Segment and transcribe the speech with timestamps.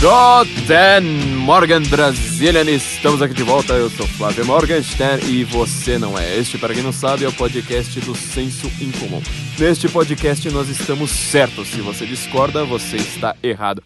[0.00, 1.02] Guten
[1.38, 6.38] Morgan Brazilian, estamos aqui de volta, eu sou Flávio Morgenstern e você não é.
[6.38, 9.20] Este, para quem não sabe, é o podcast do Senso Incomum.
[9.58, 13.82] Neste podcast nós estamos certos, se você discorda, você está errado.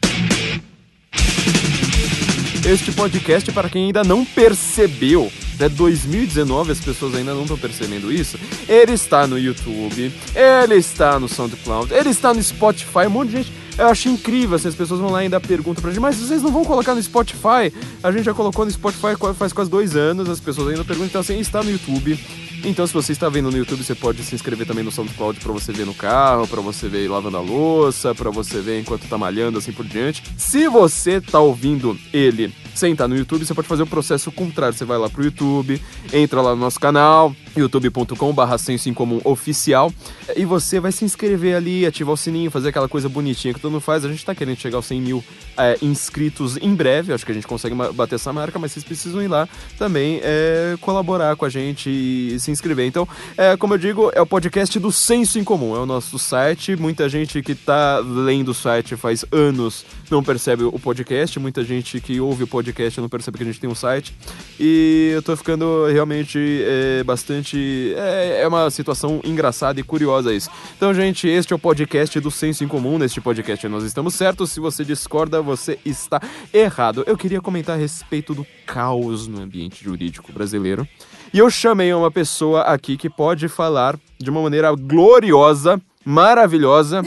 [2.62, 8.12] Este podcast, para quem ainda não percebeu, até 2019 as pessoas ainda não estão percebendo
[8.12, 8.38] isso.
[8.68, 13.36] Ele está no YouTube, ele está no SoundCloud, ele está no Spotify, um monte de
[13.38, 13.61] gente.
[13.78, 16.42] Eu acho incrível se as pessoas vão lá e ainda perguntam pra gente, mas vocês
[16.42, 17.72] não vão colocar no Spotify?
[18.02, 21.20] A gente já colocou no Spotify faz quase dois anos, as pessoas ainda perguntam, então
[21.20, 22.18] assim, está no YouTube.
[22.64, 25.52] Então, se você está vendo no YouTube, você pode se inscrever também no SoundCloud para
[25.52, 29.18] você ver no carro, para você ver lavando a louça, para você ver enquanto tá
[29.18, 30.22] malhando, assim por diante.
[30.36, 34.76] Se você tá ouvindo ele sem estar no YouTube, você pode fazer o processo contrário.
[34.76, 35.80] Você vai lá pro YouTube,
[36.12, 39.92] entra lá no nosso canal, youtube.com/barra senso em comum oficial,
[40.36, 43.72] e você vai se inscrever ali, ativar o sininho, fazer aquela coisa bonitinha que todo
[43.72, 44.04] mundo faz.
[44.04, 45.24] A gente tá querendo chegar aos 100 mil
[45.56, 49.22] é, inscritos em breve, acho que a gente consegue bater essa marca, mas vocês precisam
[49.22, 52.86] ir lá também é, colaborar com a gente e se inscrever.
[52.86, 53.06] Então,
[53.36, 56.76] é, como eu digo, é o podcast do Senso em Comum, é o nosso site.
[56.76, 62.00] Muita gente que tá lendo o site faz anos não percebe o podcast, muita gente
[62.00, 62.61] que ouve o podcast
[63.00, 64.14] não percebe que a gente tem um site.
[64.58, 67.94] E eu tô ficando realmente é, bastante.
[67.96, 70.50] É, é uma situação engraçada e curiosa isso.
[70.76, 72.98] Então, gente, este é o podcast do Senso em Comum.
[72.98, 74.50] Neste podcast nós estamos certos.
[74.50, 76.20] Se você discorda, você está
[76.52, 77.04] errado.
[77.06, 80.86] Eu queria comentar a respeito do caos no ambiente jurídico brasileiro.
[81.32, 87.02] E eu chamei uma pessoa aqui que pode falar de uma maneira gloriosa, maravilhosa.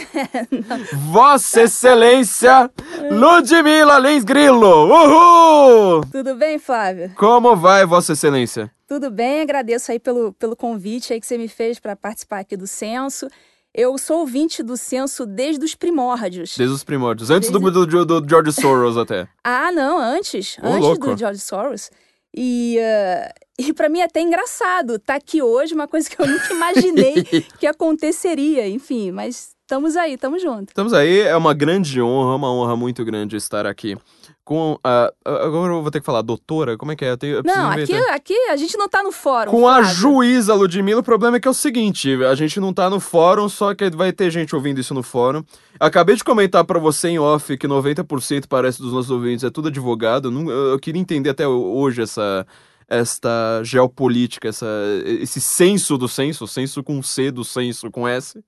[1.12, 2.70] Vossa Excelência
[3.12, 4.88] Ludmila Lins Grillo!
[4.88, 6.02] Uhul!
[6.12, 7.12] Tudo bem, Flávio?
[7.16, 8.72] Como vai, Vossa Excelência?
[8.88, 12.56] Tudo bem, agradeço aí pelo, pelo convite aí que você me fez para participar aqui
[12.56, 13.28] do censo.
[13.74, 16.56] Eu sou ouvinte do censo desde os primórdios.
[16.56, 17.30] Desde os primórdios.
[17.30, 17.72] Antes desde...
[17.72, 19.28] do, do, do, George Soros até.
[19.44, 20.58] ah, não, antes.
[20.64, 21.08] antes louco.
[21.08, 21.92] do George Soros.
[22.34, 26.22] E, uh, e para mim é até engraçado estar tá aqui hoje, uma coisa que
[26.22, 27.24] eu nunca imaginei
[27.60, 28.68] que aconteceria.
[28.68, 30.68] Enfim, mas estamos aí, estamos juntos.
[30.70, 33.98] Estamos aí, é uma grande honra, uma honra muito grande estar aqui
[34.46, 35.12] com a.
[35.26, 36.78] Agora eu vou ter que falar, doutora?
[36.78, 37.12] Como é que é?
[37.12, 39.50] Eu tenho, eu não, aqui, aqui a gente não tá no fórum.
[39.50, 39.90] Com Flávio.
[39.90, 43.00] a juíza Ludmilla, o problema é que é o seguinte: a gente não tá no
[43.00, 45.44] fórum, só que vai ter gente ouvindo isso no fórum.
[45.80, 49.70] Acabei de comentar para você em off que 90% parece dos nossos ouvintes é tudo
[49.70, 50.32] advogado.
[50.50, 52.46] Eu queria entender até hoje essa
[52.88, 54.68] esta geopolítica, essa,
[55.06, 58.44] esse senso do senso, senso com C do senso com S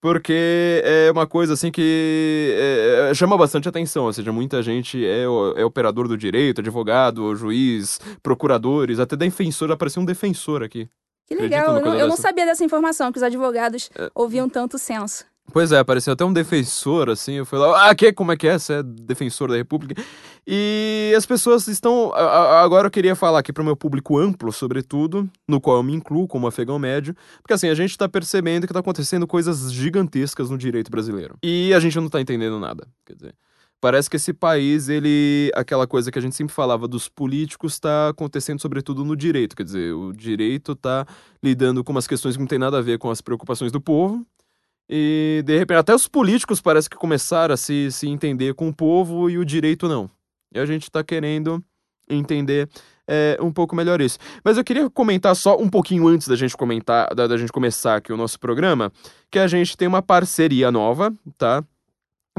[0.00, 5.24] porque é uma coisa assim que é, chama bastante atenção, ou seja, muita gente é,
[5.24, 10.88] é operador do direito, advogado, juiz, procuradores, até defensor, apareceu um defensor aqui.
[11.26, 14.10] Que legal, eu não, eu não, sabia dessa informação, que os advogados é...
[14.14, 15.24] ouviam tanto senso.
[15.52, 18.46] Pois é, apareceu até um defensor, assim, eu fui lá, ah, que, como é que
[18.46, 18.58] é?
[18.58, 20.02] Você é defensor da república?
[20.46, 25.28] E as pessoas estão, agora eu queria falar aqui para o meu público amplo, sobretudo,
[25.48, 28.72] no qual eu me incluo como afegão médio, porque assim, a gente está percebendo que
[28.72, 31.36] está acontecendo coisas gigantescas no direito brasileiro.
[31.42, 33.34] E a gente não está entendendo nada, quer dizer...
[33.80, 35.50] Parece que esse país, ele.
[35.54, 39.56] aquela coisa que a gente sempre falava dos políticos, está acontecendo sobretudo no direito.
[39.56, 41.06] Quer dizer, o direito está
[41.42, 44.22] lidando com umas questões que não tem nada a ver com as preocupações do povo,
[44.92, 48.74] e, de repente, até os políticos parece que começaram a se, se entender com o
[48.74, 50.10] povo e o direito não.
[50.52, 51.62] E a gente está querendo
[52.08, 52.68] entender
[53.06, 54.18] é, um pouco melhor isso.
[54.44, 57.94] Mas eu queria comentar só um pouquinho antes da gente comentar, da, da gente começar
[57.94, 58.90] aqui o nosso programa,
[59.30, 61.62] que a gente tem uma parceria nova, tá?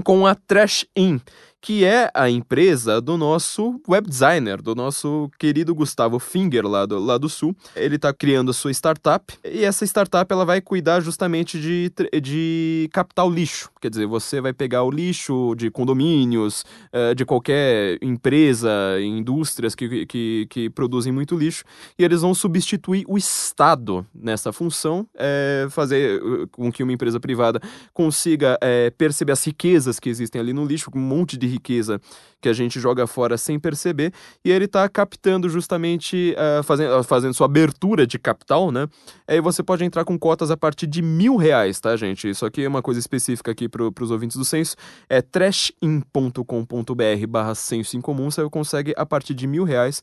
[0.03, 1.21] Com a Trash In
[1.61, 6.99] que é a empresa do nosso web designer, do nosso querido Gustavo Finger, lá do,
[6.99, 7.55] lá do Sul.
[7.75, 12.89] Ele está criando a sua startup e essa startup ela vai cuidar justamente de, de
[12.91, 13.69] captar o lixo.
[13.79, 20.05] Quer dizer, você vai pegar o lixo de condomínios, eh, de qualquer empresa, indústrias que,
[20.05, 21.63] que, que produzem muito lixo,
[21.97, 27.19] e eles vão substituir o Estado nessa função, é, fazer uh, com que uma empresa
[27.19, 27.59] privada
[27.93, 31.99] consiga é, perceber as riquezas que existem ali no lixo, um monte de riqueza
[32.41, 34.11] que a gente joga fora sem perceber,
[34.43, 38.87] e ele está captando justamente, uh, fazendo, fazendo sua abertura de capital, né?
[39.27, 42.27] Aí você pode entrar com cotas a partir de mil reais, tá, gente?
[42.27, 44.75] Isso aqui é uma coisa específica aqui para os ouvintes do Censo,
[45.07, 50.01] é trashin.com.br barra Censo em Comum, você consegue a partir de mil reais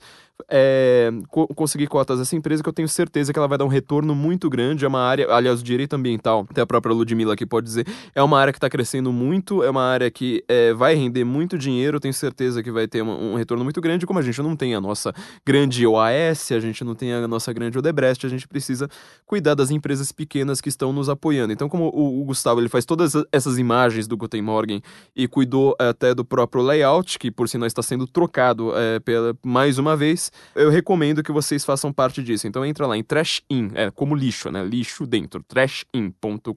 [0.48, 3.68] é, co conseguir cotas dessa empresa, que eu tenho certeza que ela vai dar um
[3.68, 7.44] retorno muito grande, é uma área, aliás, o direito ambiental, até a própria Ludmilla aqui
[7.44, 10.94] pode dizer, é uma área que está crescendo muito, é uma área que é, vai
[10.94, 14.04] render muito muito dinheiro, tenho certeza que vai ter um, um retorno muito grande.
[14.04, 15.14] Como a gente não tem a nossa
[15.46, 18.88] grande OAS, a gente não tem a nossa grande Odebrecht, a gente precisa
[19.24, 21.52] cuidar das empresas pequenas que estão nos apoiando.
[21.52, 24.82] Então, como o, o Gustavo ele faz todas essas imagens do Guten Morgen
[25.14, 29.78] e cuidou até do próprio layout, que por sinal está sendo trocado é, pela, mais
[29.78, 32.48] uma vez, eu recomendo que vocês façam parte disso.
[32.48, 34.64] Então entra lá em trashin, é como lixo, né?
[34.64, 36.48] Lixo dentro, trashin.com.br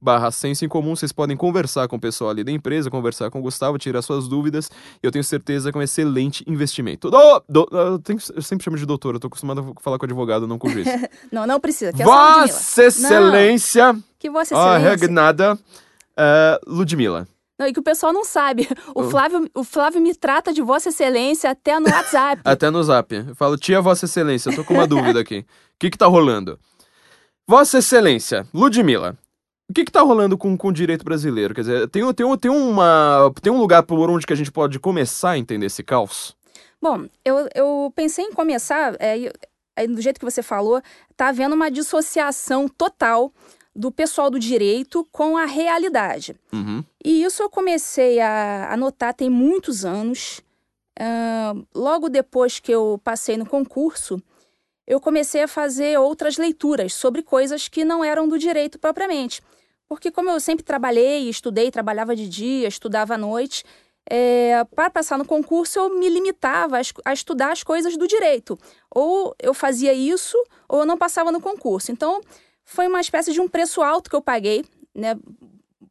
[0.00, 0.94] barra senso em comum.
[0.94, 4.28] Vocês podem conversar com o pessoal ali da empresa, conversar com o Gustavo, tirar suas
[4.28, 4.70] dúvidas.
[5.02, 7.10] Eu tenho certeza que é um excelente investimento.
[7.10, 10.04] Do, do, eu, tenho, eu, sempre chamo de doutor, eu tô acostumado a falar com
[10.04, 10.86] advogado, não com juiz.
[11.32, 11.92] não, não precisa.
[11.92, 13.92] Que é Vossa Excelência!
[13.92, 14.74] Não, que Vossa Excelência.
[14.74, 17.26] A regnada uh, Ludmilla.
[17.58, 18.68] Não, e que o pessoal não sabe.
[18.94, 22.40] O Flávio, o Flávio me trata de Vossa Excelência até no WhatsApp.
[22.46, 23.12] até no Zap.
[23.12, 25.40] Eu falo, tia Vossa Excelência, eu tô com uma dúvida aqui.
[25.40, 25.44] O
[25.78, 26.58] que que tá rolando?
[27.46, 29.16] Vossa Excelência, Ludmilla,
[29.68, 31.54] o que que tá rolando com, com o direito brasileiro?
[31.54, 34.78] Quer dizer, tem, tem, tem, uma, tem um lugar por onde que a gente pode
[34.78, 36.34] começar a entender esse caos?
[36.80, 40.80] Bom, eu, eu pensei em começar, é, do jeito que você falou,
[41.16, 43.32] tá havendo uma dissociação total
[43.74, 46.34] do pessoal do direito com a realidade.
[46.52, 46.82] Uhum.
[47.04, 50.42] E isso eu comecei a, a notar tem muitos anos.
[50.98, 54.20] Uh, logo depois que eu passei no concurso,
[54.84, 59.40] eu comecei a fazer outras leituras sobre coisas que não eram do direito propriamente.
[59.88, 63.64] Porque, como eu sempre trabalhei, estudei, trabalhava de dia, estudava à noite,
[64.10, 68.58] é, para passar no concurso eu me limitava a, estudar as coisas do direito.
[68.94, 70.36] Ou eu fazia isso,
[70.68, 71.92] ou eu não passava no concurso.
[71.92, 72.20] Então,
[72.64, 74.64] foi uma espécie de um preço alto que eu paguei.
[74.94, 75.16] Né?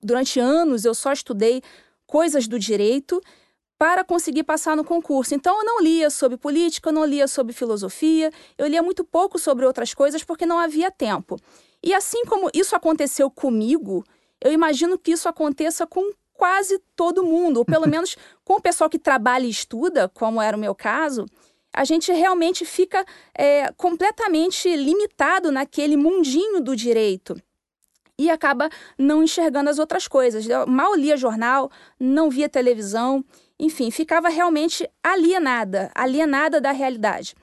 [0.01, 1.61] Durante anos eu só estudei
[2.05, 3.21] coisas do direito
[3.77, 5.35] para conseguir passar no concurso.
[5.35, 9.37] Então eu não lia sobre política, eu não lia sobre filosofia, eu lia muito pouco
[9.37, 11.37] sobre outras coisas porque não havia tempo.
[11.83, 14.03] E assim como isso aconteceu comigo,
[14.41, 18.89] eu imagino que isso aconteça com quase todo mundo, ou pelo menos com o pessoal
[18.89, 21.25] que trabalha e estuda, como era o meu caso,
[21.73, 23.05] a gente realmente fica
[23.37, 27.35] é, completamente limitado naquele mundinho do direito
[28.17, 30.47] e acaba não enxergando as outras coisas.
[30.47, 31.69] Eu mal lia jornal,
[31.99, 33.23] não via televisão,
[33.59, 37.35] enfim, ficava realmente alienada, alienada da realidade.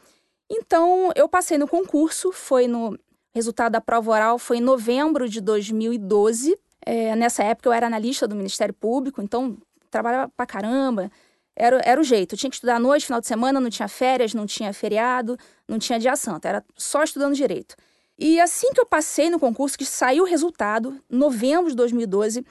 [0.51, 2.99] Então, eu passei no concurso, foi no
[3.35, 6.57] resultado da prova oral foi em novembro de 2012.
[6.87, 9.57] É, nessa época eu era analista do Ministério Público, então
[9.91, 11.11] trabalhava pra caramba,
[11.57, 12.35] era, era o jeito.
[12.35, 15.39] Eu tinha que estudar à noite, final de semana, não tinha férias, não tinha feriado,
[15.69, 16.47] não tinha dia santo.
[16.47, 17.77] Era só estudando direito.
[18.19, 22.45] E assim que eu passei no concurso, que saiu o resultado, novembro de 2012,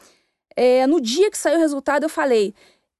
[0.56, 2.53] é, no dia que saiu o resultado, eu falei: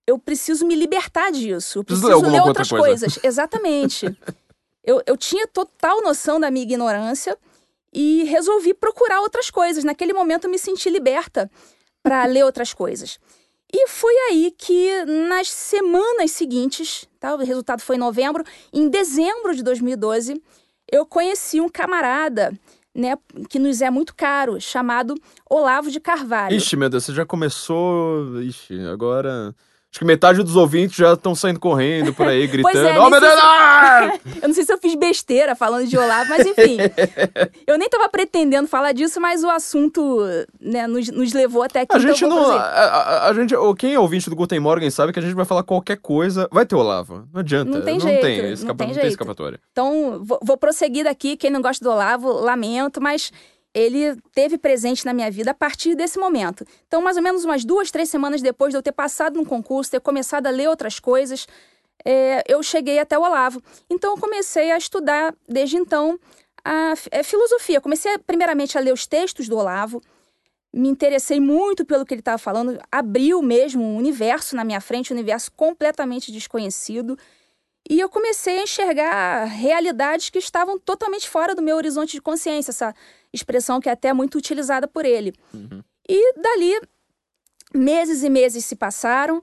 [0.08, 1.80] eu preciso me libertar disso.
[1.80, 3.06] Eu preciso ler, ler outras coisa.
[3.06, 3.20] coisas.
[3.24, 4.06] Exatamente.
[4.84, 7.38] eu, eu tinha total noção da minha ignorância
[7.94, 9.84] e resolvi procurar outras coisas.
[9.84, 11.50] Naquele momento, eu me senti liberta
[12.02, 13.20] para ler outras coisas.
[13.72, 19.56] E foi aí que, nas semanas seguintes, tá, o resultado foi em novembro, em dezembro
[19.56, 20.42] de 2012,
[20.92, 22.54] eu conheci um camarada
[22.94, 23.18] né,
[23.50, 25.16] que nos é muito caro, chamado
[25.50, 26.56] Olavo de Carvalho.
[26.56, 28.40] Ixi, meu Deus, você já começou.
[28.42, 29.56] Ixi, agora.
[29.94, 32.80] Acho que metade dos ouvintes já estão saindo correndo por aí, gritando.
[32.80, 33.36] é, oh, meu Deus!
[33.36, 34.40] Se...
[34.42, 36.78] eu não sei se eu fiz besteira falando de Olavo, mas enfim.
[37.68, 40.18] eu nem estava pretendendo falar disso, mas o assunto
[40.60, 41.96] né, nos, nos levou até aqui.
[41.96, 42.44] A então gente não.
[42.44, 45.46] A, a, a, gente, quem é ouvinte do Guten Morgen sabe que a gente vai
[45.46, 46.50] falar qualquer coisa.
[46.52, 47.28] Vai ter Olavo.
[47.32, 47.70] Não adianta.
[47.70, 48.22] Não tem não jeito.
[48.22, 49.60] Tem, escapa, não tem, não tem escapatória.
[49.72, 51.38] Então, vou, vou prosseguir daqui.
[51.38, 53.32] Quem não gosta do Olavo, lamento, mas
[53.74, 56.66] ele teve presente na minha vida a partir desse momento.
[56.88, 59.92] Então, mais ou menos umas duas, três semanas depois de eu ter passado no concurso,
[59.92, 61.48] ter começado a ler outras coisas,
[62.06, 63.62] é, eu cheguei até o Olavo.
[63.90, 66.20] Então, eu comecei a estudar, desde então,
[66.64, 67.82] a, a é, filosofia.
[67.82, 70.02] Comecei, primeiramente, a ler os textos do Olavo,
[70.74, 75.14] me interessei muito pelo que ele estava falando, abriu mesmo um universo na minha frente,
[75.14, 77.18] um universo completamente desconhecido.
[77.88, 82.96] E eu comecei a enxergar realidades que estavam totalmente fora do meu horizonte de consciência,
[83.34, 85.34] expressão que é até muito utilizada por ele.
[85.54, 85.82] Uhum.
[86.08, 86.80] E dali,
[87.74, 89.42] meses e meses se passaram.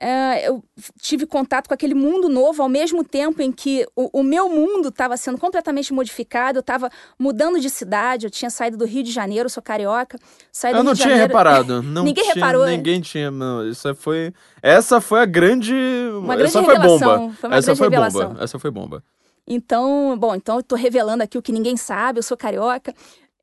[0.00, 0.64] Uh, eu
[1.00, 4.88] tive contato com aquele mundo novo ao mesmo tempo em que o, o meu mundo
[4.88, 9.12] estava sendo completamente modificado, eu estava mudando de cidade, eu tinha saído do Rio de
[9.12, 10.18] Janeiro, sou carioca.
[10.64, 11.28] eu não tinha Janeiro...
[11.28, 11.80] reparado.
[11.94, 12.64] Não ninguém tinha, reparou.
[12.64, 12.76] Né?
[12.76, 13.68] Ninguém tinha, não.
[13.68, 14.34] Isso foi.
[14.60, 15.72] Essa foi a grande.
[16.18, 16.98] Uma grande Essa revelação.
[16.98, 17.34] foi bomba.
[17.34, 18.28] Foi Essa grande foi revelação.
[18.28, 18.44] bomba.
[18.44, 19.04] Essa foi bomba.
[19.46, 22.94] Então, bom, então eu tô revelando aqui o que ninguém sabe, eu sou carioca.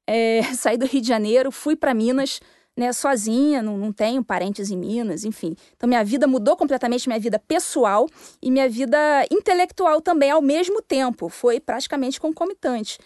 [0.07, 2.39] É, saí do Rio de Janeiro, fui para Minas
[2.75, 5.55] né, sozinha, não, não tenho parentes em Minas, enfim.
[5.75, 8.07] Então, minha vida mudou completamente, minha vida pessoal
[8.41, 8.97] e minha vida
[9.29, 11.29] intelectual também ao mesmo tempo.
[11.29, 12.97] Foi praticamente concomitante.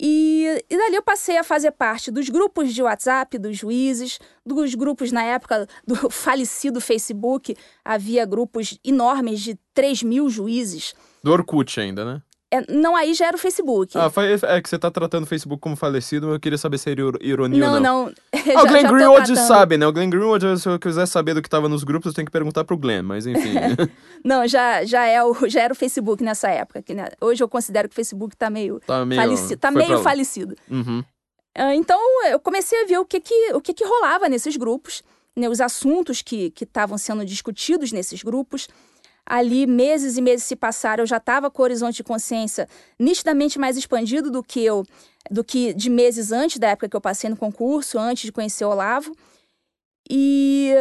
[0.00, 4.74] E, e dali eu passei a fazer parte dos grupos de WhatsApp dos juízes, dos
[4.74, 7.56] grupos na época do falecido Facebook.
[7.84, 10.94] Havia grupos enormes de 3 mil juízes.
[11.22, 12.22] Do Orkut ainda, né?
[12.50, 13.92] É, não, aí já era o Facebook.
[13.96, 14.10] Ah,
[14.48, 17.66] é que você tá tratando o Facebook como falecido, eu queria saber se era ironia
[17.66, 18.04] não, ou não.
[18.06, 18.12] Não,
[18.56, 19.86] ah, o Glenn Greenwald sabe, né?
[19.86, 22.32] O Glenn Greenwald, se eu quiser saber do que tava nos grupos, eu tenho que
[22.32, 23.52] perguntar pro Glenn, mas enfim.
[24.24, 26.80] não, já, já, é o, já era o Facebook nessa época.
[26.80, 27.08] Que, né?
[27.20, 29.60] Hoje eu considero que o Facebook tá meio, tá meio falecido.
[29.60, 30.56] Tá meio falecido.
[30.70, 31.04] Uhum.
[31.58, 35.02] Uh, então eu comecei a ver o que que, o que, que rolava nesses grupos,
[35.36, 35.50] né?
[35.50, 38.68] os assuntos que estavam sendo discutidos nesses grupos
[39.28, 42.68] ali meses e meses se passaram, eu já estava com o horizonte de consciência
[42.98, 44.84] nitidamente mais expandido do que eu,
[45.30, 48.64] do que de meses antes da época que eu passei no concurso, antes de conhecer
[48.64, 49.14] o Olavo.
[50.10, 50.72] E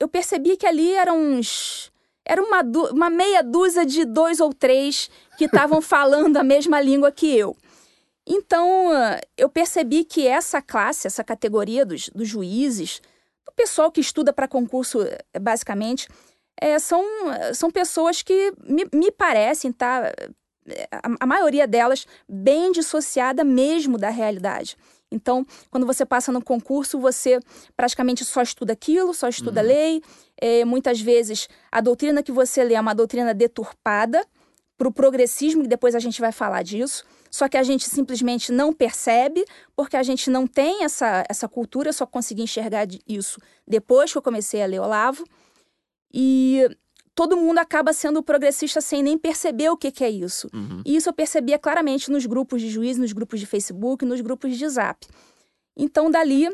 [0.00, 1.92] eu percebi que ali eram uns
[2.26, 5.08] era uma, uma meia dúzia de dois ou três
[5.38, 7.56] que estavam falando a mesma língua que eu.
[8.26, 8.90] Então,
[9.38, 13.00] eu percebi que essa classe, essa categoria dos, dos juízes,
[13.46, 14.98] do pessoal que estuda para concurso,
[15.40, 16.06] basicamente,
[16.60, 17.04] é, são,
[17.54, 20.12] são pessoas que me, me parecem, tá?
[20.92, 24.76] A, a maioria delas bem dissociada mesmo da realidade.
[25.10, 27.40] Então, quando você passa no concurso, você
[27.76, 29.66] praticamente só estuda aquilo, só estuda uhum.
[29.66, 30.02] lei.
[30.40, 34.24] É, muitas vezes, a doutrina que você lê é uma doutrina deturpada
[34.76, 37.04] para o progressismo, e depois a gente vai falar disso.
[37.30, 41.88] Só que a gente simplesmente não percebe, porque a gente não tem essa, essa cultura.
[41.88, 45.24] Eu só consegui enxergar isso depois que eu comecei a ler Olavo.
[46.12, 46.68] E
[47.14, 50.48] todo mundo acaba sendo progressista sem nem perceber o que, que é isso.
[50.54, 50.82] Uhum.
[50.84, 54.56] E isso eu percebia claramente nos grupos de juiz, nos grupos de Facebook, nos grupos
[54.56, 55.06] de Zap.
[55.76, 56.48] Então, dali,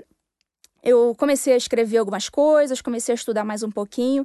[0.82, 4.22] eu comecei a escrever algumas coisas, comecei a estudar mais um pouquinho,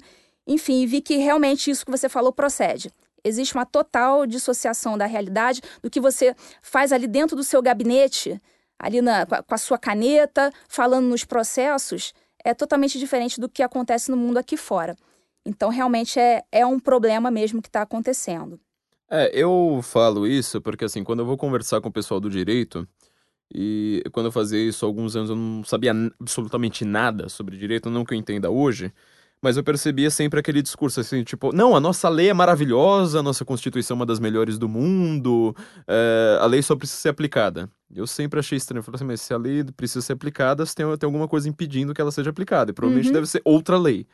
[0.47, 2.91] enfim, vi que realmente isso que você falou procede.
[3.23, 8.41] Existe uma total dissociação da realidade do que você faz ali dentro do seu gabinete,
[8.79, 14.09] ali na, com a sua caneta, falando nos processos, é totalmente diferente do que acontece
[14.09, 14.95] no mundo aqui fora.
[15.45, 18.59] Então, realmente é, é um problema mesmo que está acontecendo.
[19.09, 22.87] É, eu falo isso porque, assim, quando eu vou conversar com o pessoal do direito,
[23.53, 27.89] e quando eu fazia isso há alguns anos eu não sabia absolutamente nada sobre direito,
[27.89, 28.93] não que eu entenda hoje,
[29.41, 33.23] mas eu percebia sempre aquele discurso assim, tipo, não, a nossa lei é maravilhosa, a
[33.23, 35.55] nossa Constituição é uma das melhores do mundo,
[35.87, 37.69] é, a lei só precisa ser aplicada.
[37.91, 40.85] Eu sempre achei estranho, eu falei assim, mas se a lei precisa ser aplicada, tem,
[40.97, 43.13] tem alguma coisa impedindo que ela seja aplicada, e provavelmente uhum.
[43.13, 44.05] deve ser outra lei.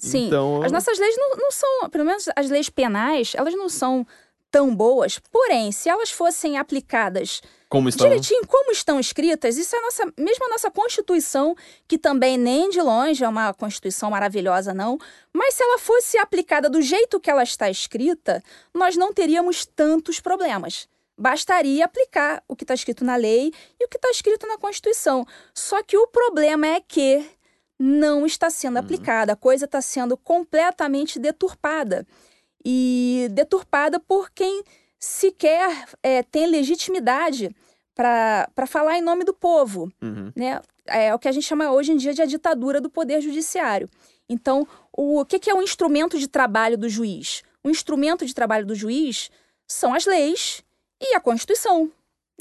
[0.00, 0.26] Sim.
[0.26, 0.62] Então...
[0.62, 4.06] As nossas leis não, não são, pelo menos as leis penais, elas não são
[4.50, 5.20] tão boas.
[5.30, 8.08] Porém, se elas fossem aplicadas como estão...
[8.08, 11.54] direitinho como estão escritas, isso é a nossa, mesmo a nossa Constituição,
[11.86, 14.98] que também nem de longe é uma Constituição maravilhosa, não.
[15.32, 18.42] Mas se ela fosse aplicada do jeito que ela está escrita,
[18.74, 20.88] nós não teríamos tantos problemas.
[21.16, 25.26] Bastaria aplicar o que está escrito na lei e o que está escrito na Constituição.
[25.54, 27.24] Só que o problema é que
[27.82, 28.82] não está sendo uhum.
[28.82, 32.06] aplicada, a coisa está sendo completamente deturpada.
[32.62, 34.62] E deturpada por quem
[34.98, 37.50] sequer é, tem legitimidade
[37.94, 39.90] para falar em nome do povo.
[40.02, 40.30] Uhum.
[40.36, 40.60] Né?
[40.86, 43.88] É o que a gente chama hoje em dia de a ditadura do poder judiciário.
[44.28, 47.42] Então, o, o que, que é o instrumento de trabalho do juiz?
[47.64, 49.30] O instrumento de trabalho do juiz
[49.66, 50.62] são as leis
[51.00, 51.90] e a Constituição.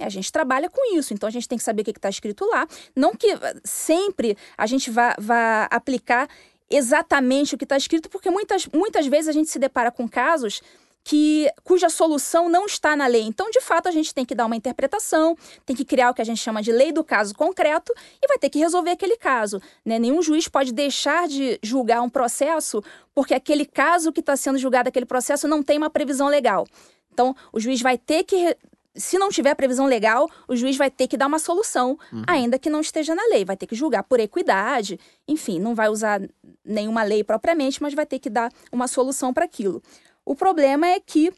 [0.03, 2.45] A gente trabalha com isso, então a gente tem que saber o que está escrito
[2.45, 2.67] lá.
[2.95, 3.27] Não que
[3.63, 6.27] sempre a gente vá, vá aplicar
[6.69, 10.61] exatamente o que está escrito, porque muitas, muitas vezes a gente se depara com casos
[11.03, 13.23] que cuja solução não está na lei.
[13.23, 16.21] Então, de fato, a gente tem que dar uma interpretação, tem que criar o que
[16.21, 17.91] a gente chama de lei do caso concreto
[18.21, 19.61] e vai ter que resolver aquele caso.
[19.83, 19.97] Né?
[19.97, 22.83] Nenhum juiz pode deixar de julgar um processo
[23.15, 26.67] porque aquele caso que está sendo julgado, aquele processo, não tem uma previsão legal.
[27.11, 28.55] Então, o juiz vai ter que
[28.95, 32.23] se não tiver previsão legal, o juiz vai ter que dar uma solução, uhum.
[32.27, 33.45] ainda que não esteja na lei.
[33.45, 36.21] Vai ter que julgar por equidade, enfim, não vai usar
[36.65, 39.81] nenhuma lei propriamente, mas vai ter que dar uma solução para aquilo.
[40.25, 41.31] O problema é que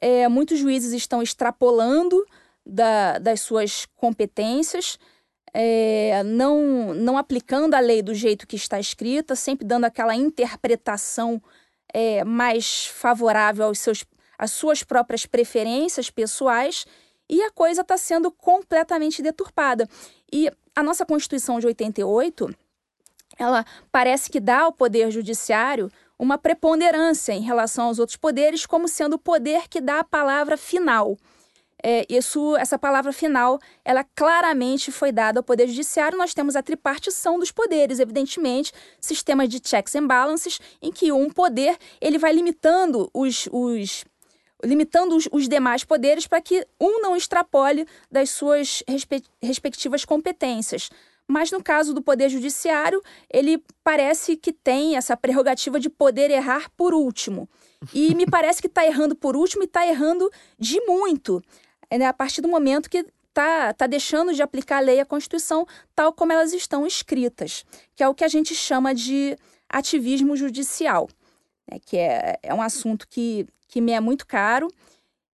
[0.00, 2.24] é, muitos juízes estão extrapolando
[2.64, 4.98] da, das suas competências,
[5.54, 11.42] é, não, não aplicando a lei do jeito que está escrita, sempre dando aquela interpretação
[11.92, 14.04] é, mais favorável aos seus,
[14.38, 16.86] às suas próprias preferências pessoais
[17.28, 19.88] e a coisa está sendo completamente deturpada.
[20.32, 22.54] E a nossa Constituição de 88,
[23.38, 28.88] ela parece que dá ao Poder Judiciário uma preponderância em relação aos outros poderes, como
[28.88, 31.16] sendo o poder que dá a palavra final.
[31.80, 36.18] É, isso, essa palavra final, ela claramente foi dada ao Poder Judiciário.
[36.18, 41.30] Nós temos a tripartição dos poderes, evidentemente, sistemas de checks and balances, em que um
[41.30, 44.04] poder ele vai limitando os, os
[44.64, 50.90] limitando os, os demais poderes para que um não extrapole das suas respe respectivas competências.
[51.30, 56.70] Mas no caso do Poder Judiciário, ele parece que tem essa prerrogativa de poder errar
[56.74, 57.46] por último.
[57.92, 61.42] E me parece que está errando por último e está errando de muito.
[61.90, 62.06] É, né?
[62.06, 65.66] A partir do momento que está tá deixando de aplicar a lei e a Constituição
[65.94, 69.36] tal como elas estão escritas, que é o que a gente chama de
[69.68, 71.08] ativismo judicial,
[71.70, 71.78] né?
[71.84, 74.68] que é, é um assunto que, que me é muito caro,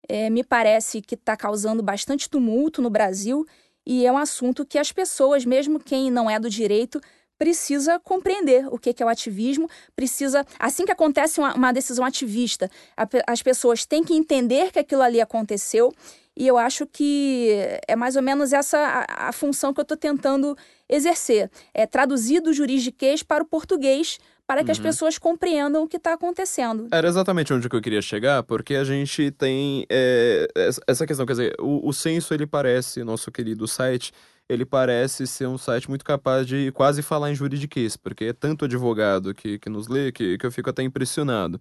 [0.07, 3.45] é, me parece que está causando bastante tumulto no Brasil
[3.85, 7.01] e é um assunto que as pessoas, mesmo quem não é do direito,
[7.37, 12.69] precisa compreender o que é o ativismo, precisa, assim que acontece uma, uma decisão ativista,
[12.95, 15.93] a, as pessoas têm que entender que aquilo ali aconteceu
[16.35, 17.49] e eu acho que
[17.87, 20.57] é mais ou menos essa a, a função que eu estou tentando
[20.89, 21.49] exercer.
[21.73, 24.73] É traduzir do juridiquês para o português para que uhum.
[24.73, 26.87] as pessoas compreendam o que está acontecendo.
[26.91, 30.47] Era exatamente onde eu queria chegar, porque a gente tem é,
[30.87, 34.11] essa questão, quer dizer, o, o censo, ele parece, nosso querido site,
[34.49, 38.65] ele parece ser um site muito capaz de quase falar em juridiquês, porque é tanto
[38.65, 41.59] advogado que, que nos lê que, que eu fico até impressionado.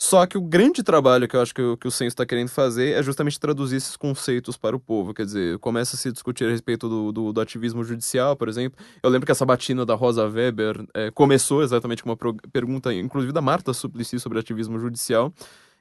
[0.00, 2.48] Só que o grande trabalho que eu acho que, o, que o Censo está querendo
[2.50, 5.12] fazer é justamente traduzir esses conceitos para o povo.
[5.12, 8.78] Quer dizer, começa a se discutir a respeito do, do, do ativismo judicial, por exemplo.
[9.02, 12.16] Eu lembro que essa batina da Rosa Weber é, começou exatamente com uma
[12.52, 15.32] pergunta, inclusive da Marta Suplicy, sobre ativismo judicial.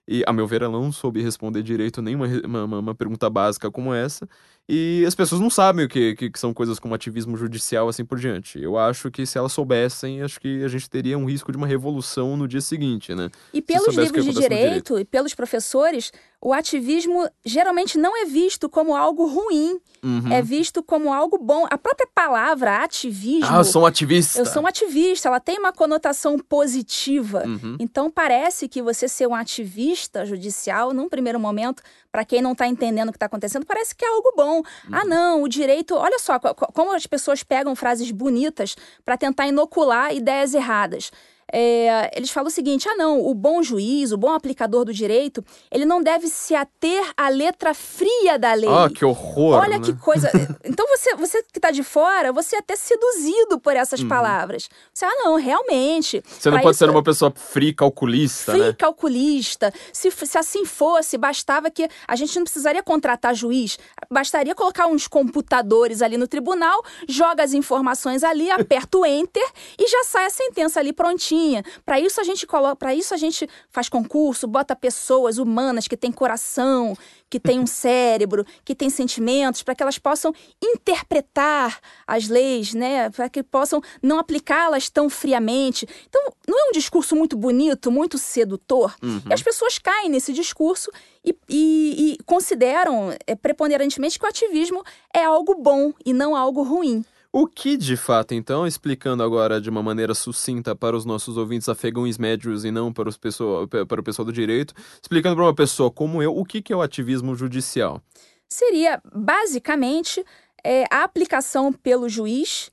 [0.07, 3.69] E, a meu ver, ela não soube responder direito nenhuma uma, uma, uma pergunta básica
[3.69, 4.27] como essa.
[4.69, 8.03] E as pessoas não sabem o que, que, que, são coisas como ativismo judicial, assim
[8.03, 8.61] por diante.
[8.61, 11.65] Eu acho que se elas soubessem, acho que a gente teria um risco de uma
[11.65, 13.29] revolução no dia seguinte, né?
[13.53, 18.69] E pelos livros de direito, direito, e pelos professores, o ativismo geralmente não é visto
[18.69, 20.31] como algo ruim, uhum.
[20.31, 21.65] é visto como algo bom.
[21.69, 23.47] A própria palavra ativismo.
[23.49, 24.37] Ah, eu sou um ativista.
[24.37, 27.43] Eu sou um ativista, ela tem uma conotação positiva.
[27.45, 27.77] Uhum.
[27.79, 31.81] Então parece que você ser um ativista judicial, num primeiro momento,
[32.11, 34.56] para quem não está entendendo o que está acontecendo, parece que é algo bom.
[34.65, 34.95] Ah, uhum.
[34.95, 35.95] Ah, não, o direito.
[35.95, 41.11] Olha só como as pessoas pegam frases bonitas para tentar inocular ideias erradas
[41.51, 45.43] é, eles falam o seguinte: ah, não, o bom juiz, o bom aplicador do direito,
[45.71, 48.69] ele não deve se ater à letra fria da lei.
[48.69, 49.55] Ah, que horror!
[49.61, 49.85] Olha né?
[49.85, 50.29] que coisa.
[50.63, 54.07] então você, você que está de fora, você é até seduzido por essas uhum.
[54.07, 54.69] palavras.
[54.93, 56.21] Você, ah, não, realmente.
[56.25, 56.79] Você não pode isso...
[56.79, 58.51] ser uma pessoa fria calculista.
[58.51, 58.73] Free né?
[58.73, 59.73] calculista.
[59.93, 63.79] Se, se assim fosse, bastava que a gente não precisaria contratar juiz,
[64.11, 69.47] bastaria colocar uns computadores ali no tribunal, joga as informações ali, aperta o enter
[69.79, 71.36] e já sai a sentença ali prontinha
[71.85, 75.97] para isso a gente coloca, para isso a gente faz concurso, bota pessoas humanas que
[75.97, 76.95] têm coração,
[77.29, 83.09] que têm um cérebro, que têm sentimentos, para que elas possam interpretar as leis, né?
[83.09, 85.87] Para que possam não aplicá-las tão friamente.
[86.07, 88.95] Então, não é um discurso muito bonito, muito sedutor?
[89.01, 89.21] Uhum.
[89.29, 90.89] E as pessoas caem nesse discurso
[91.23, 96.63] e, e, e consideram é, preponderantemente que o ativismo é algo bom e não algo
[96.63, 97.03] ruim.
[97.39, 101.69] O que, de fato, então, explicando agora de uma maneira sucinta para os nossos ouvintes
[101.69, 105.53] afegãos médios e não para, os pessoa, para o pessoal do direito, explicando para uma
[105.53, 108.01] pessoa como eu o que, que é o ativismo judicial?
[108.49, 110.25] Seria, basicamente,
[110.63, 112.71] é, a aplicação pelo juiz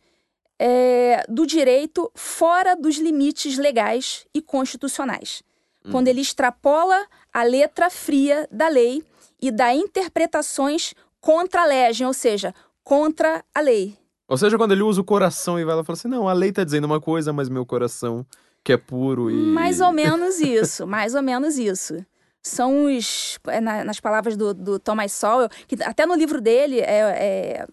[0.58, 5.42] é, do direito fora dos limites legais e constitucionais.
[5.84, 5.90] Hum.
[5.90, 9.04] Quando ele extrapola a letra fria da lei
[9.42, 14.02] e dá interpretações contra a legem, ou seja, contra a lei.
[14.34, 16.32] Ou seja, quando ele usa o coração e vai lá e fala assim: não, a
[16.32, 18.26] lei tá dizendo uma coisa, mas meu coração,
[18.64, 19.34] que é puro e.
[19.34, 22.04] Mais ou menos isso, mais ou menos isso.
[22.42, 23.38] São os.
[23.46, 27.66] É, nas palavras do, do Thomas Sowell, que até no livro dele é, é,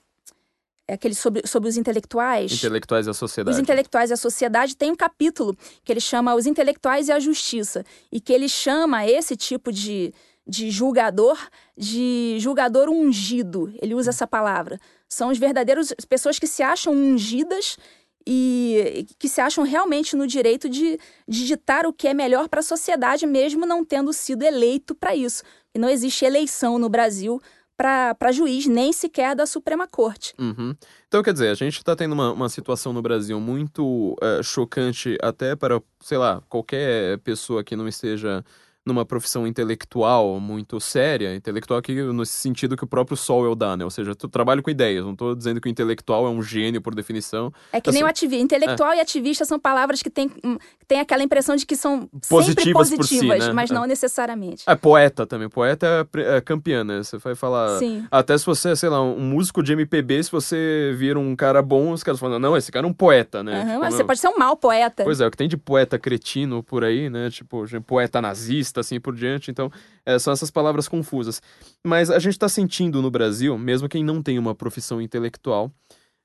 [0.88, 2.52] é aquele sobre, sobre os intelectuais.
[2.52, 3.56] Intelectuais e a sociedade.
[3.56, 7.19] Os intelectuais e a sociedade tem um capítulo que ele chama Os Intelectuais e a
[7.19, 7.84] Justiça.
[8.12, 10.13] E que ele chama esse tipo de,
[10.47, 11.39] de julgador
[11.76, 13.74] de julgador ungido.
[13.82, 14.80] Ele usa essa palavra.
[15.12, 17.78] São os verdadeiros pessoas que se acham ungidas
[18.26, 20.97] e que se acham realmente no direito de,
[21.28, 25.13] de ditar o que é melhor para a sociedade, mesmo não tendo sido eleito para
[25.13, 25.43] isso.
[25.76, 27.41] E não existe eleição no Brasil
[27.76, 30.34] para juiz, nem sequer da Suprema Corte.
[30.39, 30.76] Uhum.
[31.08, 35.17] Então, quer dizer, a gente está tendo uma, uma situação no Brasil muito é, chocante,
[35.21, 38.45] até para, sei lá, qualquer pessoa que não esteja
[38.86, 43.84] numa profissão intelectual muito séria, intelectual aqui no sentido que o próprio Sol dá, né?
[43.84, 46.82] Ou seja, tu trabalha com ideias, não estou dizendo que o intelectual é um gênio
[46.82, 47.54] por definição.
[47.72, 48.41] É que nem o ativista.
[48.41, 48.98] Intelectual é.
[48.98, 53.44] e ativista são palavras que têm, hum, têm aquela impressão de que são positivas, positivas
[53.44, 53.54] si, né?
[53.54, 53.74] mas é.
[53.74, 54.63] não necessariamente.
[54.65, 55.48] É poeta também.
[55.48, 57.04] Poeta é, é campeã, né?
[57.04, 57.78] Você vai falar.
[57.78, 58.06] Sim.
[58.10, 61.62] Até se você é, sei lá, um músico de MPB, se você vira um cara
[61.62, 63.63] bom, os caras falam, não, esse cara é um poeta, né?
[63.63, 65.04] Uhum, tipo, você pode ser um mau poeta.
[65.04, 67.30] Pois é, o que tem de poeta cretino por aí, né?
[67.30, 69.51] Tipo, poeta nazista jurista, assim por diante.
[69.51, 69.71] Então,
[70.05, 71.41] é, são essas palavras confusas.
[71.86, 75.71] Mas a gente está sentindo no Brasil, mesmo quem não tem uma profissão intelectual,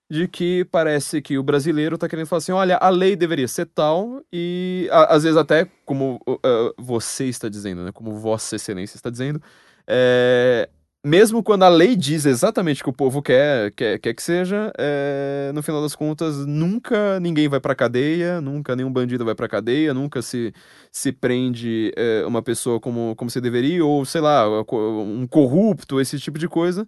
[0.08, 3.66] de que parece que o brasileiro está querendo falar assim: olha, a lei deveria ser
[3.66, 7.92] tal, e às vezes até, como uh, você está dizendo, né?
[7.92, 9.42] Como Vossa Excelência está dizendo,
[9.86, 10.68] é,
[11.06, 14.72] mesmo quando a lei diz exatamente o que o povo quer, quer, quer que seja,
[14.76, 19.48] é, no final das contas, nunca ninguém vai pra cadeia, nunca nenhum bandido vai pra
[19.48, 20.52] cadeia, nunca se,
[20.90, 26.18] se prende é, uma pessoa como, como se deveria, ou sei lá, um corrupto, esse
[26.18, 26.84] tipo de coisa,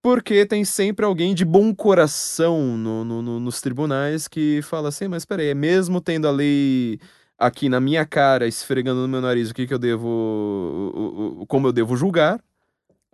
[0.00, 5.08] porque tem sempre alguém de bom coração no, no, no, nos tribunais que fala assim,
[5.08, 7.00] mas peraí, mesmo tendo a lei
[7.36, 11.72] aqui na minha cara, esfregando no meu nariz o que, que eu devo, como eu
[11.72, 12.40] devo julgar,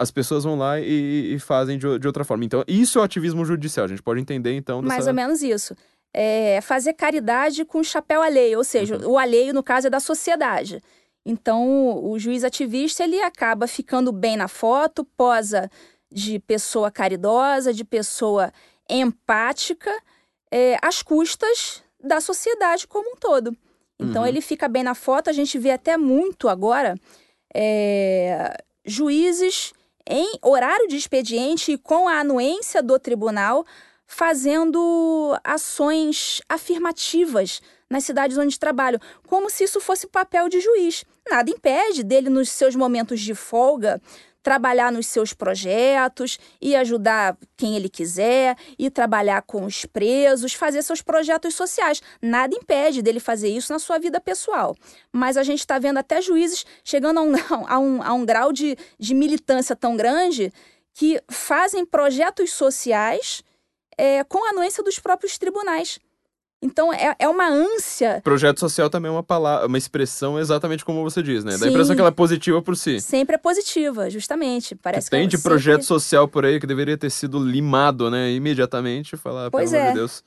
[0.03, 2.45] as pessoas vão lá e, e fazem de, de, outra forma.
[2.45, 3.87] Então, isso é o ativismo judicial.
[3.87, 4.83] A gente pode entender, então.
[4.83, 4.95] Dessa...
[4.95, 5.75] Mais ou menos isso.
[6.13, 9.13] É fazer caridade com o chapéu alheio, ou seja, uhum.
[9.13, 10.83] o alheio, no caso, é da sociedade.
[11.25, 15.71] Então, o juiz ativista, ele acaba ficando bem na foto, posa
[16.11, 18.53] de pessoa caridosa, de pessoa
[18.91, 19.91] empática,
[20.51, 23.57] é, às custas da sociedade como um todo.
[23.99, 24.29] Então, uhum.
[24.29, 25.31] ele fica bem na foto.
[25.31, 26.97] A gente vê até muito agora
[27.55, 29.73] é, juízes
[30.07, 33.65] em horário de expediente e com a anuência do tribunal,
[34.07, 41.05] fazendo ações afirmativas nas cidades onde trabalham, como se isso fosse papel de juiz.
[41.31, 44.01] Nada impede dele, nos seus momentos de folga,
[44.43, 50.83] trabalhar nos seus projetos e ajudar quem ele quiser, e trabalhar com os presos, fazer
[50.83, 52.03] seus projetos sociais.
[52.21, 54.77] Nada impede dele fazer isso na sua vida pessoal.
[55.13, 57.33] Mas a gente está vendo até juízes chegando a um,
[57.67, 60.53] a um, a um grau de, de militância tão grande
[60.95, 63.43] que fazem projetos sociais
[63.97, 65.99] é, com a anuência dos próprios tribunais.
[66.63, 68.21] Então é, é uma ânsia.
[68.23, 71.53] Projeto social também é uma palavra, uma expressão exatamente como você diz, né?
[71.53, 71.59] Sim.
[71.59, 73.01] Dá a impressão que ela é positiva por si.
[73.01, 74.77] Sempre é positiva, justamente.
[74.77, 75.51] Parece que tem que de sempre...
[75.51, 78.31] projeto social por aí que deveria ter sido limado, né?
[78.31, 79.83] Imediatamente falar, pois pelo é.
[79.83, 80.25] amor de Deus.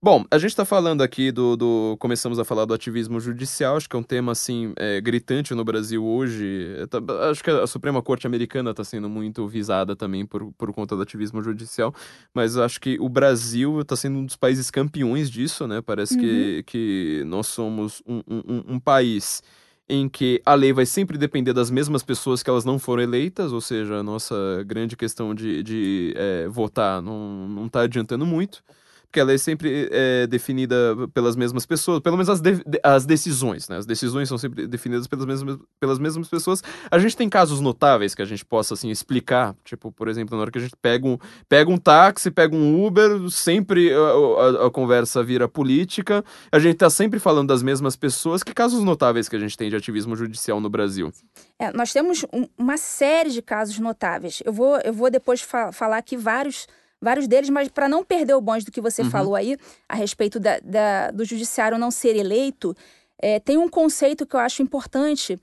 [0.00, 3.88] Bom, a gente está falando aqui do, do, Começamos a falar do ativismo judicial, acho
[3.88, 6.72] que é um tema, assim, é, gritante no Brasil hoje.
[6.78, 10.72] É, tá, acho que a Suprema Corte Americana está sendo muito visada também por, por
[10.72, 11.92] conta do ativismo judicial,
[12.32, 15.82] mas acho que o Brasil está sendo um dos países campeões disso, né?
[15.82, 16.20] Parece uhum.
[16.20, 19.42] que, que nós somos um, um, um país
[19.88, 23.52] em que a lei vai sempre depender das mesmas pessoas que elas não foram eleitas,
[23.52, 28.62] ou seja, a nossa grande questão de, de é, votar não, não tá adiantando muito
[29.08, 30.76] porque ela é sempre é, definida
[31.14, 33.78] pelas mesmas pessoas, pelo menos as, de, as decisões, né?
[33.78, 36.62] As decisões são sempre definidas pelas mesmas, pelas mesmas pessoas.
[36.90, 40.42] A gente tem casos notáveis que a gente possa, assim, explicar, tipo, por exemplo, na
[40.42, 41.16] hora que a gente pega um,
[41.48, 46.76] pega um táxi, pega um Uber, sempre a, a, a conversa vira política, a gente
[46.76, 48.42] tá sempre falando das mesmas pessoas.
[48.42, 51.10] Que casos notáveis que a gente tem de ativismo judicial no Brasil?
[51.58, 54.42] É, nós temos um, uma série de casos notáveis.
[54.44, 56.66] Eu vou, eu vou depois fa falar aqui vários
[57.00, 59.10] vários deles, mas para não perder o bonde do que você uhum.
[59.10, 59.56] falou aí,
[59.88, 62.76] a respeito da, da, do judiciário não ser eleito,
[63.20, 65.38] é, tem um conceito que eu acho importante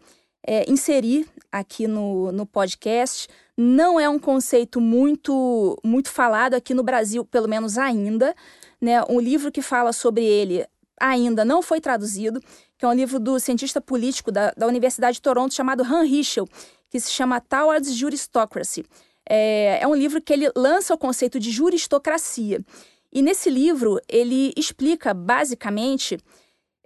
[0.45, 3.27] é, inserir aqui no, no podcast.
[3.57, 8.35] Não é um conceito muito, muito falado aqui no Brasil, pelo menos ainda.
[8.79, 9.03] Né?
[9.09, 10.65] Um livro que fala sobre ele
[10.99, 12.39] ainda não foi traduzido,
[12.77, 16.47] que é um livro do cientista político da, da Universidade de Toronto chamado Han Rischel,
[16.89, 18.85] que se chama Towards Juristocracy.
[19.27, 22.63] É, é um livro que ele lança o conceito de juristocracia.
[23.11, 26.17] E nesse livro ele explica basicamente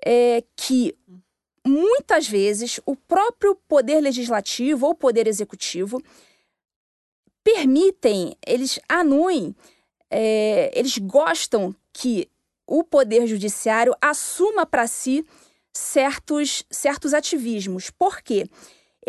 [0.05, 0.95] é, que
[1.65, 6.01] muitas vezes o próprio poder legislativo ou poder executivo
[7.43, 9.55] permitem, eles anuem,
[10.09, 12.29] é, eles gostam que
[12.65, 15.25] o poder judiciário assuma para si
[15.73, 17.89] certos, certos ativismos.
[17.89, 18.47] Por quê?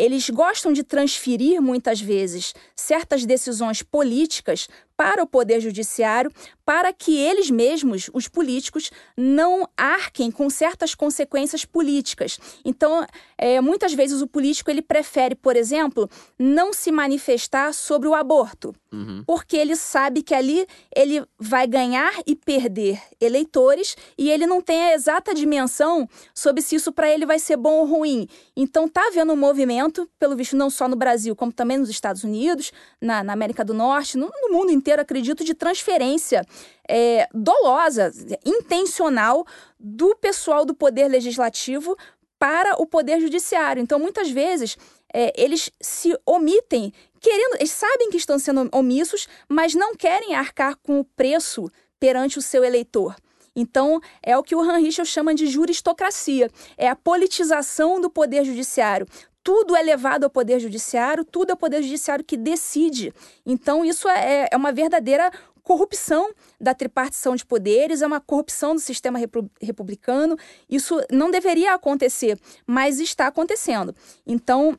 [0.01, 4.67] Eles gostam de transferir muitas vezes certas decisões políticas
[5.01, 6.31] para o Poder Judiciário,
[6.63, 12.39] para que eles mesmos, os políticos, não arquem com certas consequências políticas.
[12.63, 13.03] Então,
[13.35, 18.75] é, muitas vezes o político ele prefere, por exemplo, não se manifestar sobre o aborto,
[18.93, 19.23] uhum.
[19.25, 24.83] porque ele sabe que ali ele vai ganhar e perder eleitores e ele não tem
[24.83, 28.27] a exata dimensão sobre se isso para ele vai ser bom ou ruim.
[28.55, 32.23] Então, tá havendo um movimento, pelo visto, não só no Brasil, como também nos Estados
[32.23, 36.45] Unidos, na, na América do Norte, no, no mundo inteiro inteiro, acredito, de transferência
[36.87, 38.11] é, dolosa,
[38.45, 39.45] intencional,
[39.79, 41.97] do pessoal do Poder Legislativo
[42.37, 43.81] para o Poder Judiciário.
[43.81, 44.77] Então, muitas vezes,
[45.13, 50.75] é, eles se omitem, querendo, eles sabem que estão sendo omissos, mas não querem arcar
[50.83, 53.15] com o preço perante o seu eleitor.
[53.55, 56.49] Então, é o que o Han Richel chama de juristocracia.
[56.77, 59.05] É a politização do poder judiciário.
[59.43, 63.13] Tudo é levado ao Poder Judiciário, tudo é o Poder Judiciário que decide.
[63.45, 65.31] Então, isso é, é uma verdadeira
[65.63, 69.19] corrupção da tripartição de poderes, é uma corrupção do sistema
[69.61, 70.35] republicano.
[70.69, 73.95] Isso não deveria acontecer, mas está acontecendo.
[74.25, 74.77] Então,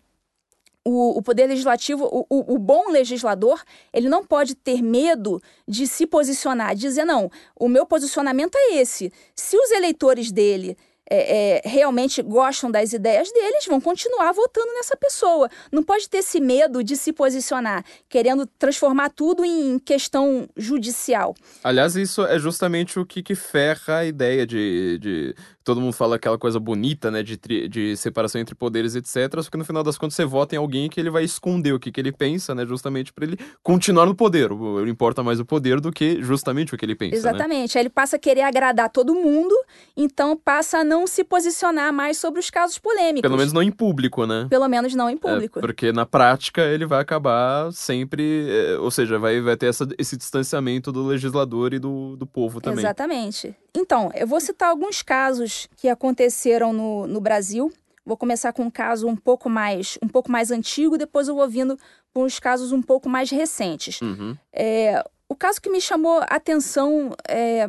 [0.84, 5.86] o, o, poder legislativo, o, o, o, bom legislador, ele não pode ter medo de
[5.86, 9.12] se posicionar, dizer, não, o meu posicionamento é esse.
[9.34, 10.76] Se os eleitores dele
[11.10, 15.48] é, é, realmente gostam das ideias deles, vão continuar votando nessa pessoa.
[15.70, 21.34] Não pode ter esse medo de se posicionar, querendo transformar tudo em questão judicial.
[21.62, 26.16] Aliás, isso é justamente o que, que ferra a ideia de, de todo mundo fala
[26.16, 27.36] aquela coisa bonita, né, de,
[27.68, 29.40] de separação entre poderes, etc.
[29.42, 31.80] Só que no final das contas você vota em alguém que ele vai esconder o
[31.80, 34.50] que, que ele pensa, né, justamente para ele continuar no poder.
[34.86, 37.12] Importa mais o poder do que justamente o que ele pensa.
[37.12, 37.18] Né?
[37.18, 37.74] Exatamente.
[37.74, 37.80] Né?
[37.80, 39.54] Aí ele passa a querer agradar todo mundo,
[39.96, 43.22] então passa a não se posicionar mais sobre os casos polêmicos.
[43.22, 44.46] Pelo menos não em público, né?
[44.48, 45.58] Pelo menos não em público.
[45.58, 49.86] É, porque na prática ele vai acabar sempre, é, ou seja, vai, vai ter essa,
[49.98, 52.80] esse distanciamento do legislador e do, do povo também.
[52.80, 53.54] Exatamente.
[53.74, 57.72] Então, eu vou citar alguns casos que aconteceram no, no Brasil.
[58.04, 61.48] Vou começar com um caso um pouco mais um pouco mais antigo, depois eu vou
[61.48, 61.78] vindo
[62.12, 64.00] com os casos um pouco mais recentes.
[64.00, 64.36] Uhum.
[64.52, 67.68] É, o caso que me chamou a atenção, é,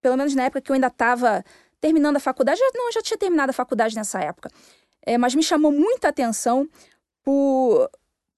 [0.00, 1.44] pelo menos na época que eu ainda estava
[1.80, 4.50] terminando a faculdade, não, eu já tinha terminado a faculdade nessa época,
[5.02, 6.68] é, mas me chamou muita atenção
[7.24, 7.90] por.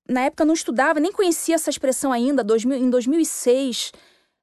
[0.08, 3.92] Na época eu não estudava, nem conhecia essa expressão ainda, 2000, em 2006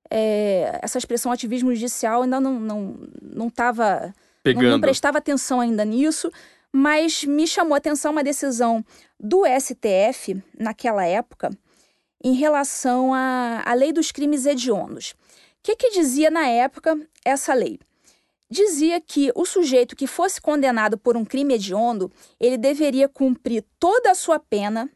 [0.09, 4.13] é, essa expressão ativismo judicial ainda não não não estava
[4.45, 6.31] não, não, prestava atenção ainda nisso,
[6.71, 8.83] mas me chamou a atenção uma decisão
[9.19, 11.49] do STF naquela época
[12.23, 15.11] em relação à, à lei dos crimes hediondos.
[15.11, 15.15] O
[15.63, 17.79] que, que dizia na época essa lei?
[18.49, 24.11] Dizia que o sujeito que fosse condenado por um crime hediondo, ele deveria cumprir toda
[24.11, 24.89] a sua pena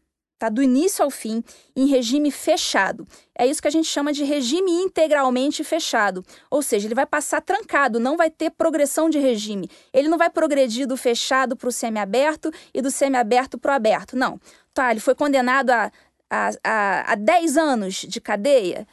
[0.43, 0.49] tá?
[0.49, 1.41] do início ao fim,
[1.75, 3.07] em regime fechado.
[3.37, 6.23] É isso que a gente chama de regime integralmente fechado.
[6.51, 9.69] Ou seja, ele vai passar trancado, não vai ter progressão de regime.
[9.93, 14.17] Ele não vai progredir do fechado para o semiaberto e do semiaberto para o aberto.
[14.17, 14.39] Não.
[14.73, 15.91] Tá, ele foi condenado a,
[16.29, 18.85] a, a, a 10 anos de cadeia.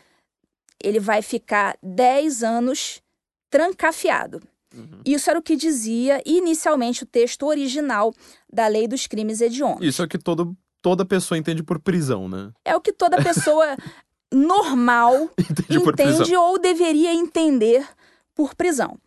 [0.82, 3.02] Ele vai ficar 10 anos
[3.50, 4.40] trancafiado.
[4.72, 5.00] Uhum.
[5.04, 8.14] Isso era o que dizia inicialmente o texto original
[8.50, 9.84] da Lei dos Crimes Hediondos.
[9.84, 12.52] Isso é que todo toda pessoa entende por prisão, né?
[12.64, 13.76] É o que toda pessoa
[14.32, 17.86] normal entende, entende ou deveria entender
[18.34, 18.98] por prisão.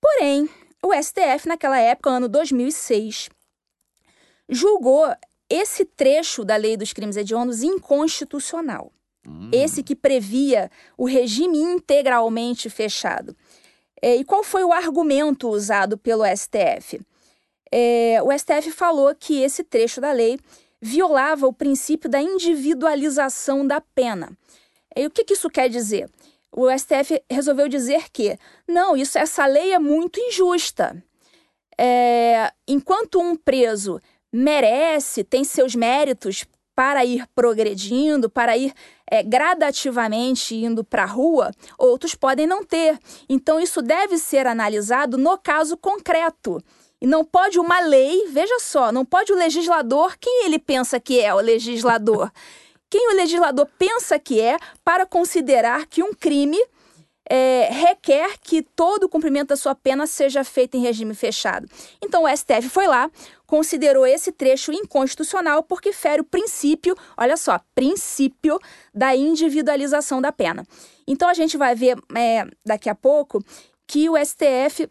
[0.00, 0.48] Porém,
[0.82, 3.30] o STF, naquela época, ano 2006,
[4.48, 5.06] julgou
[5.48, 8.92] esse trecho da lei dos crimes hediondos inconstitucional.
[9.26, 9.50] Hum.
[9.52, 13.34] Esse que previa o regime integralmente fechado.
[14.02, 17.00] É, e qual foi o argumento usado pelo STF?
[17.72, 20.38] É, o STF falou que esse trecho da lei
[20.84, 24.36] violava o princípio da individualização da pena.
[24.94, 26.10] E o que, que isso quer dizer?
[26.52, 31.02] O STF resolveu dizer que, não, isso, essa lei é muito injusta.
[31.80, 33.98] É, enquanto um preso
[34.30, 36.44] merece, tem seus méritos
[36.74, 38.74] para ir progredindo, para ir
[39.10, 42.98] é, gradativamente indo para a rua, outros podem não ter.
[43.26, 46.62] Então, isso deve ser analisado no caso concreto.
[47.04, 51.20] E não pode uma lei, veja só, não pode o legislador, quem ele pensa que
[51.20, 52.32] é o legislador?
[52.88, 56.56] Quem o legislador pensa que é para considerar que um crime
[57.28, 61.68] é, requer que todo o cumprimento da sua pena seja feito em regime fechado.
[62.00, 63.10] Então o STF foi lá,
[63.46, 68.58] considerou esse trecho inconstitucional porque fere o princípio, olha só, princípio
[68.94, 70.64] da individualização da pena.
[71.06, 73.44] Então a gente vai ver é, daqui a pouco
[73.86, 74.88] que o STF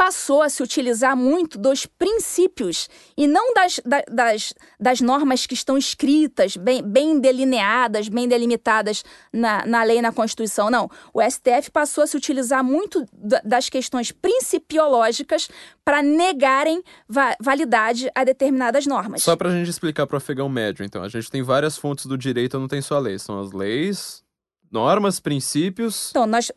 [0.00, 3.78] passou a se utilizar muito dos princípios e não das,
[4.10, 10.02] das, das normas que estão escritas, bem, bem delineadas, bem delimitadas na, na lei e
[10.02, 10.70] na Constituição.
[10.70, 10.90] Não.
[11.12, 13.04] O STF passou a se utilizar muito
[13.44, 15.50] das questões principiológicas
[15.84, 19.22] para negarem va validade a determinadas normas.
[19.22, 21.02] Só para a gente explicar para o afegão médio, então.
[21.02, 23.18] A gente tem várias fontes do direito, não tem só a lei.
[23.18, 24.24] São as leis,
[24.70, 26.08] normas, princípios.
[26.10, 26.50] Então, nós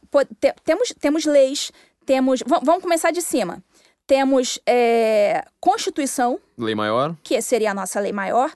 [0.64, 1.72] temos, temos leis,
[2.06, 2.44] temos.
[2.46, 3.64] Vamos começar de cima.
[4.06, 6.40] Temos é, Constituição.
[6.58, 7.16] Lei maior.
[7.24, 8.52] Que seria a nossa lei maior.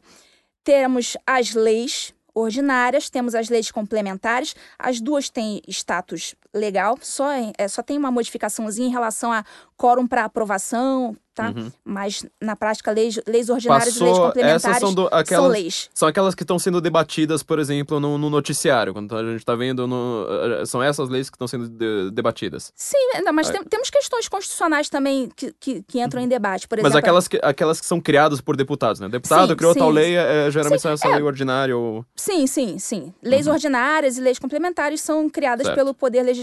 [0.64, 4.56] Temos as leis ordinárias, temos as leis complementares.
[4.78, 9.44] As duas têm status legal, só, é, só tem uma modificaçãozinha em relação a
[9.78, 11.54] quórum para aprovação, tá?
[11.56, 11.72] Uhum.
[11.86, 15.90] Mas na prática, leis, leis ordinárias Passou, e leis complementares são, do, aquelas, são leis.
[15.94, 19.56] São aquelas que estão sendo debatidas, por exemplo, no, no noticiário, quando a gente está
[19.56, 19.86] vendo.
[19.86, 22.74] No, eh, são essas leis que estão sendo de, debatidas.
[22.76, 26.80] Sim, não, mas tem, temos questões constitucionais também que, que, que entram em debate, por
[26.80, 26.92] exemplo.
[26.92, 29.08] Mas aquelas que, aquelas que são criadas por deputados, né?
[29.08, 32.04] Deputado sim, criou sim, tal lei, é, geralmente sim, são essa é, lei ordinária ou...
[32.16, 33.14] Sim, sim, sim.
[33.22, 33.54] Leis uhum.
[33.54, 35.78] ordinárias e leis complementares são criadas certo.
[35.78, 36.37] pelo Poder Legislativo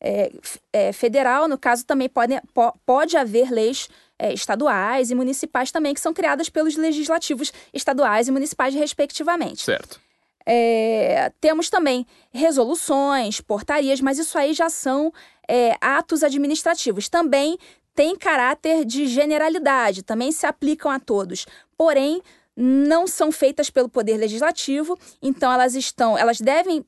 [0.00, 0.30] é,
[0.72, 5.94] é, federal, no caso, também pode, po, pode haver leis é, estaduais e municipais também
[5.94, 9.62] que são criadas pelos legislativos estaduais e municipais, respectivamente.
[9.62, 10.00] Certo.
[10.46, 15.12] É, temos também resoluções, portarias, mas isso aí já são
[15.48, 17.08] é, atos administrativos.
[17.08, 17.56] Também
[17.94, 21.46] tem caráter de generalidade, também se aplicam a todos.
[21.78, 22.20] Porém,
[22.56, 26.84] não são feitas pelo poder legislativo, então elas estão, elas devem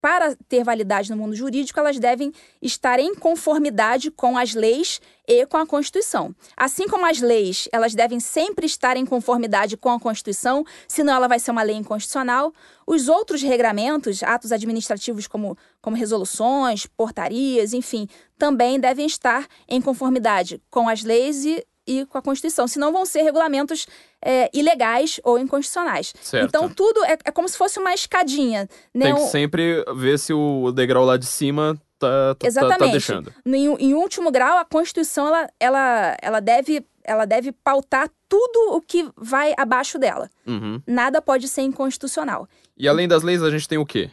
[0.00, 5.44] para ter validade no mundo jurídico, elas devem estar em conformidade com as leis e
[5.46, 6.34] com a Constituição.
[6.56, 11.26] Assim como as leis, elas devem sempre estar em conformidade com a Constituição, senão ela
[11.26, 12.52] vai ser uma lei inconstitucional.
[12.86, 20.62] Os outros regramentos, atos administrativos como, como resoluções, portarias, enfim, também devem estar em conformidade
[20.70, 23.86] com as leis e e com a Constituição, senão vão ser regulamentos
[24.22, 26.12] é, ilegais ou inconstitucionais.
[26.20, 26.46] Certo.
[26.46, 28.68] Então tudo é, é, como se fosse uma escadinha.
[28.92, 29.06] Né?
[29.06, 32.78] Tem que sempre ver se o degrau lá de cima tá, tá, Exatamente.
[32.78, 33.32] tá, tá deixando.
[33.44, 38.80] Em, em último grau, a Constituição ela, ela, ela, deve, ela deve pautar tudo o
[38.80, 40.28] que vai abaixo dela.
[40.46, 40.82] Uhum.
[40.86, 42.48] Nada pode ser inconstitucional.
[42.76, 44.10] E além das leis, a gente tem o quê?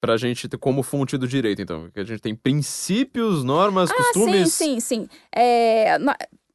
[0.00, 1.90] Pra gente ter como fonte do direito, então.
[1.90, 4.52] Que a gente tem princípios, normas, ah, costumes.
[4.52, 5.08] Sim, sim, sim.
[5.34, 5.96] É,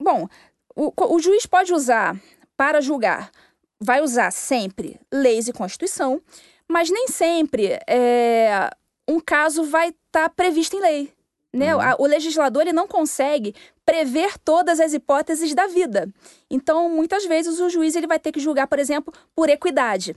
[0.01, 0.27] Bom,
[0.75, 2.19] o, o juiz pode usar
[2.55, 3.31] para julgar,
[3.79, 6.21] vai usar sempre leis e Constituição,
[6.67, 8.69] mas nem sempre é,
[9.07, 11.13] um caso vai estar tá previsto em lei.
[11.51, 11.75] Né?
[11.75, 11.81] Uhum.
[11.99, 16.07] O legislador ele não consegue prever todas as hipóteses da vida.
[16.49, 20.15] Então, muitas vezes, o juiz ele vai ter que julgar, por exemplo, por equidade.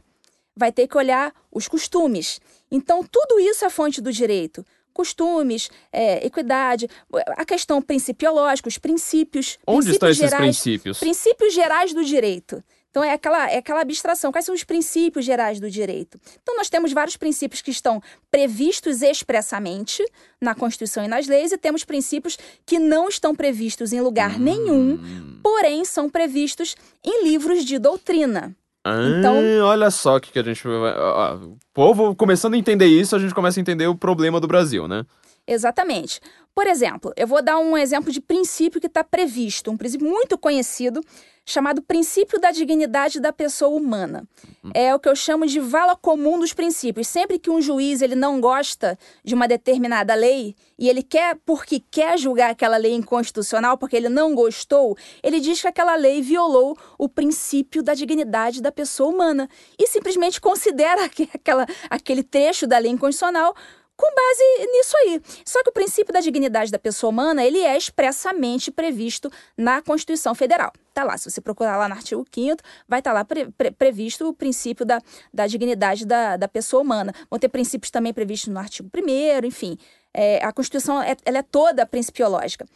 [0.54, 2.38] Vai ter que olhar os costumes.
[2.70, 6.88] Então, tudo isso é fonte do direito costumes, é, equidade,
[7.36, 9.58] a questão principiológica, os princípios.
[9.66, 10.98] Onde princípios estão esses gerais, princípios?
[10.98, 12.62] Princípios gerais do direito.
[12.92, 14.30] Então, é aquela, é aquela abstração.
[14.30, 16.20] Quais são os princípios gerais do direito?
[16.42, 20.04] Então, nós temos vários princípios que estão previstos expressamente
[20.38, 24.44] na Constituição e nas leis, e temos princípios que não estão previstos em lugar hum.
[24.44, 28.54] nenhum, porém são previstos em livros de doutrina.
[28.84, 30.66] Ah, então, olha só que, que a gente.
[30.66, 34.88] O povo começando a entender isso, a gente começa a entender o problema do Brasil,
[34.88, 35.04] né?
[35.46, 36.20] Exatamente.
[36.54, 40.36] Por exemplo, eu vou dar um exemplo de princípio que está previsto, um princípio muito
[40.36, 41.00] conhecido,
[41.46, 44.28] chamado princípio da dignidade da pessoa humana.
[44.62, 44.70] Uhum.
[44.74, 47.08] É o que eu chamo de vala comum dos princípios.
[47.08, 51.82] Sempre que um juiz ele não gosta de uma determinada lei e ele quer porque
[51.90, 56.76] quer julgar aquela lei inconstitucional porque ele não gostou, ele diz que aquela lei violou
[56.98, 62.92] o princípio da dignidade da pessoa humana e simplesmente considera aquela, aquele trecho da lei
[62.92, 63.54] inconstitucional
[64.02, 65.22] com base nisso aí.
[65.46, 70.34] Só que o princípio da dignidade da pessoa humana, ele é expressamente previsto na Constituição
[70.34, 70.72] Federal.
[70.92, 72.56] Tá lá, se você procurar lá no artigo 5
[72.88, 75.00] vai estar tá lá pre pre previsto o princípio da,
[75.32, 77.14] da dignidade da, da pessoa humana.
[77.30, 79.78] Vão ter princípios também previstos no artigo 1 enfim.
[80.12, 82.66] É, a Constituição é, ela é toda principiológica.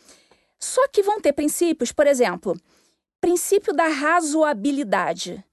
[0.60, 2.56] Só que vão ter princípios, por exemplo,
[3.20, 5.44] princípio da razoabilidade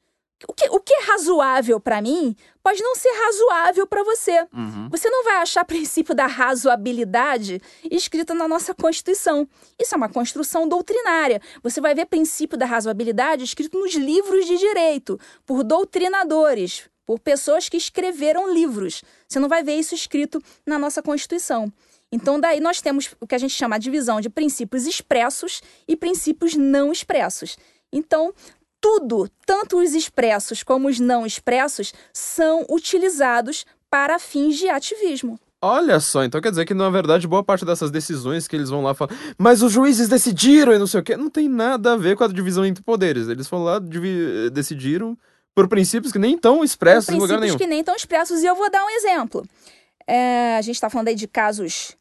[0.47, 4.47] o que, o que é razoável para mim pode não ser razoável para você.
[4.53, 4.89] Uhum.
[4.89, 9.47] Você não vai achar princípio da razoabilidade escrito na nossa Constituição.
[9.79, 11.41] Isso é uma construção doutrinária.
[11.61, 17.69] Você vai ver princípio da razoabilidade escrito nos livros de direito, por doutrinadores, por pessoas
[17.69, 19.03] que escreveram livros.
[19.27, 21.71] Você não vai ver isso escrito na nossa Constituição.
[22.11, 25.95] Então, daí nós temos o que a gente chama de divisão de princípios expressos e
[25.95, 27.57] princípios não expressos.
[27.91, 28.33] Então,
[28.83, 35.39] tudo, tanto os expressos como os não expressos, são utilizados para fins de ativismo.
[35.61, 38.83] Olha só, então quer dizer que na verdade boa parte dessas decisões que eles vão
[38.83, 41.95] lá falar, mas os juízes decidiram e não sei o quê, não tem nada a
[41.95, 43.29] ver com a divisão entre poderes.
[43.29, 43.79] Eles foram lá,
[44.51, 45.17] decidiram
[45.55, 47.39] por princípios que nem estão expressos em lugar nenhum.
[47.39, 48.43] Princípios que nem estão expressos.
[48.43, 49.47] E eu vou dar um exemplo.
[50.05, 51.95] É, a gente está falando aí de casos,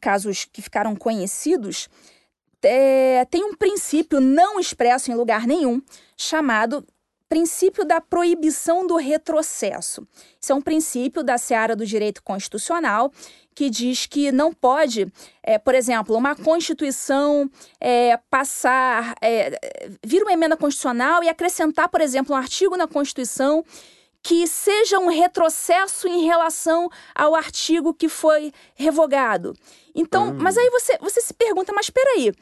[0.00, 1.90] casos que ficaram conhecidos
[2.64, 5.82] é, tem um princípio não expresso em lugar nenhum,
[6.22, 6.84] chamado
[7.28, 10.06] princípio da proibição do retrocesso.
[10.38, 13.10] Isso é um princípio da seara do direito constitucional
[13.54, 15.10] que diz que não pode,
[15.42, 19.58] é, por exemplo, uma Constituição é, passar, é,
[20.04, 23.64] vir uma emenda constitucional e acrescentar, por exemplo, um artigo na Constituição
[24.22, 29.54] que seja um retrocesso em relação ao artigo que foi revogado.
[29.94, 30.36] Então, hum.
[30.38, 32.32] mas aí você, você se pergunta, mas espera aí,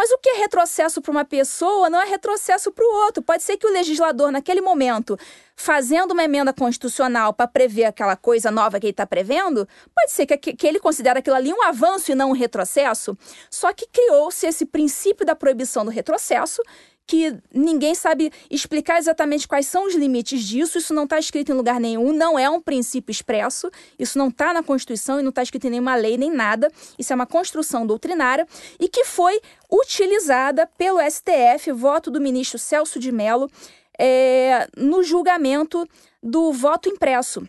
[0.00, 3.22] Mas o que é retrocesso para uma pessoa não é retrocesso para o outro.
[3.22, 5.14] Pode ser que o legislador, naquele momento,
[5.54, 10.24] fazendo uma emenda constitucional para prever aquela coisa nova que ele está prevendo, pode ser
[10.24, 13.14] que, que ele considere aquilo ali um avanço e não um retrocesso.
[13.50, 16.62] Só que criou-se esse princípio da proibição do retrocesso,
[17.10, 21.56] que ninguém sabe explicar exatamente quais são os limites disso, isso não está escrito em
[21.56, 25.42] lugar nenhum, não é um princípio expresso, isso não está na Constituição e não está
[25.42, 28.46] escrito em nenhuma lei nem nada, isso é uma construção doutrinária
[28.78, 33.50] e que foi utilizada pelo STF, voto do ministro Celso de Mello,
[33.98, 35.84] é, no julgamento
[36.22, 37.44] do voto impresso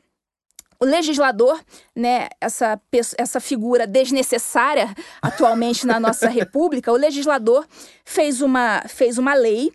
[0.82, 1.64] o legislador,
[1.96, 2.82] né, essa,
[3.16, 7.68] essa figura desnecessária atualmente na nossa república, o legislador
[8.04, 9.72] fez uma, fez uma lei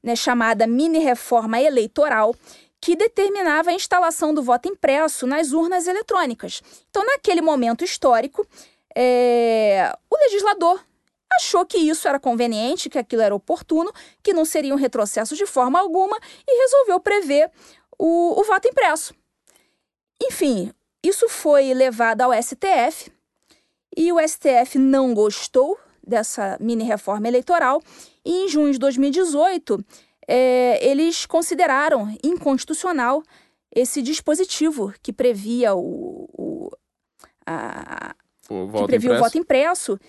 [0.00, 2.32] né, chamada mini reforma eleitoral
[2.80, 6.62] que determinava a instalação do voto impresso nas urnas eletrônicas.
[6.88, 8.46] Então, naquele momento histórico,
[8.94, 10.78] é, o legislador
[11.32, 13.90] achou que isso era conveniente, que aquilo era oportuno,
[14.22, 17.50] que não seria um retrocesso de forma alguma e resolveu prever
[17.98, 19.14] o, o voto impresso.
[20.26, 20.72] Enfim,
[21.02, 23.12] isso foi levado ao STF
[23.94, 27.82] e o STF não gostou dessa mini reforma eleitoral
[28.24, 29.84] e em junho de 2018
[30.26, 33.22] é, eles consideraram inconstitucional
[33.70, 36.70] esse dispositivo que previa o, o,
[37.46, 38.14] a,
[38.48, 39.20] o voto que previa impresso.
[39.20, 40.00] o voto impresso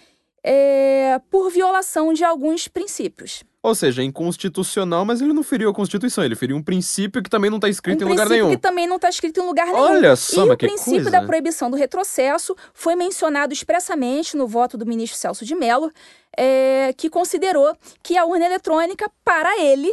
[0.43, 3.43] é, por violação de alguns princípios.
[3.65, 7.27] Ou seja, é inconstitucional, mas ele não feriu a Constituição, ele feriu um princípio que
[7.31, 8.45] também não está escrito um em lugar nenhum.
[8.45, 9.79] Um princípio que também não está escrito em lugar nenhum.
[9.79, 11.09] Olha só, e o princípio coisa.
[11.09, 15.91] da proibição do retrocesso foi mencionado expressamente no voto do ministro Celso de Mello,
[16.37, 19.91] é, que considerou que a urna eletrônica, para ele,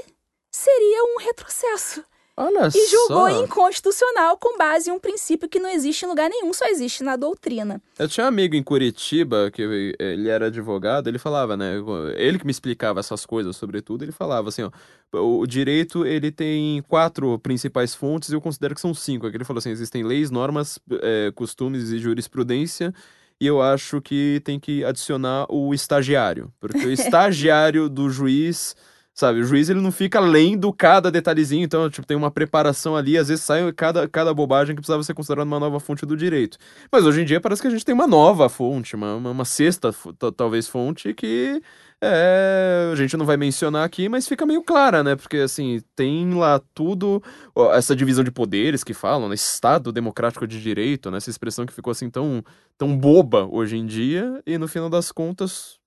[0.51, 2.05] seria um retrocesso.
[2.35, 3.45] Olha e julgou só.
[3.45, 7.15] inconstitucional com base em um princípio que não existe em lugar nenhum, só existe na
[7.15, 7.81] doutrina.
[7.99, 9.61] Eu tinha um amigo em Curitiba, que
[9.99, 11.75] ele era advogado, ele falava, né?
[12.17, 14.71] Ele que me explicava essas coisas, sobretudo, ele falava assim, ó,
[15.13, 19.27] o direito ele tem quatro principais fontes e eu considero que são cinco.
[19.27, 22.95] Aqui ele falou assim: existem leis, normas, é, costumes e jurisprudência.
[23.39, 28.75] E eu acho que tem que adicionar o estagiário, porque o estagiário do juiz
[29.15, 33.19] Sabe, o juiz ele não fica lendo cada detalhezinho, então, tipo, tem uma preparação ali,
[33.19, 36.57] às vezes sai cada, cada bobagem que precisava ser considerada uma nova fonte do direito.
[36.91, 39.95] Mas hoje em dia parece que a gente tem uma nova fonte, uma, uma, sexta,
[40.35, 41.61] talvez, fonte que
[42.01, 45.15] é, a gente não vai mencionar aqui, mas fica meio clara, né?
[45.15, 47.23] Porque, assim, tem lá tudo,
[47.55, 49.35] ó, essa divisão de poderes que falam, né?
[49.35, 51.19] Estado democrático de direito, né?
[51.19, 52.43] Essa expressão que ficou, assim, tão,
[52.79, 55.82] tão boba hoje em dia, e no final das contas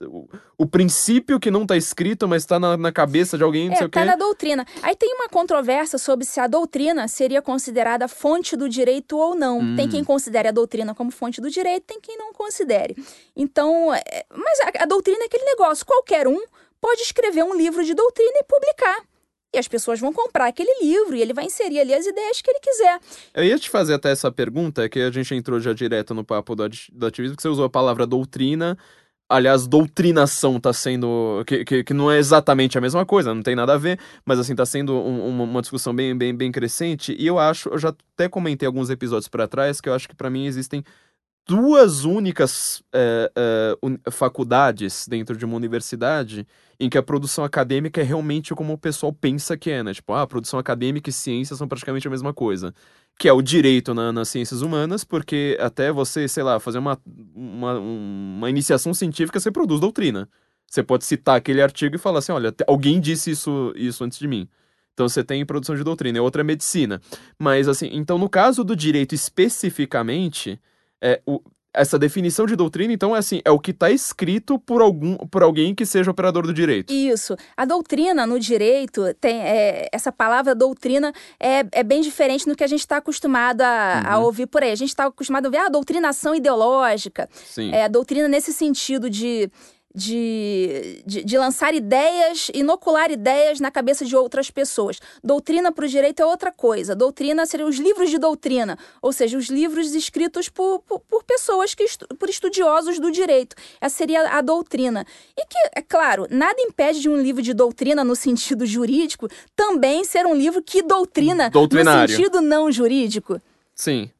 [0.00, 3.74] o, o, princípio que não está escrito, mas está na, na, cabeça de alguém, não
[3.74, 3.98] é, sei o quê.
[3.98, 4.66] Tá na doutrina.
[4.82, 9.58] Aí tem uma controvérsia sobre se a doutrina seria considerada fonte do direito ou não.
[9.58, 9.76] Hum.
[9.76, 12.96] Tem quem considere a doutrina como fonte do direito, tem quem não considere.
[13.34, 15.84] Então, é, mas a, a doutrina é aquele negócio.
[15.84, 16.40] Qualquer um
[16.80, 19.02] pode escrever um livro de doutrina e publicar.
[19.52, 22.50] E as pessoas vão comprar aquele livro e ele vai inserir ali as ideias que
[22.50, 23.00] ele quiser.
[23.32, 26.54] Eu ia te fazer até essa pergunta, que a gente entrou já direto no papo
[26.54, 28.76] do, do ativismo, que você usou a palavra doutrina
[29.28, 31.44] aliás, doutrinação tá sendo.
[31.46, 34.38] Que, que, que, não é exatamente a mesma coisa, não tem nada a ver, mas
[34.38, 37.14] assim, tá sendo um, uma discussão bem, bem, bem crescente.
[37.18, 40.16] E eu acho, eu já até comentei alguns episódios para trás, que eu acho que
[40.16, 40.82] para mim existem
[41.48, 46.46] duas únicas é, é, faculdades dentro de uma universidade
[46.78, 49.94] em que a produção acadêmica é realmente como o pessoal pensa que é, né?
[49.94, 52.74] Tipo, ah, produção acadêmica e ciência são praticamente a mesma coisa
[53.18, 56.96] que é o direito na, nas ciências humanas, porque até você, sei lá, fazer uma,
[57.34, 60.28] uma, uma iniciação científica, você produz doutrina.
[60.68, 64.28] Você pode citar aquele artigo e falar assim: olha, alguém disse isso, isso antes de
[64.28, 64.48] mim.
[64.94, 67.00] Então você tem produção de doutrina, e outra é medicina.
[67.36, 70.60] Mas assim, então no caso do direito especificamente,
[71.02, 71.40] é, o,
[71.78, 75.42] essa definição de doutrina, então, é assim, é o que está escrito por algum por
[75.42, 76.92] alguém que seja operador do direito.
[76.92, 77.36] Isso.
[77.56, 82.64] A doutrina no direito tem é, essa palavra doutrina é, é bem diferente do que
[82.64, 84.12] a gente está acostumado a, uhum.
[84.12, 84.72] a, ouvir por aí.
[84.72, 87.28] A gente está acostumado a ver a ah, doutrinação ideológica.
[87.32, 87.70] Sim.
[87.72, 89.50] É, a doutrina nesse sentido de
[89.94, 95.00] de, de, de, lançar ideias, inocular ideias na cabeça de outras pessoas.
[95.24, 96.94] Doutrina para o direito é outra coisa.
[96.94, 101.74] Doutrina seriam os livros de doutrina, ou seja, os livros escritos por, por, por pessoas,
[101.74, 103.56] que estu, por estudiosos do direito.
[103.80, 105.06] Essa seria a doutrina.
[105.36, 110.04] E que, é claro, nada impede de um livro de doutrina no sentido jurídico também
[110.04, 113.40] ser um livro que doutrina no sentido não jurídico.
[113.74, 114.10] Sim.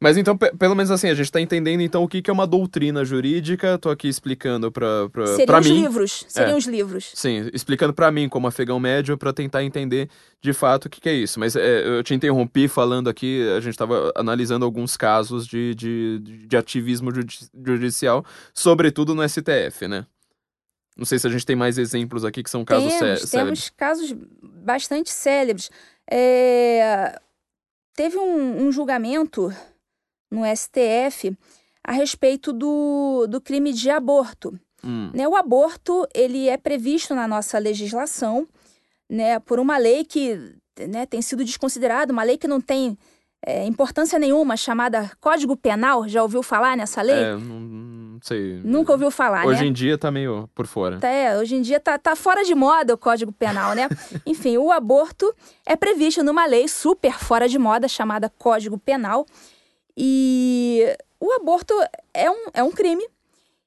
[0.00, 2.46] Mas então, pelo menos assim, a gente tá entendendo então o que, que é uma
[2.46, 3.76] doutrina jurídica.
[3.78, 5.80] Tô aqui explicando pra, pra, seriam pra os mim.
[5.82, 6.24] livros.
[6.28, 6.58] Seriam é.
[6.58, 7.10] os livros.
[7.14, 10.08] Sim, explicando para mim como afegão médio para tentar entender
[10.40, 11.40] de fato o que, que é isso.
[11.40, 16.20] Mas é, eu te interrompi falando aqui, a gente tava analisando alguns casos de, de,
[16.46, 17.10] de ativismo
[17.66, 18.24] judicial,
[18.54, 20.06] sobretudo no STF, né?
[20.96, 23.30] Não sei se a gente tem mais exemplos aqui que são casos temos, célebres.
[23.30, 25.70] Temos casos bastante célebres.
[26.08, 27.20] É...
[27.94, 29.52] Teve um, um, julgamento
[30.30, 31.36] no STF
[31.82, 34.58] a respeito do, do crime de aborto.
[34.84, 35.10] Hum.
[35.12, 38.46] Né, o aborto ele é previsto na nossa legislação
[39.10, 40.54] né, por uma lei que
[40.86, 42.96] né, tem sido desconsiderada, uma lei que não tem
[43.44, 46.08] é, importância nenhuma, chamada Código Penal.
[46.08, 47.16] Já ouviu falar nessa lei?
[47.16, 48.60] É, não, sei.
[48.64, 49.68] Nunca ouviu falar, hoje né?
[49.68, 50.98] em dia tá meio por fora.
[51.06, 53.88] É, hoje em dia tá, tá fora de moda o Código Penal, né?
[54.26, 55.32] Enfim, o aborto
[55.64, 59.24] é previsto numa lei super fora de moda chamada Código Penal.
[60.00, 61.74] E o aborto
[62.14, 63.04] é um, é um crime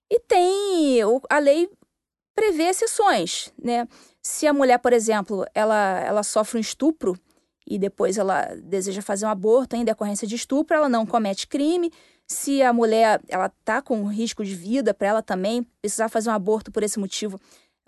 [0.10, 1.02] e tem.
[1.30, 1.70] A lei
[2.34, 3.86] prevê exceções, né?
[4.22, 7.20] Se a mulher, por exemplo, ela, ela sofre um estupro
[7.68, 11.92] e depois ela deseja fazer um aborto em decorrência de estupro, ela não comete crime.
[12.26, 16.34] Se a mulher ela tá com risco de vida para ela também precisar fazer um
[16.34, 17.38] aborto por esse motivo,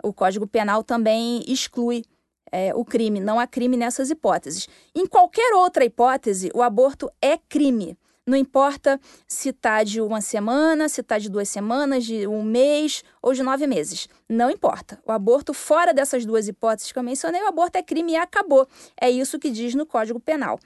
[0.02, 2.04] o Código Penal também exclui
[2.52, 3.20] é, o crime.
[3.20, 4.68] Não há crime nessas hipóteses.
[4.94, 7.96] Em qualquer outra hipótese, o aborto é crime.
[8.26, 8.98] Não importa
[9.28, 13.42] se está de uma semana, se está de duas semanas, de um mês ou de
[13.42, 14.08] nove meses.
[14.26, 14.98] Não importa.
[15.04, 18.66] O aborto, fora dessas duas hipóteses que eu mencionei, o aborto é crime e acabou.
[18.98, 20.58] É isso que diz no Código Penal.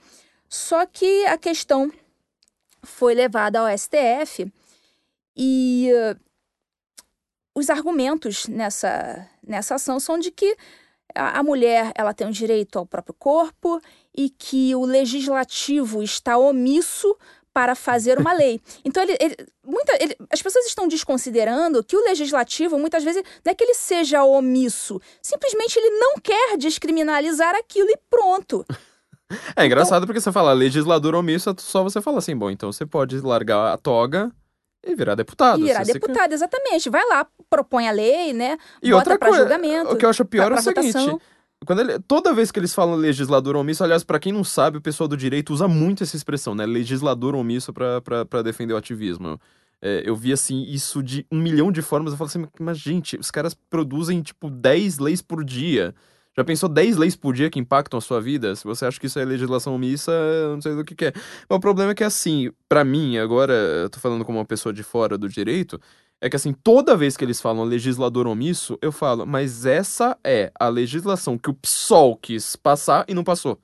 [0.47, 1.91] Só que a questão
[2.81, 4.51] foi levada ao STF
[5.35, 6.19] e uh,
[7.53, 10.55] os argumentos nessa, nessa ação são de que
[11.13, 13.81] a, mulher ela tem o um direito ao próprio corpo
[14.15, 17.15] e que o legislativo está omisso
[17.53, 18.59] para fazer uma lei.
[18.85, 19.35] Então, ele, ele,
[19.65, 23.75] muita, ele, as pessoas estão desconsiderando que o legislativo, muitas vezes, não é que ele
[23.75, 28.65] seja omisso, simplesmente ele não quer descriminalizar aquilo e pronto.
[29.55, 32.83] É engraçado então, porque você fala legislador omisso, só você fala assim, bom, então você
[32.83, 34.31] pode largar a toga
[34.83, 35.59] e virar deputado.
[35.59, 36.33] E virar deputado, quer.
[36.33, 36.89] exatamente.
[36.89, 38.57] Vai lá, propõe a lei, né?
[38.81, 39.93] E bota outra coisa, julgamento.
[39.93, 40.93] O que eu acho pior é o seguinte.
[40.93, 41.21] Votação.
[41.65, 44.81] Quando ele, toda vez que eles falam legislador omisso, aliás, para quem não sabe, o
[44.81, 46.65] pessoal do direito usa muito essa expressão, né?
[46.65, 49.39] Legislador omisso para defender o ativismo.
[49.81, 52.13] É, eu vi, assim, isso de um milhão de formas.
[52.13, 55.93] Eu falo assim, mas, gente, os caras produzem, tipo, 10 leis por dia.
[56.37, 58.55] Já pensou 10 leis por dia que impactam a sua vida?
[58.55, 60.11] Se você acha que isso é legislação omissa,
[60.53, 61.13] não sei do que, que é.
[61.13, 64.71] Mas o problema é que, assim, para mim, agora, eu tô falando como uma pessoa
[64.71, 65.79] de fora do direito,
[66.21, 70.51] é que assim, toda vez que eles falam legislador omisso, eu falo, mas essa é
[70.59, 73.59] a legislação que o PSOL quis passar e não passou.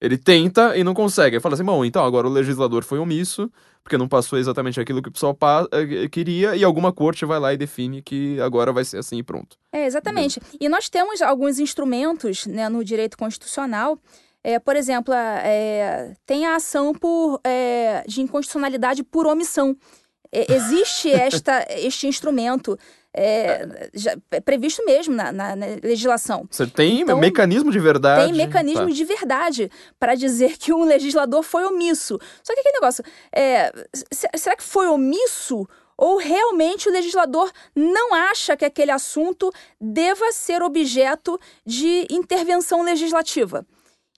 [0.00, 1.36] Ele tenta e não consegue.
[1.36, 3.50] Eu falo assim, bom, então agora o legislador foi omisso,
[3.82, 5.36] porque não passou exatamente aquilo que o PSOL
[5.72, 9.22] eh, queria, e alguma corte vai lá e define que agora vai ser assim e
[9.22, 9.56] pronto.
[9.72, 10.40] É, exatamente.
[10.60, 13.98] E nós temos alguns instrumentos né, no direito constitucional
[14.46, 19.74] é, por exemplo, é, tem a ação por, é, de inconstitucionalidade por omissão.
[20.48, 22.78] Existe esta, este instrumento
[23.16, 26.46] é, já, é previsto mesmo na, na, na, legislação.
[26.50, 28.24] Você tem então, mecanismo de verdade.
[28.24, 28.92] Tem mecanismo tá.
[28.92, 29.70] de verdade
[30.00, 32.18] para dizer que um legislador foi omisso.
[32.42, 33.72] Só que aquele negócio, é,
[34.36, 35.66] será que foi omisso
[35.96, 43.64] ou realmente o legislador não acha que aquele assunto deva ser objeto de intervenção legislativa?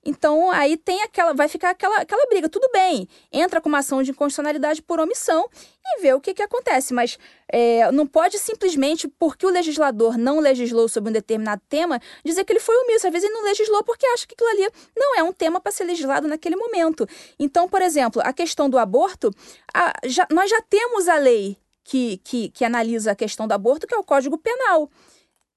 [0.07, 2.49] Então, aí tem aquela, vai ficar aquela, aquela briga.
[2.49, 5.51] Tudo bem, entra com uma ação de inconstitucionalidade por omissão
[5.85, 6.95] e vê o que, que acontece.
[6.95, 7.19] Mas
[7.51, 12.53] é, não pode simplesmente, porque o legislador não legislou sobre um determinado tema, dizer que
[12.53, 13.09] ele foi omisso.
[13.09, 15.73] Às vezes ele não legislou porque acha que aquilo ali não é um tema para
[15.73, 17.05] ser legislado naquele momento.
[17.37, 19.33] Então, por exemplo, a questão do aborto,
[19.75, 23.89] a, já, nós já temos a lei que, que, que analisa a questão do aborto,
[23.89, 24.89] que é o Código Penal.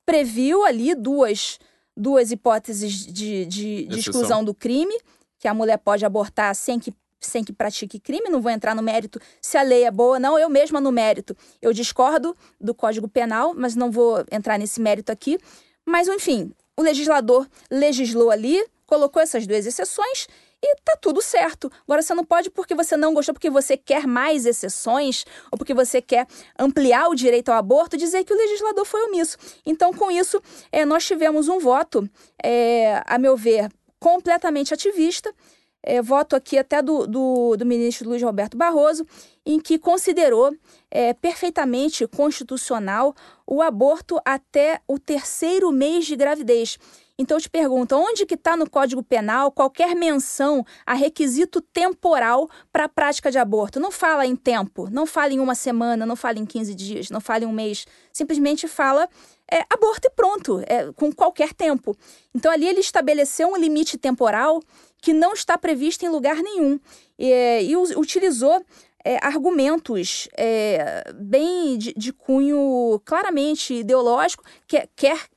[0.07, 1.59] Previu ali duas
[1.99, 4.97] duas hipóteses de, de, de exclusão do crime,
[5.37, 8.81] que a mulher pode abortar sem que sem que pratique crime, não vou entrar no
[8.81, 11.35] mérito se a lei é boa ou não, eu mesma no mérito.
[11.61, 15.37] Eu discordo do Código Penal, mas não vou entrar nesse mérito aqui.
[15.85, 20.27] Mas, enfim, o legislador legislou ali, colocou essas duas exceções
[20.62, 21.72] e tá tudo certo.
[21.84, 25.74] Agora você não pode porque você não gostou, porque você quer mais exceções ou porque
[25.74, 29.38] você quer ampliar o direito ao aborto, dizer que o legislador foi omisso.
[29.66, 30.41] Então, com isso,
[30.72, 32.10] é, nós tivemos um voto,
[32.43, 35.34] é, a meu ver, completamente ativista.
[35.82, 39.05] É, voto aqui até do, do, do, ministro Luiz Roberto Barroso,
[39.45, 40.53] em que considerou
[40.91, 43.16] é, perfeitamente constitucional
[43.47, 46.78] o aborto até o terceiro mês de gravidez.
[47.20, 52.49] Então eu te pergunto, onde que está no Código Penal qualquer menção a requisito temporal
[52.72, 53.78] para a prática de aborto?
[53.78, 57.20] Não fala em tempo, não fala em uma semana, não fala em 15 dias, não
[57.20, 57.86] fala em um mês.
[58.13, 59.05] Simplesmente fala
[59.51, 61.93] é, aborto e pronto, é, com qualquer tempo.
[62.34, 64.61] Então ali ele estabeleceu um limite temporal
[65.01, 66.80] que não está previsto em lugar nenhum.
[67.17, 68.63] E, e utilizou
[69.03, 75.28] é, argumentos é, bem de, de, cunho claramente ideológico, que quer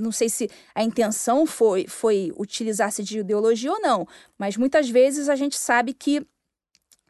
[0.00, 4.06] não sei se a intenção foi, foi utilizar-se de ideologia ou não,
[4.38, 6.26] mas muitas vezes a gente sabe que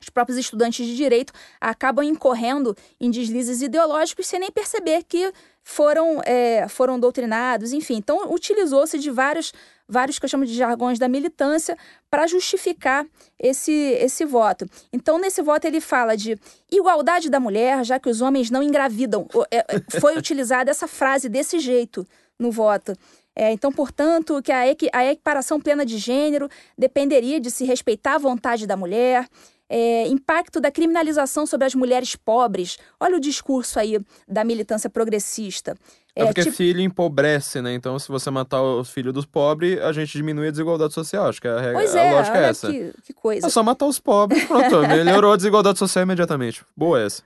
[0.00, 5.30] os próprios estudantes de direito acabam incorrendo em deslizes ideológicos sem nem perceber que
[5.62, 7.96] foram, é, foram doutrinados, enfim.
[7.96, 9.52] Então, utilizou-se de vários,
[9.86, 11.76] vários que eu chamo de jargões da militância
[12.10, 13.06] para justificar
[13.38, 14.66] esse, esse voto.
[14.90, 16.38] Então, nesse voto, ele fala de
[16.70, 19.28] igualdade da mulher, já que os homens não engravidam.
[19.50, 22.06] É, é, foi utilizada essa frase desse jeito
[22.40, 22.96] no voto.
[23.36, 24.60] É, então, portanto, que a,
[24.92, 29.28] a equiparação plena de gênero dependeria de se respeitar a vontade da mulher,
[29.68, 32.76] é, impacto da criminalização sobre as mulheres pobres.
[32.98, 35.76] Olha o discurso aí da militância progressista.
[36.14, 36.56] É, é porque tipo...
[36.56, 37.72] filho empobrece, né?
[37.72, 41.28] Então, se você matar os filhos dos pobres, a gente diminui a desigualdade social.
[41.28, 42.70] Acho que a, regra, pois é, a lógica é essa.
[42.70, 43.46] Que, que coisa.
[43.46, 44.80] É só matar os pobres, pronto.
[44.88, 46.64] melhorou a desigualdade social imediatamente.
[46.76, 47.22] Boa essa.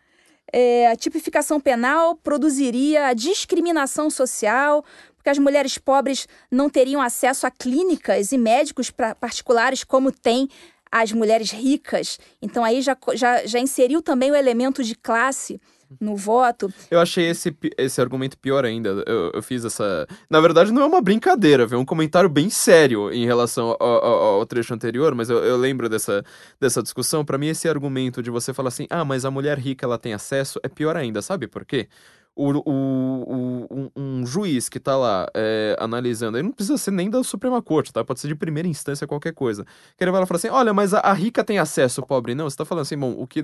[0.57, 4.84] É, a tipificação penal produziria a discriminação social,
[5.16, 10.48] porque as mulheres pobres não teriam acesso a clínicas e médicos pra, particulares como tem
[10.92, 12.20] as mulheres ricas.
[12.40, 15.61] Então aí já, já, já inseriu também o elemento de classe
[16.01, 16.72] no voto.
[16.90, 18.90] Eu achei esse, esse argumento pior ainda.
[19.07, 20.07] Eu, eu fiz essa.
[20.28, 21.78] Na verdade, não é uma brincadeira, viu?
[21.78, 25.57] É um comentário bem sério em relação ao, ao, ao trecho anterior, mas eu, eu,
[25.57, 26.24] lembro dessa,
[26.61, 27.24] dessa discussão.
[27.24, 30.14] Para mim, esse argumento de você falar assim, ah, mas a mulher rica ela tem
[30.14, 31.88] acesso, é pior ainda, sabe por quê?
[32.36, 37.09] o, o, o, um juiz que tá lá é, analisando, ele não precisa ser nem
[37.09, 38.05] da Suprema Corte, tá?
[38.05, 39.64] Pode ser de primeira instância, qualquer coisa.
[39.97, 42.34] Que ele vai lá falar assim: olha, mas a, a, rica tem acesso, o pobre
[42.34, 42.51] não.
[42.51, 43.42] Você tá falando assim, bom, o que,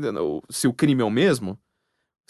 [0.49, 1.59] se o crime é o mesmo,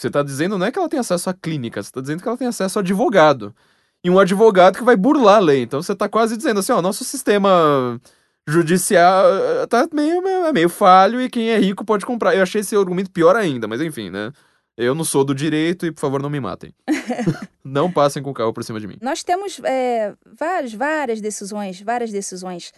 [0.01, 2.29] você tá dizendo não é que ela tem acesso à clínica, você tá dizendo que
[2.29, 3.55] ela tem acesso ao advogado.
[4.03, 5.63] E um advogado que vai burlar a lei.
[5.63, 8.01] Então você tá quase dizendo assim: ó, nosso sistema
[8.49, 12.35] judicial eh, tá meio, meio, meio falho e quem é rico pode comprar.
[12.35, 14.33] Eu achei esse argumento pior ainda, mas enfim, né?
[14.75, 16.73] Eu não sou do direito e, por favor, não me matem.
[17.63, 18.97] não passem com o carro por cima de mim.
[19.03, 22.73] Nós temos é, várias, várias decisões, várias decisões.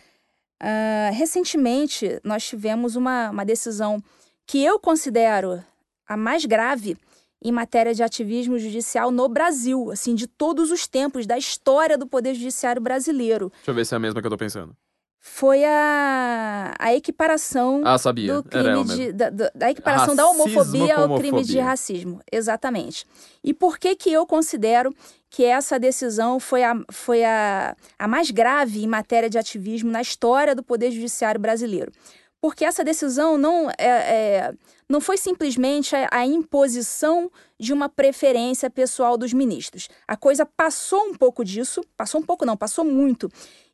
[0.61, 4.03] Uh, recentemente, nós tivemos uma, uma decisão
[4.45, 5.63] que eu considero
[6.09, 6.97] a mais grave
[7.43, 12.07] em matéria de ativismo judicial no Brasil, assim, de todos os tempos, da história do
[12.07, 13.51] Poder Judiciário brasileiro.
[13.57, 14.77] Deixa eu ver se é a mesma que eu tô pensando
[15.25, 18.35] foi a, a equiparação ah, sabia.
[18.35, 22.21] do crime de, da, da, equiparação Racismo da homofobia ao crime de racismo.
[22.31, 23.07] Exatamente.
[23.43, 24.93] E por que que eu considero
[25.31, 30.03] que essa decisão foi a, foi a, a mais grave em matéria de ativismo na
[30.03, 31.93] história do Poder Judiciário brasileiro?
[32.41, 34.55] Porque essa decisão não, é, é
[34.89, 39.89] não foi simplesmente a, a imposição de uma preferência pessoal dos ministros.
[40.07, 43.31] A coisa passou um pouco disso, passou um pouco não, passou muito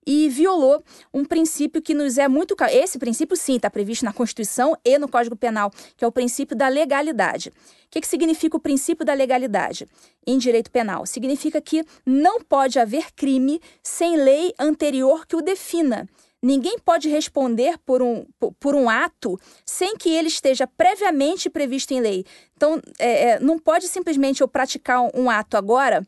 [0.08, 0.82] e violou
[1.12, 2.56] um princípio que nos é muito.
[2.70, 6.56] Esse princípio, sim, está previsto na Constituição e no Código Penal, que é o princípio
[6.56, 7.50] da legalidade.
[7.50, 7.52] O
[7.90, 9.86] que, que significa o princípio da legalidade
[10.26, 11.04] em direito penal?
[11.04, 16.08] Significa que não pode haver crime sem lei anterior que o defina.
[16.42, 18.24] Ninguém pode responder por um,
[18.60, 22.24] por um ato sem que ele esteja previamente previsto em lei.
[22.56, 26.06] Então, é, é não pode simplesmente eu praticar um ato agora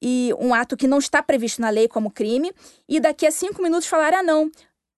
[0.00, 2.52] e um ato que não está previsto na lei como crime,
[2.86, 4.50] e daqui a cinco minutos falar: ah, não,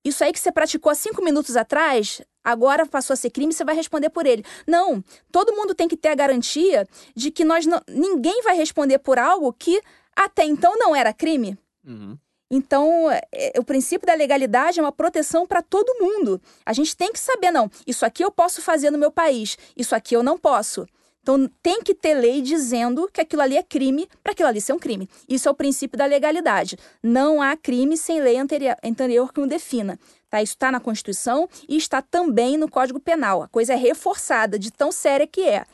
[0.05, 3.64] isso aí que você praticou há cinco minutos atrás, agora passou a ser crime, você
[3.64, 4.45] vai responder por ele.
[4.66, 8.99] Não, todo mundo tem que ter a garantia de que nós não, ninguém vai responder
[8.99, 9.81] por algo que
[10.14, 11.57] até então não era crime.
[11.85, 12.18] Uhum.
[12.51, 16.41] Então, é, o princípio da legalidade é uma proteção para todo mundo.
[16.65, 19.95] A gente tem que saber, não, isso aqui eu posso fazer no meu país, isso
[19.95, 20.87] aqui eu não posso.
[21.27, 24.73] Então, tem que ter lei dizendo que aquilo ali é crime para aquilo ali ser
[24.73, 25.11] um crime.
[25.29, 26.79] Isso é o princípio da legalidade.
[27.03, 29.99] Não há crime sem lei anterior, anterior que o defina.
[30.31, 30.41] Tá?
[30.41, 33.43] Isso está na Constituição e está também no Código Penal.
[33.43, 35.65] A coisa é reforçada de tão séria que é.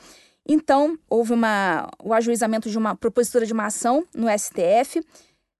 [0.48, 5.02] Então, houve uma, o ajuizamento de uma propositura de uma ação no STF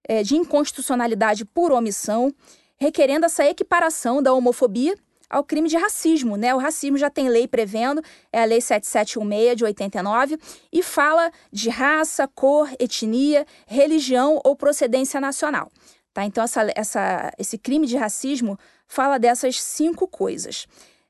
[0.09, 2.32] é, de inconstitucionalidade por omissão,
[2.76, 4.96] requerendo essa equiparação da homofobia
[5.32, 6.55] ao crime de racismo, né?
[6.55, 10.38] O racismo já tem lei prevendo, é a Lei 7716 de 89,
[10.70, 15.70] e fala de raça, cor, etnia, religião ou procedência nacional.
[16.12, 16.26] Tá?
[16.26, 20.66] Então, essa, essa, esse crime de racismo fala dessas cinco coisas.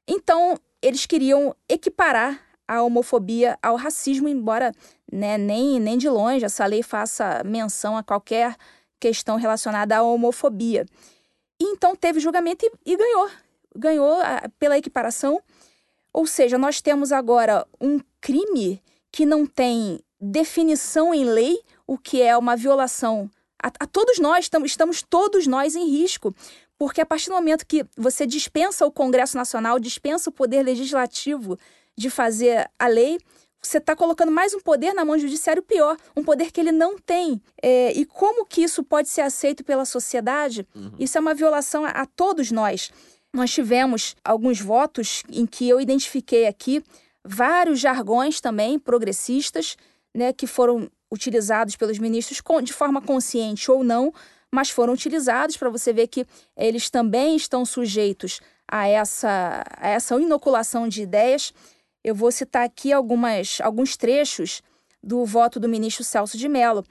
[0.07, 4.73] Então, eles queriam equiparar a homofobia ao racismo, embora
[5.13, 8.57] né, nem, nem de longe essa lei faça menção a qualquer
[9.03, 10.87] questão relacionada à homofobia.
[11.61, 13.29] E então teve julgamento e, e ganhou
[13.77, 14.19] ganhou
[14.59, 15.41] pela equiparação.
[16.13, 22.21] Ou seja, nós temos agora um crime que não tem definição em lei, o que
[22.21, 23.31] é uma violação.
[23.63, 26.35] A, a todos nós, estamos, estamos todos nós em risco.
[26.79, 31.59] Porque a partir do momento que você dispensa o Congresso Nacional, dispensa o poder legislativo
[31.97, 33.19] de fazer a lei,
[33.63, 36.73] você está colocando mais um poder na mão do judiciário pior, um poder que ele
[36.73, 37.41] não tem.
[37.63, 40.67] É, e como que isso pode ser aceito pela sociedade?
[40.75, 40.93] Uhum.
[40.99, 42.91] Isso é uma violação a, a todos nós.
[43.33, 46.85] Nós tivemos alguns votos em que eu identifiquei aqui
[47.25, 49.77] vários jargões também progressistas,
[50.15, 54.13] né, que foram utilizados pelos ministros de forma consciente ou não,
[54.51, 58.41] mas foram utilizados para você ver que eles também estão sujeitos
[58.71, 61.55] a essa, a essa inoculação de ideias.
[62.05, 64.63] Eu vou citar aqui algumas, alguns trechos
[65.03, 66.85] do voto do ministro Celso de Mello,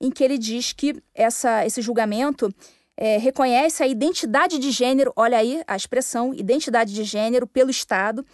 [0.00, 2.52] em que ele diz que essa, esse julgamento
[2.96, 8.24] é, reconhece a identidade de gênero, olha aí a expressão, identidade de gênero pelo Estado,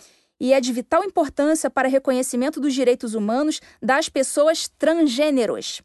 [0.41, 5.83] e é de vital importância para reconhecimento dos direitos humanos das pessoas transgêneros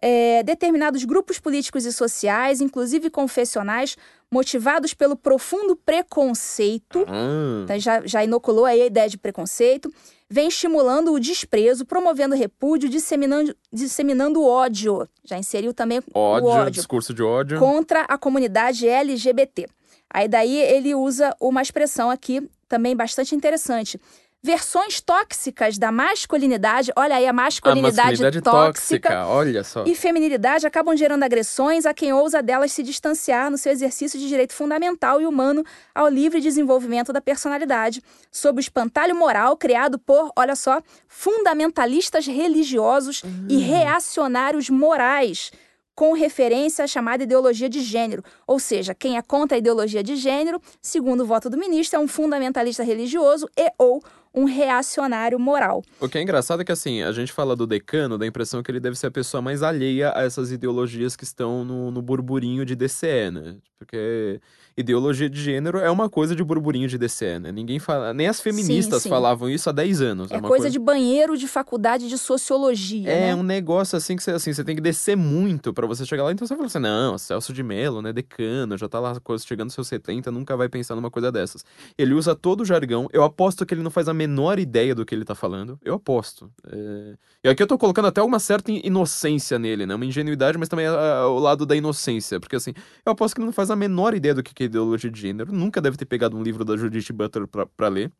[0.00, 3.96] é, determinados grupos políticos e sociais, inclusive confessionais,
[4.30, 7.64] motivados pelo profundo preconceito, ah.
[7.66, 9.92] tá, já, já inoculou aí a ideia de preconceito,
[10.28, 15.08] vem estimulando o desprezo, promovendo repúdio, disseminando, disseminando ódio.
[15.24, 16.72] Já inseriu também ódio, o ódio.
[16.72, 17.58] discurso de ódio.
[17.58, 19.68] Contra a comunidade LGBT.
[20.10, 23.98] Aí daí ele usa uma expressão aqui também bastante interessante
[24.42, 29.84] versões tóxicas da masculinidade, olha aí a masculinidade, a masculinidade tóxica, tóxica, olha só.
[29.84, 34.28] E feminilidade acabam gerando agressões a quem ousa delas se distanciar no seu exercício de
[34.28, 35.64] direito fundamental e humano
[35.94, 43.22] ao livre desenvolvimento da personalidade, sob o espantalho moral criado por, olha só, fundamentalistas religiosos
[43.22, 43.46] uhum.
[43.48, 43.66] e hum.
[43.66, 45.50] reacionários morais
[45.98, 48.22] com referência à chamada ideologia de gênero.
[48.46, 52.00] Ou seja, quem é contra a ideologia de gênero, segundo o voto do ministro, é
[52.00, 54.00] um fundamentalista religioso e ou
[54.34, 55.82] um reacionário moral.
[56.00, 58.70] O que é engraçado é que, assim, a gente fala do decano, da impressão que
[58.70, 62.64] ele deve ser a pessoa mais alheia a essas ideologias que estão no, no burburinho
[62.64, 63.56] de DCE, né?
[63.78, 64.40] Porque
[64.78, 67.50] ideologia de gênero é uma coisa de burburinho de DCE, né?
[67.50, 69.08] Ninguém fala, nem as feministas sim, sim.
[69.08, 70.30] falavam isso há 10 anos.
[70.30, 73.34] É, é coisa, coisa, de banheiro de faculdade de sociologia, É né?
[73.34, 76.32] um negócio assim que você, assim, você tem que descer muito para você chegar lá.
[76.32, 79.74] Então você fala assim, não, Celso de Mello, né, decano, já tá lá chegando aos
[79.74, 81.64] seus 70, nunca vai pensar numa coisa dessas.
[81.96, 85.04] Ele usa todo o jargão, eu aposto que ele não faz a menor ideia do
[85.04, 86.48] que ele tá falando, eu aposto.
[86.70, 87.14] É...
[87.42, 90.88] E aqui eu tô colocando até uma certa inocência nele, né, uma ingenuidade, mas também
[90.88, 92.72] o lado da inocência, porque assim,
[93.04, 95.52] eu aposto que ele não faz a menor ideia do que é ideologia de gênero,
[95.52, 98.12] nunca deve ter pegado um livro da Judith Butler pra, pra ler.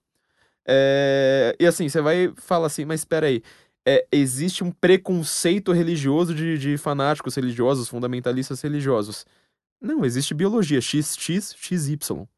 [0.67, 3.43] É, e assim, você vai falar assim, mas espera aí,
[3.87, 9.25] é, existe um preconceito religioso de, de fanáticos religiosos, fundamentalistas religiosos.
[9.81, 11.17] Não, existe biologia, XX,
[11.57, 12.29] XY.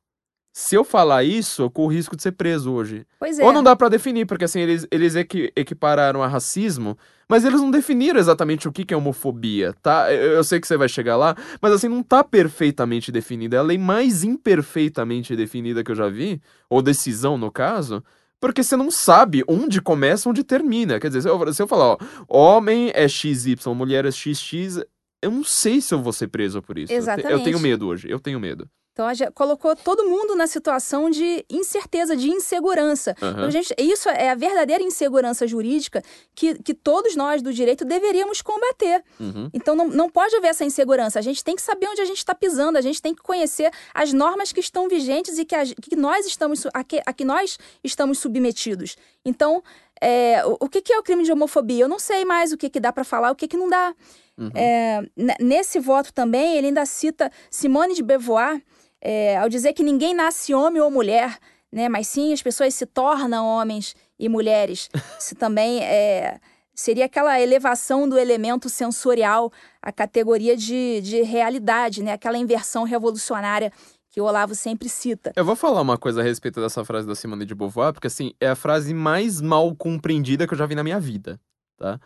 [0.52, 3.06] Se eu falar isso, eu corro risco de ser preso hoje.
[3.20, 3.44] Pois é.
[3.44, 6.98] Ou não dá para definir, porque assim, eles, eles equi equipararam a racismo,
[7.28, 10.12] mas eles não definiram exatamente o que, que é homofobia, tá?
[10.12, 13.56] Eu, eu, sei que você vai chegar lá, mas assim, não tá perfeitamente definida.
[13.56, 18.02] É a lei mais imperfeitamente definida que eu já vi, ou decisão no caso,
[18.40, 20.98] porque você não sabe onde começa, onde termina.
[20.98, 21.96] Quer dizer, se eu, se eu falar,
[22.28, 24.84] ó, homem é XY, mulher é XX,
[25.22, 26.92] eu não sei se eu vou ser preso por isso.
[26.92, 27.32] Exatamente.
[27.32, 28.68] Eu tenho medo hoje, eu tenho medo.
[29.00, 33.16] Então, gente colocou todo mundo na situação de incerteza, de insegurança.
[33.22, 33.30] Uhum.
[33.30, 36.02] Então, gente, isso é a verdadeira insegurança jurídica
[36.34, 39.02] que, que todos nós do direito deveríamos combater.
[39.18, 39.48] Uhum.
[39.54, 41.18] Então, não, não pode haver essa insegurança.
[41.18, 43.72] A gente tem que saber onde a gente está pisando, a gente tem que conhecer
[43.94, 47.24] as normas que estão vigentes e que, a, que nós estamos, a, que, a que
[47.24, 48.96] nós estamos submetidos.
[49.24, 49.62] Então,
[49.98, 51.84] é, o, o que, que, é o crime de homofobia?
[51.84, 53.94] Eu não sei mais o que, que dá para falar, o que, que não dá.
[54.36, 54.50] Uhum.
[54.54, 55.02] É,
[55.38, 58.62] nesse voto também, ele ainda cita Simone de Beauvoir,
[59.00, 61.38] é, ao dizer que ninguém nasce homem ou mulher,
[61.72, 61.88] né?
[61.88, 64.88] Mas sim as pessoas se tornam homens e mulheres.
[65.18, 66.38] Isso também é,
[66.74, 72.12] seria aquela elevação do elemento sensorial à categoria de, de realidade, né?
[72.12, 73.72] Aquela inversão revolucionária
[74.10, 75.32] que o Olavo sempre cita.
[75.36, 78.32] Eu vou falar uma coisa a respeito dessa frase da Simone de Beauvoir, porque assim,
[78.40, 81.40] é a frase mais mal compreendida que eu já vi na minha vida,
[81.76, 81.98] tá?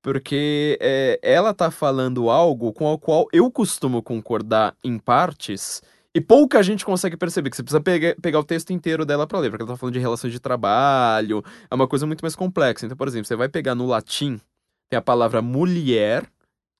[0.00, 5.80] Porque é, ela tá falando algo com o qual eu costumo concordar em partes,
[6.14, 9.38] e pouca gente consegue perceber que você precisa pegar, pegar o texto inteiro dela para
[9.38, 12.84] ler, porque ela tá falando de relações de trabalho, é uma coisa muito mais complexa.
[12.84, 14.40] Então, por exemplo, você vai pegar no latim,
[14.90, 16.26] tem a palavra mulher,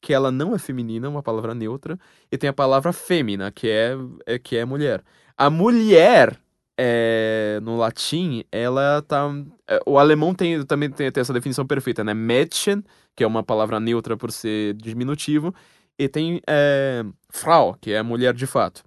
[0.03, 1.99] que ela não é feminina, é uma palavra neutra,
[2.31, 5.03] e tem a palavra fêmina, que é, é que é mulher.
[5.37, 6.39] A mulher
[6.79, 9.31] é, no latim, ela tá.
[9.69, 12.13] É, o alemão tem, também tem, tem, essa definição perfeita, né?
[12.13, 12.83] Mädchen,
[13.17, 15.55] que é uma palavra neutra por ser diminutivo,
[15.99, 18.83] e tem é, Frau, que é mulher de fato.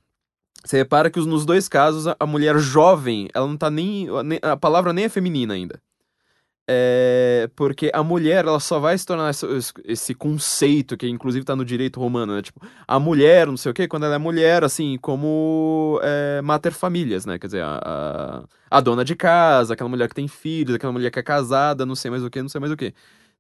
[0.66, 4.08] Você repara que nos dois casos a mulher jovem, ela não tá nem.
[4.42, 5.80] A palavra nem é feminina ainda.
[6.68, 9.30] É, porque a mulher ela só vai se tornar
[9.86, 12.42] esse, conceito que inclusive está no direito romano, né?
[12.42, 16.72] Tipo, a mulher, não sei o quê, quando ela é mulher, assim, como é, mater
[16.74, 17.38] famílias, né?
[17.38, 17.80] Quer dizer, a,
[18.72, 21.86] a, a, dona de casa, aquela mulher que tem filhos, aquela mulher que é casada,
[21.86, 22.96] não sei mais o que, não sei mais o que.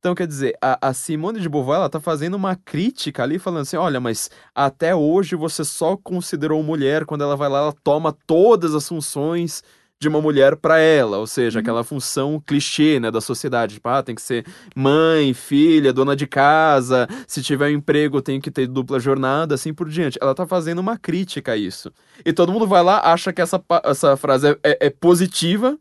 [0.06, 3.64] Então, quer dizer, a, a, Simone de Beauvoir, ela tá fazendo uma crítica ali, falando
[3.64, 8.16] assim, olha, mas até hoje você só considerou mulher quando ela vai lá, ela toma
[8.28, 9.64] todas as funções
[10.00, 11.62] de uma mulher para ela, ou seja, uhum.
[11.64, 14.46] aquela função clichê, né, da sociedade, tipo, ah, tem que ser
[14.76, 19.74] mãe, filha, dona de casa, se tiver um emprego tem que ter dupla jornada, assim
[19.74, 20.20] por diante.
[20.22, 21.92] Ela tá fazendo uma crítica a isso.
[22.24, 25.80] E todo mundo vai lá, acha que essa, essa frase é, é, é positiva,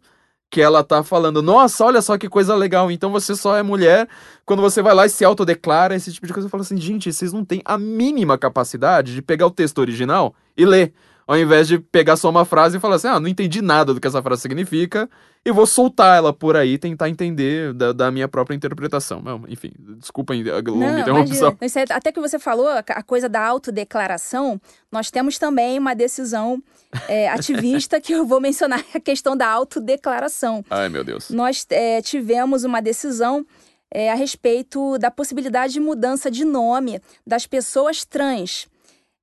[0.54, 4.08] que ela tá falando, nossa, olha só que coisa legal, então você só é mulher
[4.46, 6.46] quando você vai lá e se autodeclara, esse tipo de coisa.
[6.46, 10.32] Eu falo assim, gente, vocês não têm a mínima capacidade de pegar o texto original
[10.56, 10.92] e ler
[11.26, 14.00] ao invés de pegar só uma frase e falar assim, ah, não entendi nada do
[14.00, 15.08] que essa frase significa,
[15.44, 19.20] e vou soltar ela por aí, tentar entender da, da minha própria interpretação.
[19.20, 21.56] Não, enfim, desculpa a longa interrupção.
[21.60, 21.84] Imagina.
[21.90, 24.60] Até que você falou a coisa da autodeclaração,
[24.90, 26.62] nós temos também uma decisão
[27.08, 30.64] é, ativista que eu vou mencionar, a questão da autodeclaração.
[30.70, 31.28] Ai, meu Deus.
[31.28, 33.46] Nós é, tivemos uma decisão
[33.90, 38.66] é, a respeito da possibilidade de mudança de nome das pessoas trans.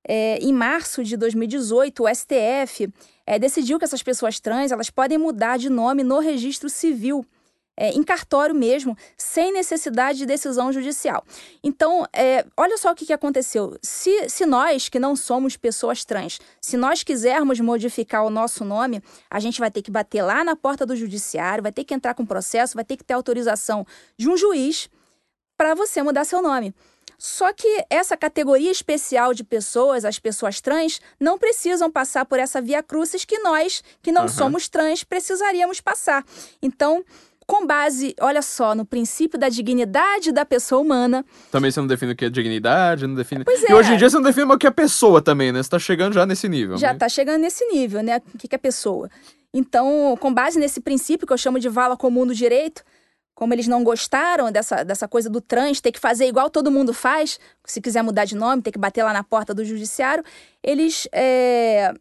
[0.06, 2.92] É, em março de 2018, o STF
[3.26, 7.24] é, decidiu que essas pessoas trans elas podem mudar de nome no registro civil.
[7.74, 11.24] É, em cartório mesmo, sem necessidade de decisão judicial.
[11.64, 13.78] Então, é, olha só o que, que aconteceu.
[13.80, 19.02] Se, se nós, que não somos pessoas trans, se nós quisermos modificar o nosso nome,
[19.30, 22.12] a gente vai ter que bater lá na porta do judiciário, vai ter que entrar
[22.12, 23.86] com processo, vai ter que ter autorização
[24.18, 24.90] de um juiz
[25.56, 26.74] para você mudar seu nome.
[27.24, 32.60] Só que essa categoria especial de pessoas, as pessoas trans, não precisam passar por essa
[32.60, 34.28] via crucis que nós, que não uhum.
[34.28, 36.24] somos trans, precisaríamos passar.
[36.60, 37.04] Então,
[37.46, 41.24] com base, olha só, no princípio da dignidade da pessoa humana.
[41.52, 43.44] Também você não define o que é dignidade, não define.
[43.44, 43.70] Pois é.
[43.70, 45.62] E hoje em dia você não define o que é pessoa também, né?
[45.62, 46.76] Você tá chegando já nesse nível.
[46.76, 46.98] Já né?
[46.98, 48.20] tá chegando nesse nível, né?
[48.34, 49.08] O que é pessoa.
[49.54, 52.82] Então, com base nesse princípio que eu chamo de vala comum do direito,
[53.42, 56.94] como eles não gostaram dessa, dessa coisa do trans, ter que fazer igual todo mundo
[56.94, 60.22] faz, se quiser mudar de nome, ter que bater lá na porta do judiciário,
[60.62, 61.92] eles, é,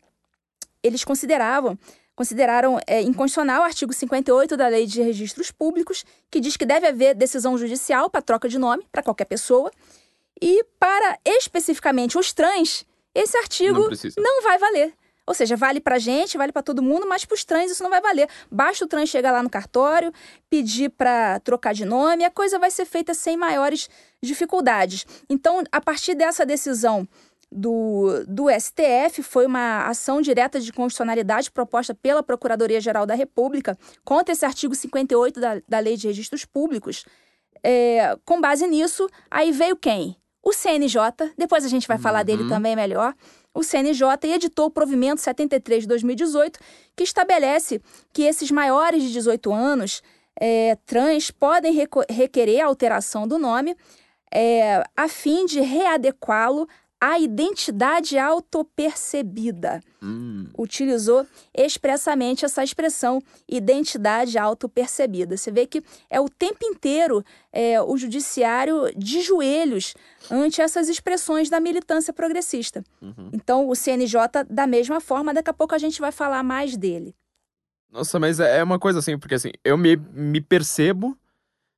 [0.83, 1.75] eles consideravam
[2.15, 6.85] consideraram é, inconstitucional o artigo 58 da Lei de Registros Públicos, que diz que deve
[6.85, 9.71] haver decisão judicial para troca de nome para qualquer pessoa.
[10.39, 12.85] E para especificamente os trans,
[13.15, 14.93] esse artigo não, não vai valer.
[15.31, 18.01] Ou seja, vale pra gente, vale para todo mundo, mas pros trans isso não vai
[18.01, 18.27] valer.
[18.51, 20.11] Basta o trans chegar lá no cartório,
[20.49, 23.89] pedir para trocar de nome, a coisa vai ser feita sem maiores
[24.21, 25.05] dificuldades.
[25.29, 27.07] Então, a partir dessa decisão
[27.49, 34.33] do, do STF, foi uma ação direta de constitucionalidade proposta pela Procuradoria-Geral da República contra
[34.33, 37.05] esse artigo 58 da, da Lei de Registros Públicos.
[37.63, 40.17] É, com base nisso, aí veio quem?
[40.43, 40.97] O CNJ,
[41.37, 42.49] depois a gente vai falar dele uhum.
[42.49, 43.15] também melhor
[43.53, 46.59] o CNJ editou o provimento 73 de 2018,
[46.95, 47.81] que estabelece
[48.13, 50.01] que esses maiores de 18 anos
[50.39, 51.73] é, trans podem
[52.09, 53.75] requerer a alteração do nome
[54.33, 56.67] é, a fim de readequá-lo
[57.01, 59.81] a identidade autopercebida.
[60.03, 60.45] Hum.
[60.55, 65.35] Utilizou expressamente essa expressão identidade autopercebida.
[65.35, 69.95] Você vê que é o tempo inteiro é, o judiciário de joelhos
[70.29, 72.83] ante essas expressões da militância progressista.
[73.01, 73.31] Uhum.
[73.33, 77.15] Então, o CNJ, da mesma forma, daqui a pouco a gente vai falar mais dele.
[77.91, 81.17] Nossa, mas é, é uma coisa assim, porque assim, eu me, me percebo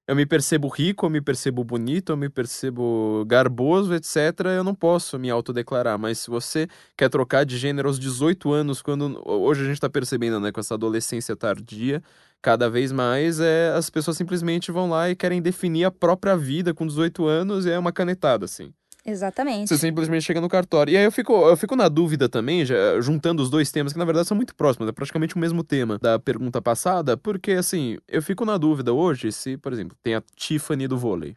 [0.07, 4.17] eu me percebo rico, eu me percebo bonito, eu me percebo garboso, etc.,
[4.57, 5.97] eu não posso me autodeclarar.
[5.97, 9.89] Mas se você quer trocar de gênero aos 18 anos, quando hoje a gente está
[9.89, 12.03] percebendo, né, com essa adolescência tardia,
[12.41, 16.73] cada vez mais é, as pessoas simplesmente vão lá e querem definir a própria vida
[16.73, 18.73] com 18 anos e é uma canetada, assim.
[19.05, 19.67] Exatamente.
[19.67, 20.93] Você simplesmente chega no cartório.
[20.93, 23.99] E aí eu fico, eu fico na dúvida também, já, juntando os dois temas, que
[23.99, 27.97] na verdade são muito próximos, é praticamente o mesmo tema da pergunta passada, porque assim,
[28.07, 31.35] eu fico na dúvida hoje se, por exemplo, tem a Tiffany do vôlei,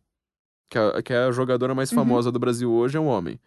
[0.70, 1.98] que é, que é a jogadora mais uhum.
[1.98, 3.40] famosa do Brasil hoje, é um homem.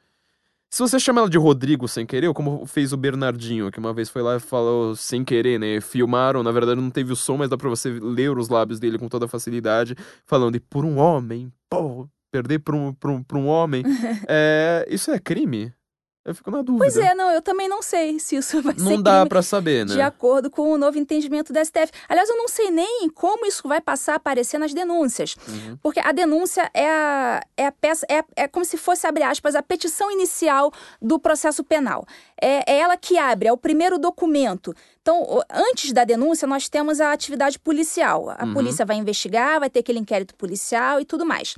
[0.71, 4.07] Se você chama ela de Rodrigo sem querer, como fez o Bernardinho, que uma vez
[4.07, 5.81] foi lá e falou sem querer, né?
[5.81, 8.99] Filmaram, na verdade não teve o som, mas dá pra você ler os lábios dele
[8.99, 9.95] com toda facilidade,
[10.27, 13.83] falando, e por um homem, pô, perder para um, pra um, pra um homem,
[14.27, 15.73] é, isso é crime?
[16.25, 16.83] Eu fico na dúvida.
[16.83, 19.41] Pois é, não, eu também não sei se isso vai Não ser dá crime pra
[19.41, 19.95] saber, né?
[19.95, 21.91] de acordo com o novo entendimento do STF.
[22.07, 25.35] Aliás, eu não sei nem como isso vai passar a aparecer nas denúncias.
[25.47, 25.77] Uhum.
[25.81, 29.55] Porque a denúncia é a, é a peça, é, é como se fosse, abre aspas,
[29.55, 30.71] a petição inicial
[31.01, 32.05] do processo penal.
[32.39, 34.75] É, é ela que abre, é o primeiro documento.
[35.01, 38.29] Então, antes da denúncia, nós temos a atividade policial.
[38.37, 38.53] A Uhum.
[38.53, 41.55] polícia vai investigar, vai ter aquele inquérito policial e tudo mais.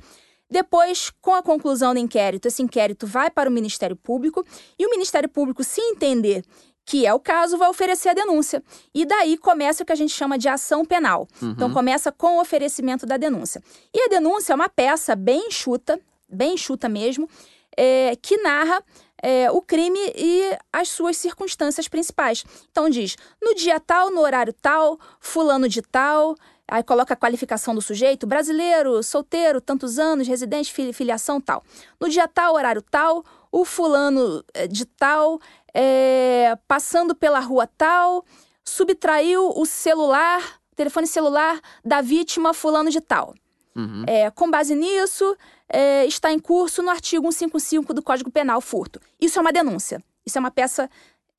[0.52, 4.44] Depois, com a conclusão do inquérito, esse inquérito vai para o Ministério Público
[4.78, 6.44] e o Ministério Público, se entender
[6.84, 8.62] que é o caso, vai oferecer a denúncia.
[8.92, 11.26] E daí começa o que a gente chama de ação penal.
[11.40, 11.74] Então, Uhum.
[11.74, 13.62] começa com o oferecimento da denúncia.
[13.94, 15.98] E a denúncia é uma peça bem enxuta,
[16.28, 17.28] bem enxuta mesmo,
[17.76, 18.82] é, que narra
[19.22, 22.44] é, o crime e as suas circunstâncias principais.
[22.70, 26.34] Então, diz: no dia tal, no horário tal, fulano de tal.
[26.72, 31.62] Aí coloca a qualificação do sujeito, brasileiro, solteiro, tantos anos, residente, fili- filiação tal.
[32.00, 35.38] No dia tal, horário tal, o fulano eh, de tal,
[35.74, 38.24] eh, passando pela rua tal,
[38.64, 40.40] subtraiu o celular,
[40.74, 43.34] telefone celular da vítima fulano de tal.
[43.76, 44.04] Uhum.
[44.06, 45.36] É, com base nisso,
[45.68, 48.98] é, está em curso no artigo 155 do Código Penal furto.
[49.20, 50.02] Isso é uma denúncia.
[50.24, 50.88] Isso é uma peça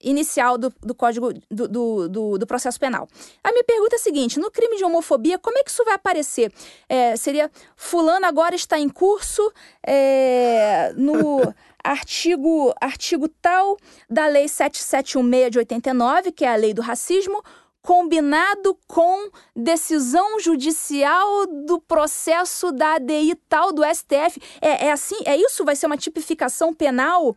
[0.03, 3.07] inicial do, do Código do, do, do- do processo penal.
[3.43, 5.95] A minha pergunta é a seguinte: no crime de homofobia, como é que isso vai
[5.95, 6.51] aparecer?
[6.87, 9.51] É, seria fulano agora está em curso
[9.85, 11.41] é, no
[11.83, 13.77] artigo, artigo tal
[14.09, 17.43] da Lei 7716 de 89, que é a lei do racismo,
[17.81, 24.41] combinado com decisão judicial do processo da ADI tal do STF.
[24.61, 25.17] É, é assim?
[25.25, 25.65] É isso?
[25.65, 27.35] Vai ser uma tipificação penal?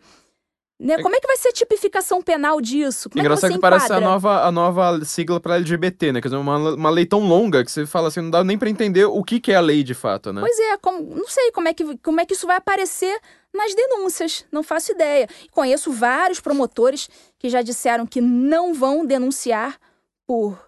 [0.78, 1.00] Né?
[1.02, 3.08] Como é que vai ser a tipificação penal disso?
[3.08, 6.20] Como Engraçado é que, que parece a nova, a nova sigla pra LGBT, né?
[6.20, 8.68] Quer dizer, uma, uma lei tão longa que você fala assim, não dá nem pra
[8.68, 10.42] entender o que, que é a lei de fato, né?
[10.42, 13.18] Pois é, como- não sei como é, que, como é que isso vai aparecer
[13.54, 15.26] nas denúncias, não faço ideia.
[15.50, 17.08] Conheço vários promotores
[17.38, 19.78] que já disseram que não vão denunciar
[20.26, 20.58] por,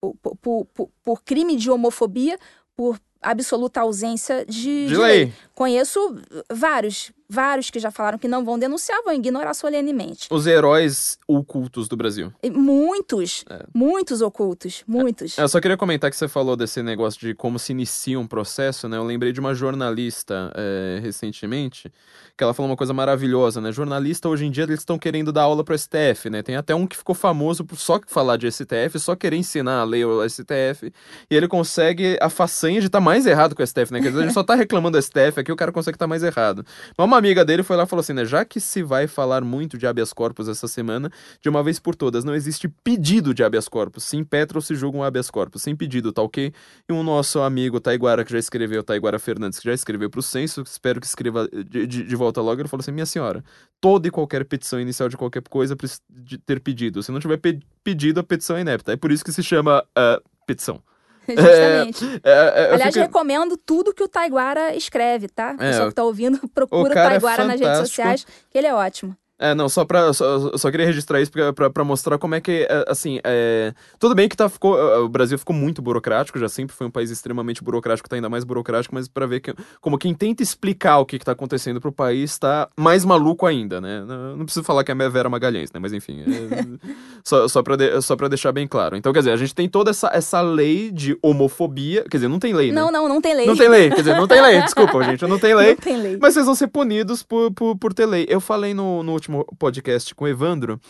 [0.00, 2.36] por, por- por- por- crime de homofobia,
[2.74, 5.32] por absoluta ausência de, De lei.
[5.54, 6.16] Conheço
[6.50, 10.28] vários, vários que já falaram que não vão denunciar, vão ignorar solenemente.
[10.30, 12.30] Os heróis ocultos do Brasil.
[12.52, 13.64] Muitos, É.
[13.74, 15.38] muitos ocultos, muitos.
[15.38, 18.86] Eu só queria comentar que você falou desse negócio de como se inicia um processo,
[18.88, 18.98] né?
[18.98, 21.90] Eu lembrei de uma jornalista é, recentemente,
[22.36, 23.72] que ela falou uma coisa maravilhosa, né?
[23.72, 26.42] Jornalista, hoje em dia, eles estão querendo dar aula pro STF, né?
[26.42, 29.84] Tem até um que ficou famoso por só falar de STF, só querer ensinar a
[29.84, 30.92] ler o STF,
[31.30, 34.00] e ele consegue a façanha de estar mais errado que o STF, né?
[34.00, 36.22] Quer dizer, a gente só tá reclamando do STF, aqui o cara consegue estar mais
[36.22, 36.64] errado.
[36.96, 38.24] Mas uma amiga dele foi lá e falou assim, né?
[38.24, 41.10] Já que se vai falar muito de habeas corpus essa semana,
[41.40, 44.04] de uma vez por todas, não existe pedido de habeas corpus.
[44.04, 45.62] Se impetra se julga um habeas corpus.
[45.62, 46.52] Sem pedido, tá ok?
[46.88, 50.62] E um nosso amigo Taiguara, que já escreveu, Taiguara Fernandes, que já escreveu pro censo,
[50.62, 53.44] espero que escreva de, de, de volta logo, ele falou assim, minha senhora,
[53.80, 56.00] toda e qualquer petição inicial de qualquer coisa precisa
[56.44, 57.02] ter pedido.
[57.02, 58.92] Se não tiver pe- pedido, a petição é inepta.
[58.92, 60.82] É por isso que se chama ah, petição.
[61.28, 62.20] Justamente.
[62.24, 65.56] É, é, eu Aliás, fico- recomendo tudo que o Taiguara escreve, tá?
[65.58, 68.58] O É, pessoal que tá ouvindo, procura o, cara é Taiguara nas redes sociais, que
[68.58, 69.16] ele é ótimo.
[69.42, 70.12] É, não, só pra.
[70.12, 72.66] Só, só queria registrar isso pra, pra, pra mostrar como é que.
[72.70, 76.48] é, Assim, é, tudo bem que tá, ficou, é, o Brasil ficou muito burocrático, já
[76.48, 79.98] sempre foi um país extremamente burocrático, tá ainda mais burocrático, mas pra ver que, como
[79.98, 84.04] quem tenta explicar o que, que tá acontecendo pro país tá mais maluco ainda, né?
[84.06, 85.80] Não, não preciso falar que é a Vera Magalhães, né?
[85.80, 86.20] Mas enfim.
[86.22, 86.86] é,
[87.24, 88.96] só, só, pra de- só pra deixar bem claro.
[88.96, 92.02] Então, quer dizer, a gente tem toda essa, essa lei de homofobia.
[92.10, 92.80] Quer dizer, não tem lei, né?
[92.80, 93.46] Não, não, não tem lei.
[93.46, 95.70] Não tem lei, quer dizer, não tem lei, desculpa, gente, não tem lei.
[95.70, 96.18] Não tem lei.
[96.20, 98.26] Mas vocês vão ser punidos por, por, por ter lei.
[98.28, 100.80] Eu falei no, no último podcast com o Evandro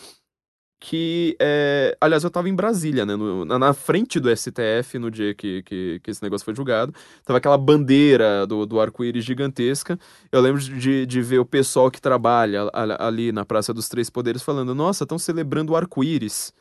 [0.84, 5.32] que, é, aliás, eu tava em Brasília, né, no- na, frente do STF no dia
[5.32, 6.92] que, que, que esse negócio foi julgado.
[7.24, 9.96] Tava aquela bandeira do, do arco-íris gigantesca.
[10.32, 12.68] Eu lembro de, de ver o pessoal que trabalha
[12.98, 16.52] ali na Praça dos Três Poderes falando: Nossa, estão celebrando o arco-íris.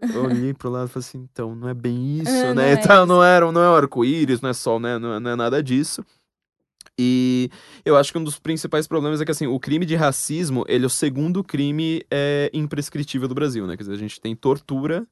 [0.00, 2.70] Eu olhei pro lado e falei assim, então, não é bem isso, Ah, não né?
[2.70, 5.00] é então, não, era, não é arco-íris, não é sol, né?
[5.00, 6.04] Não, é- não é nada disso.
[6.98, 7.50] E
[7.84, 10.84] eu acho que um dos principais problemas é que, assim, o crime de racismo, ele
[10.84, 13.76] é o segundo crime é, imprescritível do Brasil, né?
[13.76, 15.06] Quer dizer, a gente tem tortura,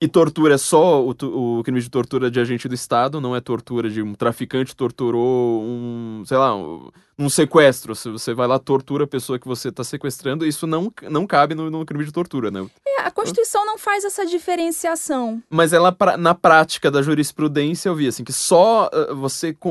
[0.00, 1.10] e tortura é só o,
[1.58, 5.62] o crime de tortura de agente do Estado, não é tortura de um traficante torturou
[5.62, 6.88] um, sei lá, um,
[7.18, 7.94] um sequestro.
[7.94, 11.54] Se você vai lá, tortura a pessoa que você tá sequestrando, isso não, não cabe
[11.54, 12.66] no, no crime de tortura, né?
[12.86, 15.42] É, a Constituição não faz essa diferenciação.
[15.50, 19.54] Mas ela, pra- na prática da jurisprudência, eu vi assim que só ah, você.
[19.64, 19.68] ah,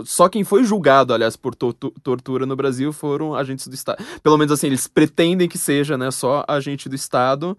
[0.00, 4.02] ah, Só quem foi julgado, aliás, por to- tortura no Brasil foram agentes do Estado.
[4.20, 6.10] Pelo menos assim, eles pretendem que seja, né?
[6.10, 7.56] Só agente do Estado.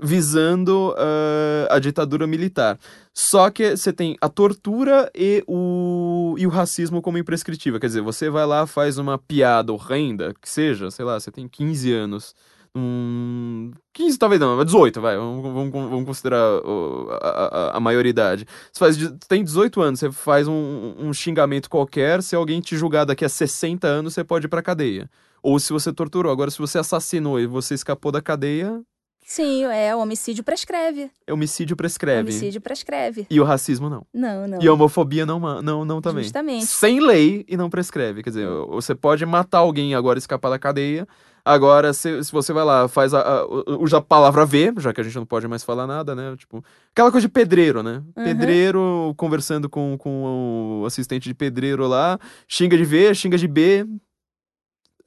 [0.00, 2.78] Visando uh, a ditadura militar.
[3.12, 7.80] Só que você tem a tortura e o, e o racismo como imprescritível.
[7.80, 11.48] Quer dizer, você vai lá, faz uma piada horrenda, que seja, sei lá, você tem
[11.48, 12.34] 15 anos.
[12.76, 18.46] Um, 15 talvez não, mas 18, vai, vamos, vamos, vamos considerar a, a, a, maioridade.
[18.70, 18.96] Você faz,
[19.26, 23.28] tem 18 anos, você faz um, um xingamento qualquer, se alguém te julgar daqui a
[23.28, 25.10] 60 anos, você pode ir pra cadeia.
[25.42, 26.30] Ou se você torturou.
[26.30, 28.82] Agora, se você assassinou e você escapou da cadeia,
[29.28, 31.10] Sim, é, o homicídio prescreve.
[31.26, 32.22] É homicídio prescreve.
[32.22, 33.26] Homicídio prescreve.
[33.28, 34.06] E o racismo não.
[34.10, 34.58] Não, não.
[34.62, 36.22] E a homofobia não, não, não também.
[36.22, 36.64] Justamente.
[36.64, 38.22] Sem lei e não prescreve.
[38.22, 41.06] Quer dizer, você pode matar alguém agora escapar da cadeia.
[41.44, 45.00] Agora, se, se você vai lá, faz a, a, a, a palavra V, já que
[45.02, 46.34] a gente não pode mais falar nada, né?
[46.38, 48.02] Tipo, aquela coisa de pedreiro, né?
[48.16, 48.24] Uhum.
[48.24, 52.18] Pedreiro conversando com, com o assistente de pedreiro lá,
[52.48, 53.86] xinga de V, xinga de B,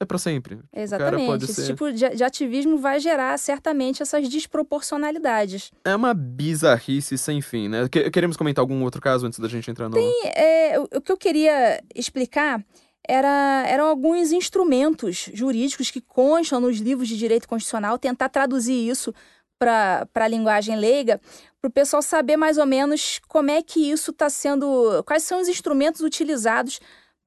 [0.02, 0.58] é para sempre.
[0.72, 1.44] Exatamente.
[1.44, 1.66] Esse ser...
[1.68, 5.70] tipo de, de, ativismo vai gerar certamente essas desproporcionalidades.
[5.84, 7.88] É uma bizarrice sem fim, né?
[7.88, 9.94] Queremos comentar algum outro caso antes da gente entrar no.
[9.94, 10.22] Tem.
[10.34, 12.64] É, o, o que eu queria explicar
[13.06, 19.12] era, eram alguns instrumentos jurídicos que constam nos livros de direito constitucional, tentar traduzir isso
[19.58, 21.20] para a linguagem leiga,
[21.60, 25.02] para o pessoal saber mais ou menos como é que isso está sendo.
[25.04, 26.80] quais são os instrumentos utilizados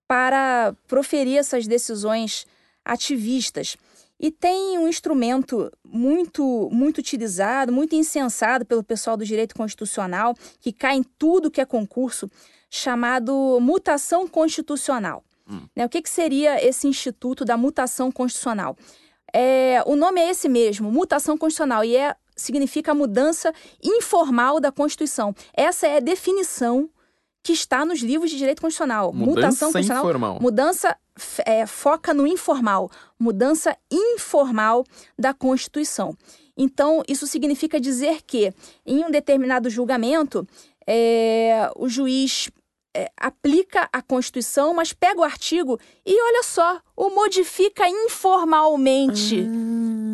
[0.08, 2.46] para proferir essas decisões
[2.86, 3.76] ativistas.
[4.20, 10.72] E tem um instrumento muito, muito utilizado, muito insensado pelo pessoal do direito constitucional, que
[10.72, 12.30] cai em tudo que é concurso,
[12.70, 15.24] chamado mutação constitucional.
[15.50, 15.62] Hum.
[15.76, 18.78] Né, o que, que seria esse instituto da mutação constitucional?
[19.34, 25.36] É, o nome é esse mesmo, mutação constitucional, e é, significa mudança informal da Constituição.
[25.54, 26.90] Essa é a definição
[27.44, 29.14] que está nos livros de direito constitucional.
[29.14, 30.04] Mudança Mutação constitucional.
[30.04, 30.40] Informal.
[30.42, 30.98] Mudança
[31.46, 32.90] é, foca no informal.
[33.20, 34.84] Mudança informal
[35.18, 36.16] da Constituição.
[36.58, 38.54] Então, isso significa dizer que,
[38.86, 40.48] em um determinado julgamento,
[40.88, 42.50] é, o juiz
[42.96, 49.42] é, aplica a Constituição, mas pega o artigo e olha só, o modifica informalmente.
[49.42, 50.05] Hum.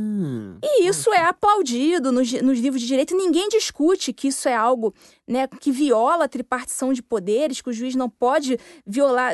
[0.63, 3.15] E isso é aplaudido nos, nos livros de direito.
[3.15, 4.93] Ninguém discute que isso é algo
[5.27, 9.33] né, que viola a tripartição de poderes, que o juiz não pode violar,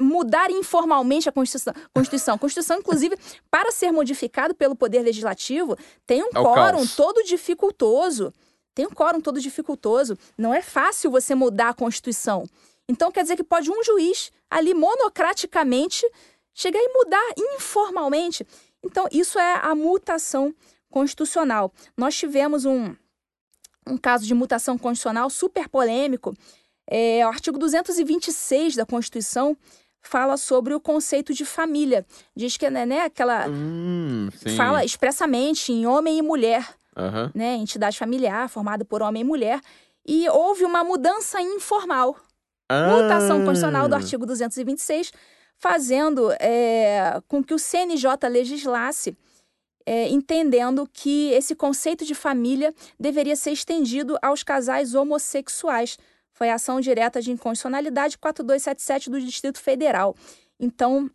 [0.00, 1.74] mudar informalmente a Constituição.
[1.94, 3.16] Constituição, a Constituição inclusive,
[3.50, 5.76] para ser modificado pelo Poder Legislativo,
[6.06, 8.32] tem um é quórum todo dificultoso.
[8.74, 10.18] Tem um quórum todo dificultoso.
[10.36, 12.44] Não é fácil você mudar a Constituição.
[12.88, 16.06] Então quer dizer que pode um juiz ali monocraticamente
[16.56, 18.46] chegar e mudar informalmente.
[18.86, 20.54] Então isso é a mutação
[20.90, 21.72] constitucional.
[21.96, 22.94] Nós tivemos um,
[23.86, 26.34] um caso de mutação constitucional super polêmico.
[26.88, 29.56] É, o artigo 226 da Constituição
[30.00, 32.06] fala sobre o conceito de família.
[32.34, 36.66] Diz que né, né aquela hum, fala expressamente em homem e mulher,
[36.96, 37.30] uhum.
[37.34, 39.60] né, entidade familiar formada por homem e mulher,
[40.06, 42.16] e houve uma mudança informal
[42.68, 42.88] ah.
[42.88, 45.12] mutação constitucional do artigo 226,
[45.58, 49.16] fazendo é, com que o CNJ legislasse,
[49.84, 55.98] é, entendendo que esse conceito de família deveria ser estendido aos casais homossexuais.
[56.32, 60.14] Foi a ação direta de inconstitucionalidade 4277 do Distrito Federal.
[60.58, 61.10] Então,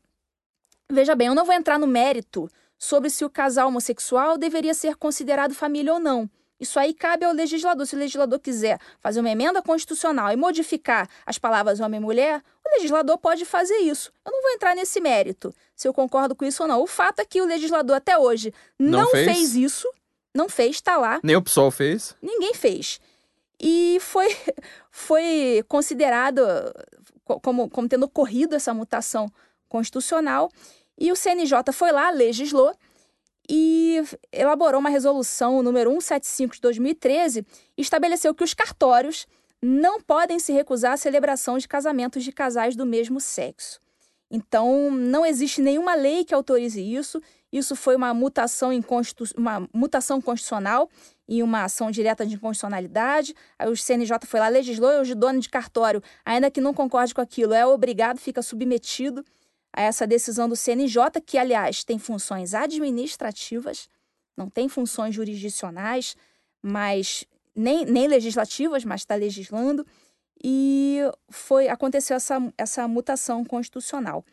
[0.92, 4.96] veja bem, eu não vou entrar no mérito sobre se o casal homossexual deveria ser
[4.96, 6.30] considerado família ou não.
[6.62, 7.88] Isso aí cabe ao legislador.
[7.88, 12.40] Se o legislador quiser fazer uma emenda constitucional e modificar as palavras homem e mulher,
[12.64, 14.14] o legislador pode fazer isso.
[14.24, 16.80] Eu não vou entrar nesse mérito, se eu concordo com isso ou não.
[16.80, 19.26] O fato é que o legislador até hoje não, não fez?
[19.26, 19.56] fez?
[19.56, 19.92] isso,
[20.36, 21.20] não fez, está lá.
[21.24, 22.16] Nem o PSOL fez?
[22.22, 23.02] Ninguém fez.
[23.60, 24.38] E foi,
[24.92, 26.42] foi considerado
[27.42, 29.32] como, como tendo ocorrido essa mutação
[29.68, 30.52] constitucional.
[30.96, 32.72] E o CNJ foi lá, legislou
[33.50, 37.46] e elaborou uma resolução número 175 de 2013
[37.78, 39.28] e estabeleceu que os cartórios
[39.62, 43.80] não podem se recusar à celebração de casamentos de casais do mesmo sexo.
[44.30, 47.22] Então, não existe nenhuma lei que autorize isso.
[47.52, 49.26] Isso foi uma mutação, em constitu...
[49.38, 50.90] uma mutação constitucional
[51.28, 53.36] e uma ação direta de inconstitucionalidade.
[53.60, 57.14] Aí o CNJ foi lá, legislou e o dono de cartório, ainda que não concorde
[57.14, 59.24] com aquilo, é obrigado, fica submetido
[59.74, 63.88] a essa decisão do CNJ, que, aliás, tem funções administrativas,
[64.36, 66.16] não tem funções jurisdicionais,
[66.62, 69.86] mas nem, nem legislativas, mas está legislando,
[70.44, 71.00] e
[71.30, 74.26] foi aconteceu essa, essa mutação constitucional.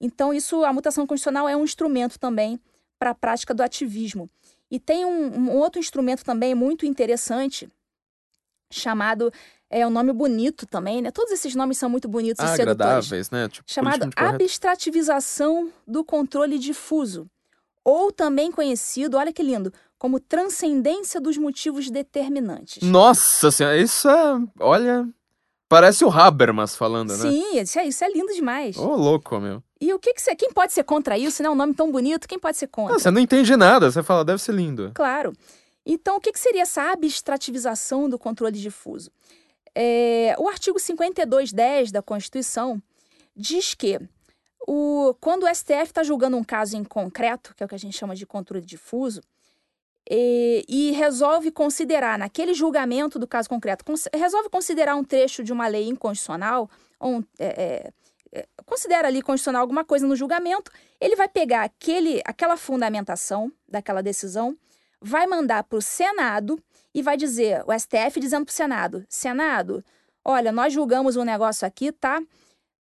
[0.00, 2.58] Então, isso, a mutação constitucional é um instrumento também
[2.98, 4.28] para a prática do ativismo.
[4.70, 7.70] E tem um, um outro instrumento também muito interessante,
[8.70, 9.32] chamado
[9.72, 11.10] é um nome bonito também, né?
[11.10, 13.48] Todos esses nomes são muito bonitos ah, e agradáveis, né?
[13.48, 17.26] Tipo, chamado abstrativização do controle difuso,
[17.82, 22.86] ou também conhecido, olha que lindo, como transcendência dos motivos determinantes.
[22.86, 24.40] Nossa senhora, isso é.
[24.60, 25.08] Olha.
[25.68, 27.30] Parece o Habermas falando, né?
[27.30, 28.76] Sim, isso é, isso é lindo demais.
[28.76, 29.62] Ô, louco, meu.
[29.80, 30.36] E o que, que você.
[30.36, 31.48] Quem pode ser contra isso, né?
[31.48, 32.96] Um nome tão bonito, quem pode ser contra?
[32.96, 34.92] Ah, você não entende nada, você fala, deve ser lindo.
[34.94, 35.32] Claro.
[35.84, 39.10] Então, o que, que seria essa abstrativização do controle difuso?
[39.74, 42.82] É, o artigo 5210 da Constituição
[43.34, 43.98] diz que
[44.66, 47.78] o, quando o STF está julgando um caso em concreto, que é o que a
[47.78, 49.20] gente chama de controle difuso,
[50.08, 55.52] e, e, resolve considerar, naquele julgamento do caso concreto, cons resolve considerar um trecho de
[55.52, 56.68] uma lei inconstitucional,
[56.98, 57.92] ou um, é, é,
[58.40, 64.02] é, considera ali constitucional alguma coisa no julgamento, ele vai pegar aquele, aquela fundamentação daquela
[64.02, 64.56] decisão,
[65.00, 66.58] vai mandar para o Senado
[66.94, 69.84] e vai dizer, o STF dizendo para o Senado, Senado,
[70.24, 72.22] olha, nós julgamos um negócio aqui, tá?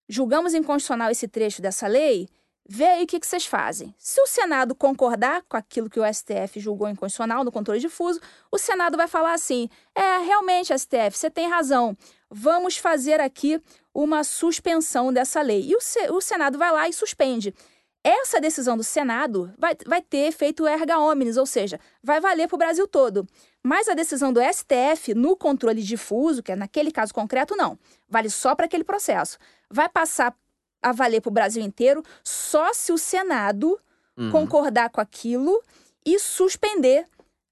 [0.07, 2.27] Julgamos inconstitucional esse trecho dessa lei,
[2.71, 3.95] Vê aí o que, vocês fazem.
[3.97, 8.21] Se o Senado concordar com aquilo que o STF julgou inconstitucional no controle difuso,
[8.51, 11.97] o Senado vai falar assim: é, realmente, STF, você tem razão.
[12.29, 13.59] Vamos fazer aqui
[13.91, 15.67] uma suspensão dessa lei.
[15.67, 17.55] E o, o Senado vai lá e suspende.
[18.03, 22.55] Essa decisão do Senado vai, vai ter efeito erga omnes, ou seja, vai valer para
[22.55, 23.27] o Brasil todo.
[23.63, 27.77] Mas a decisão do STF no controle difuso, que é naquele caso concreto, não.
[28.07, 29.37] Vale só para aquele processo.
[29.69, 30.35] Vai passar
[30.81, 33.77] a valer para o Brasil inteiro só se o Senado
[34.17, 34.31] uhum.
[34.31, 35.61] concordar com aquilo
[36.05, 37.05] e suspender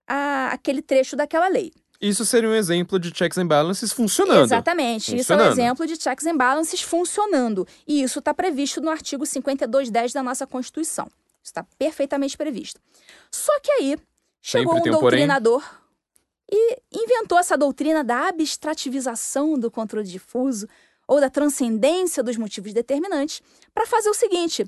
[0.08, 1.74] a, aquele trecho daquela lei.
[2.00, 4.46] Isso seria um exemplo de checks and balances funcionando.
[4.46, 5.18] Exatamente.
[5.18, 5.22] Funcionando.
[5.22, 7.68] Isso é um exemplo de checks and balances funcionando.
[7.88, 11.10] E isso está previsto no artigo 5210 da nossa Constituição.
[11.44, 12.80] Está perfeitamente previsto.
[13.32, 13.98] Só que aí
[14.42, 15.87] chegou Sempre um doutrinador porém.
[16.50, 20.68] E inventou essa doutrina da abstrativização do controle difuso,
[21.08, 23.42] ou da transcendência dos motivos determinantes
[23.74, 24.66] para fazer o seguinte: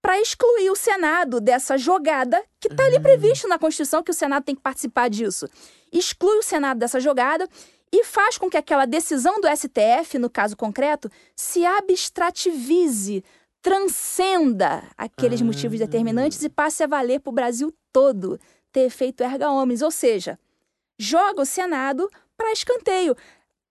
[0.00, 4.44] para excluir o Senado dessa jogada que está ali previsto na Constituição que o Senado
[4.44, 5.46] tem que participar disso.
[5.92, 7.46] Exclui o Senado dessa jogada
[7.92, 13.22] e faz com que aquela decisão do STF, no caso concreto, se abstrativize,
[13.60, 18.40] transcenda aqueles motivos determinantes e passe a valer para o Brasil todo,
[18.72, 20.38] ter efeito erga omnes, ou seja,
[21.02, 23.16] joga o Senado para escanteio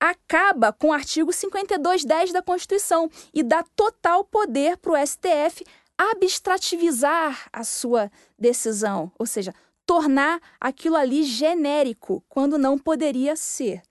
[0.02, 5.64] acaba com o artigo 5210 da Constituição e dá total poder para o STF
[5.96, 9.54] abstrativizar a sua decisão, ou seja,
[9.86, 13.84] tornar aquilo ali genérico, quando não poderia ser.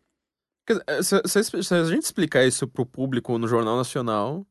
[1.02, 4.44] Se, se, se a gente explicar isso para o público no Jornal Nacional,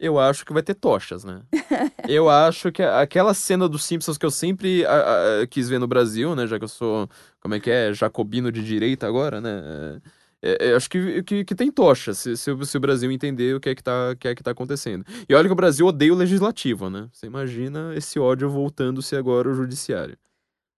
[0.00, 1.42] eu acho que vai ter tochas, né?
[2.08, 5.86] eu acho que aquela cena dos Simpsons que eu sempre a, a, quis ver no
[5.86, 6.46] Brasil, né?
[6.46, 7.08] Já que eu sou,
[7.38, 10.00] como é que é, jacobino de direita agora, né?
[10.42, 13.60] É, é, acho que, que, que, tem tocha, se, se, se, o Brasil entender o
[13.60, 15.04] que é que, tá, que é que tá acontecendo.
[15.28, 17.08] E olha que o Brasil odeia o legislativo, né?
[17.12, 20.16] Você imagina esse ódio voltando-se agora ao judiciário.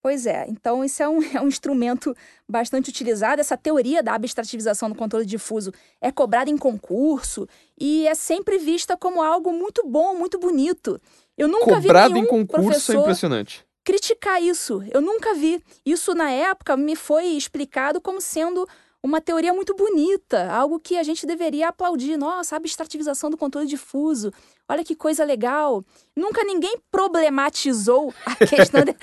[0.03, 2.15] Pois é, então isso é um, é um instrumento
[2.49, 3.41] bastante utilizado.
[3.41, 7.49] Essa teoria da abstrativização do controle difuso é cobrada em concurso
[7.79, 11.01] e é sempre vista como algo muito bom, muito bonito.
[11.39, 13.65] Eu nunca Cobrado vi nenhum em concurso é impressionante.
[13.85, 14.83] criticar isso.
[14.91, 15.63] Eu nunca vi.
[15.87, 18.69] Isso, na época, me foi explicado como sendo
[19.03, 22.17] uma teoria muito bonita, algo que a gente deveria aplaudir.
[22.17, 24.33] Nossa, abstrativização do controle difuso.
[24.69, 25.85] Olha que coisa legal.
[26.15, 28.95] Nunca ninguém problematizou a questão de...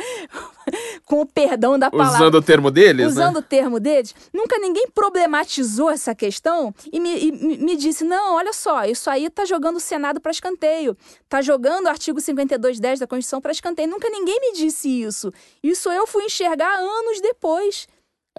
[1.05, 2.15] com o perdão da palavra.
[2.15, 3.11] Usando o termo deles, né?
[3.11, 3.39] Usando né?
[3.39, 4.15] o termo deles.
[4.33, 9.29] Nunca ninguém problematizou essa questão e me, e me disse, não, olha só, isso aí
[9.29, 10.95] tá jogando o Senado para escanteio.
[11.27, 13.89] Tá jogando o artigo 5210 da Constituição para escanteio.
[13.89, 15.31] Nunca ninguém me disse isso.
[15.61, 17.85] Isso eu fui enxergar anos depois.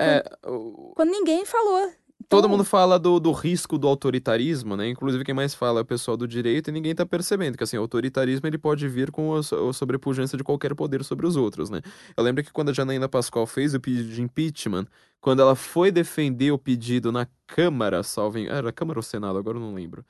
[0.00, 1.92] É, quando, quando ninguém falou.
[2.28, 4.88] Todo mundo fala do, do risco do autoritarismo, né?
[4.88, 7.76] Inclusive quem mais fala é o pessoal do direito e ninguém tá percebendo que assim,
[7.76, 11.70] o autoritarismo ele pode vir com a, a sobrepujância de qualquer poder sobre os outros,
[11.70, 11.80] né?
[12.16, 14.86] Eu lembro que quando a Janaína Pascoal fez o pedido de impeachment,
[15.20, 19.60] quando ela foi defender o pedido na Câmara, salve, era Câmara ou Senado, agora eu
[19.60, 20.04] não lembro.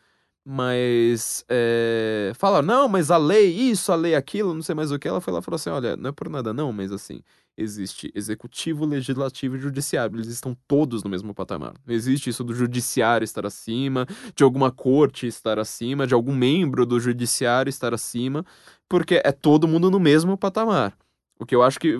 [0.45, 4.99] Mas é, falaram, não, mas a lei isso, a lei aquilo, não sei mais o
[4.99, 5.07] que.
[5.07, 7.23] Ela foi lá e falou assim: olha, não é por nada, não, mas assim,
[7.57, 10.17] existe executivo, legislativo e judiciário.
[10.17, 11.75] Eles estão todos no mesmo patamar.
[11.87, 16.87] Não existe isso do judiciário estar acima, de alguma corte estar acima, de algum membro
[16.87, 18.45] do judiciário estar acima,
[18.89, 20.97] porque é todo mundo no mesmo patamar.
[21.41, 21.97] O que eu acho que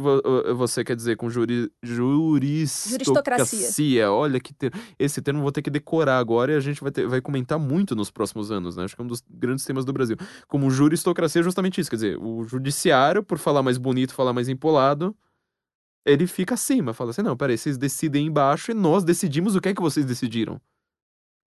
[0.55, 4.13] você quer dizer com juri, juristocracia.
[4.13, 6.93] Olha que ter, esse termo eu vou ter que decorar agora e a gente vai,
[6.93, 8.85] ter, vai comentar muito nos próximos anos, né?
[8.85, 10.19] Acho que é um dos grandes temas do Brasil.
[10.47, 14.47] Como juristocracia é justamente isso, quer dizer, o judiciário, por falar mais bonito, falar mais
[14.47, 15.17] empolado,
[16.05, 19.71] ele fica acima, fala assim, não, peraí, vocês decidem embaixo e nós decidimos o que
[19.71, 20.61] é que vocês decidiram.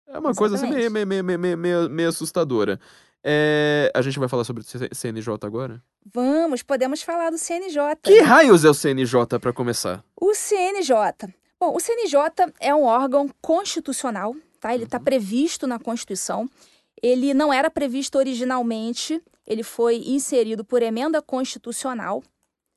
[0.07, 0.37] É uma Exatamente.
[0.37, 2.79] coisa assim meio, meio, meio, meio, meio assustadora.
[3.23, 5.81] É, a gente vai falar sobre o CNJ agora?
[6.05, 7.95] Vamos, podemos falar do CNJ.
[8.01, 10.03] Que raios é o CNJ para começar?
[10.19, 11.33] O CNJ.
[11.57, 12.19] Bom, o CNJ
[12.59, 14.73] é um órgão constitucional, tá?
[14.73, 15.03] Ele está uhum.
[15.05, 16.49] previsto na Constituição.
[17.01, 22.21] Ele não era previsto originalmente, ele foi inserido por emenda constitucional.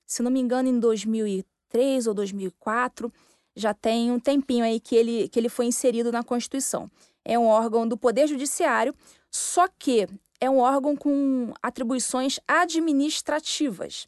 [0.06, 3.12] Se não me engano, em 2003 ou 2004,
[3.56, 6.88] já tem um tempinho aí que ele, que ele foi inserido na Constituição.
[7.24, 8.94] É um órgão do Poder Judiciário,
[9.30, 10.06] só que
[10.40, 14.06] é um órgão com atribuições administrativas.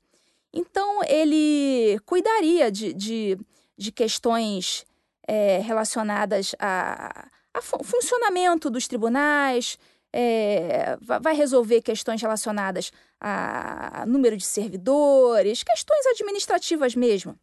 [0.52, 3.38] Então, ele cuidaria de, de,
[3.76, 4.84] de questões
[5.26, 7.28] é, relacionadas a,
[7.60, 9.78] funcionamento dos tribunais,
[10.12, 12.90] é, vai resolver questões relacionadas
[13.20, 17.38] a número de servidores, questões administrativas mesmo.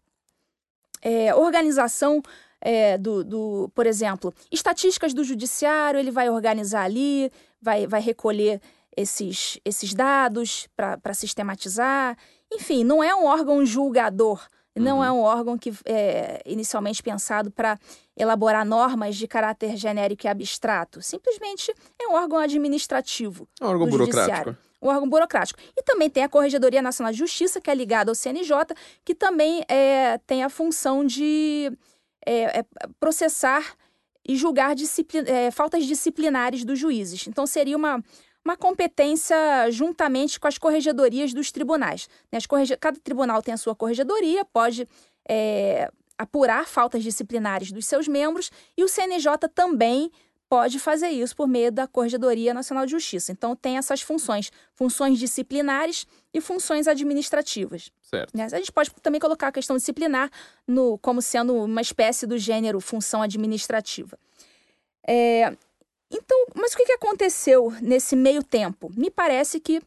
[1.01, 2.23] É, organização
[2.59, 7.31] é, do, do, por exemplo, estatísticas do judiciário, ele vai organizar ali,
[7.61, 8.59] vai, vai recolher
[8.95, 12.17] esses, esses dados para sistematizar.
[12.51, 14.45] Enfim, não é um órgão julgador,
[14.75, 15.17] não é uhum.
[15.17, 17.79] é um órgão que é inicialmente pensado para
[18.17, 21.01] elaborar normas de caráter genérico e abstrato.
[21.01, 23.47] Simplesmente é um órgão administrativo.
[23.59, 24.57] É um órgão burocrático.
[24.81, 25.59] Um órgão burocrático.
[25.77, 29.63] E também tem a Corregedoria Nacional de Justiça, que é ligada ao CNJ, que também
[29.69, 31.71] é, tem a função de
[32.25, 32.65] é, é,
[32.99, 33.75] processar
[34.27, 34.75] e julgar
[35.27, 37.27] é, faltas disciplinares dos juízes.
[37.27, 38.03] Então, seria uma,
[38.45, 39.35] uma competência
[39.71, 42.07] juntamente com as corregedorias dos tribunais.
[42.31, 42.37] Né?
[42.47, 42.77] Correge...
[42.77, 44.87] Cada tribunal tem a sua corregedoria, pode
[45.27, 50.11] é, apurar faltas disciplinares dos seus membros, e o CNJ também
[50.47, 53.31] pode fazer isso por meio da Corregedoria Nacional de Justiça.
[53.31, 57.91] Então, tem essas funções, funções disciplinares e funções administrativas.
[58.03, 58.37] Certo.
[58.37, 58.45] Né?
[58.45, 60.29] A gente pode também colocar a questão disciplinar
[60.67, 64.19] no, como sendo uma espécie do gênero função administrativa.
[65.07, 65.57] É,
[66.15, 68.91] então, mas o que aconteceu nesse meio tempo?
[68.95, 69.81] Me parece que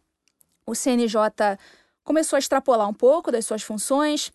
[0.67, 1.59] o CNJ
[2.05, 4.31] começou a extrapolar um pouco das suas funções,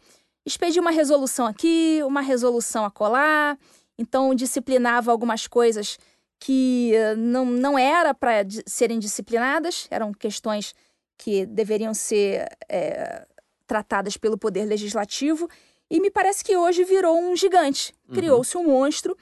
[0.45, 3.57] expediu uma resolução aqui, uma resolução acolá,
[3.97, 5.97] então disciplinava algumas coisas
[6.39, 10.73] que eh, não, não era para serem disciplinadas, eram questões
[11.17, 13.25] que deveriam ser é,
[13.65, 15.49] tratadas pelo Poder Legislativo,
[15.89, 17.93] e me parece que hoje virou um gigante.
[18.09, 18.15] Uhum.
[18.15, 19.15] Criou-se um monstro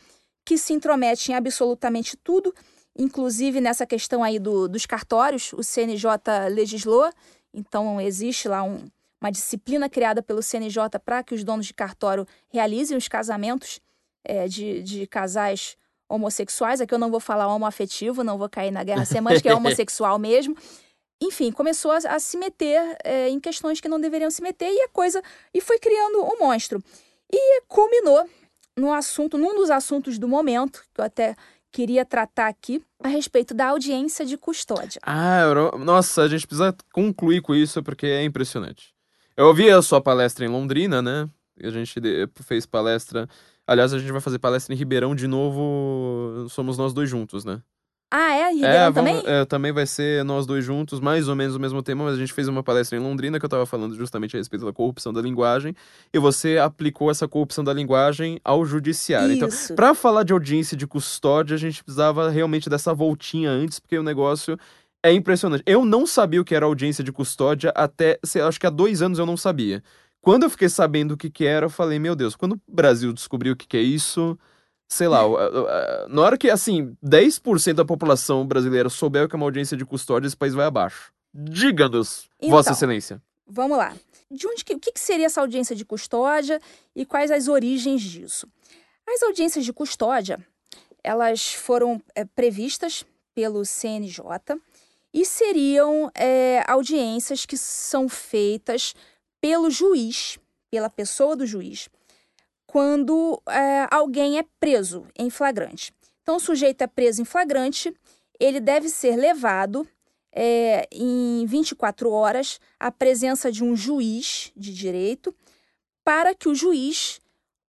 [0.46, 2.54] que se intromete em absolutamente tudo,
[2.98, 6.06] inclusive nessa questão aí do, dos cartórios, o CNJ
[6.52, 7.10] legislou,
[7.54, 8.86] então existe lá um,
[9.22, 13.80] uma disciplina criada pelo CNJ para que os donos de cartório realizem os casamentos
[14.24, 15.78] é, de, de casais
[16.10, 20.18] homossexuais, aqui eu não vou falar homoafetivo, não vou cair na guerra semântica, é homossexual
[20.20, 20.56] mesmo.
[21.22, 24.82] Enfim, começou a, a se meter é, em questões que não deveriam se meter e
[24.82, 25.22] a coisa.
[25.54, 26.84] e foi criando um monstro.
[27.32, 28.28] E culminou
[28.77, 31.35] no assunto, num dos assuntos do momento, que eu até
[31.72, 34.99] queria tratar aqui, a respeito da audiência de custódia.
[35.03, 35.43] Ah,
[35.80, 38.93] nossa, a gente precisa concluir com isso porque é impressionante.
[39.38, 41.30] Eu ouvi a sua palestra em Londrina, né?
[41.64, 41.95] A gente
[42.43, 43.27] fez palestra
[43.72, 46.45] Aliás, a gente vai fazer palestra em Ribeirão de novo.
[46.49, 47.61] Somos nós dois juntos, né?
[48.14, 48.52] Ah, é?
[48.52, 49.24] Ribeirão é, também?
[49.26, 52.18] É, também vai ser nós dois juntos, mais ou menos o mesmo tema, mas a
[52.18, 55.14] gente fez uma palestra em Londrina que eu tava falando justamente a respeito da corrupção
[55.14, 55.74] da linguagem,
[56.14, 59.34] e você aplicou essa corrupção da linguagem ao judiciário.
[59.34, 59.66] Então, Isso.
[59.66, 63.98] Então, para falar de audiência de custódia, a gente precisava realmente dessa voltinha antes, porque
[63.98, 64.58] o negócio
[65.02, 65.64] é impressionante.
[65.66, 69.20] Eu não sabia o que era audiência de custódia até, acho que há dois anos
[69.20, 69.82] eu não sabia.
[70.22, 73.12] Quando eu fiquei sabendo o que, que era, eu falei, meu Deus, quando o Brasil
[73.14, 74.38] descobriu o que, que é isso,
[74.92, 75.22] sei lá,
[76.10, 79.86] na hora que, assim, 10% da população brasileira souber o que é uma audiência de
[79.86, 81.14] custódia, esse país vai abaixo.
[81.34, 83.22] Diga-nos, então, Vossa Excelência.
[83.48, 83.96] Vamos lá.
[84.30, 86.60] De onde que, o que, que seria essa audiência de custódia
[86.94, 88.50] e quais as origens disso?
[89.08, 90.46] As audiências de custódia,
[91.02, 94.22] elas foram é, previstas pelo CNJ
[95.14, 98.94] e seriam é, audiências que são feitas
[99.40, 100.38] pelo juiz,
[100.70, 101.88] pela pessoa do juiz,
[102.72, 105.93] quando é, alguém é preso em flagrante.
[106.23, 107.93] Então, o sujeito é preso em flagrante,
[108.39, 109.85] ele deve ser levado
[110.31, 115.35] é, em 24 horas à presença de um juiz de direito,
[116.02, 117.19] para que o juiz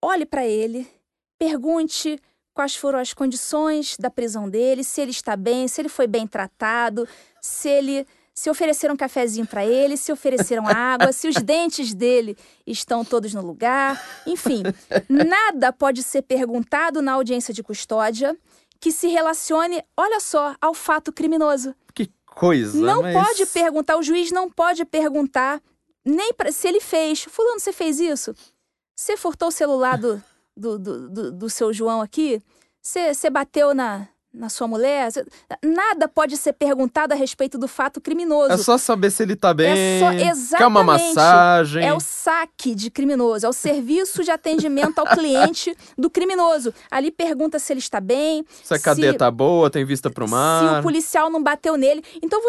[0.02, 0.86] olhe para ele,
[1.38, 2.20] pergunte
[2.54, 6.28] quais foram as condições da prisão dele, se ele está bem, se ele foi bem
[6.28, 7.08] tratado,
[7.42, 8.06] se ele
[8.40, 13.34] se ofereceram um cafezinho para ele, se ofereceram água, se os dentes dele estão todos
[13.34, 14.02] no lugar.
[14.26, 14.64] Enfim,
[15.10, 18.38] nada pode ser perguntado na audiência de custódia
[18.80, 21.76] que se relacione, olha só, ao fato criminoso.
[21.94, 22.80] Que coisa!
[22.80, 23.14] Não mas...
[23.14, 25.62] pode perguntar, o juiz não pode perguntar
[26.06, 27.24] nem pra, se ele fez.
[27.24, 28.34] Fulano, você fez isso?
[28.98, 30.24] Você furtou o celular do,
[30.56, 32.42] do, do, do, do seu João aqui?
[32.82, 35.12] Você, você bateu na, na sua mulher.
[35.64, 38.52] Nada pode ser perguntado a respeito do fato criminoso.
[38.52, 39.72] É só saber se ele tá bem.
[39.72, 40.58] É só, exatamente.
[40.58, 41.86] Quer uma massagem.
[41.86, 46.74] É o saque de criminoso, é o serviço de atendimento ao cliente do criminoso.
[46.92, 48.46] Ali pergunta se ele está bem.
[48.64, 50.76] Se a cadeia se, tá boa, tem vista pro mar.
[50.76, 52.04] Se o policial não bateu nele.
[52.22, 52.40] Então,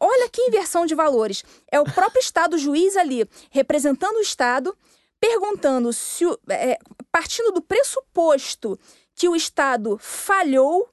[0.00, 1.42] olha que inversão de valores.
[1.70, 4.76] É o próprio Estado juiz ali, representando o Estado,
[5.18, 6.24] perguntando se.
[6.50, 6.78] É,
[7.10, 8.78] partindo do pressuposto
[9.14, 10.88] que o Estado falhou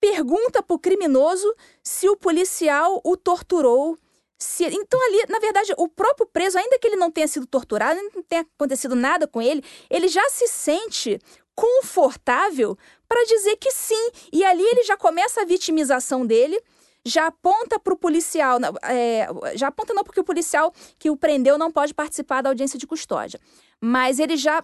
[0.00, 1.52] pergunta para o criminoso
[1.82, 3.96] se o policial o torturou.
[4.38, 4.64] Se...
[4.64, 8.22] Então, ali, na verdade, o próprio preso, ainda que ele não tenha sido torturado, não
[8.22, 11.18] tenha acontecido nada com ele, ele já se sente
[11.54, 14.10] confortável para dizer que sim.
[14.32, 16.62] E ali ele já começa a vitimização dele,
[17.04, 19.26] já aponta para o policial, é,
[19.56, 22.86] já aponta não porque o policial que o prendeu não pode participar da audiência de
[22.86, 23.40] custódia,
[23.80, 24.62] mas ele já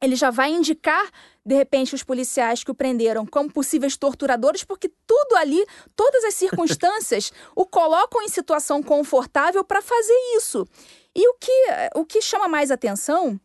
[0.00, 1.10] ele já vai indicar,
[1.44, 5.64] de repente, os policiais que o prenderam como possíveis torturadores, porque tudo ali,
[5.94, 10.66] todas as circunstâncias, o colocam em situação confortável para fazer isso.
[11.14, 13.38] E o que, o que chama mais atenção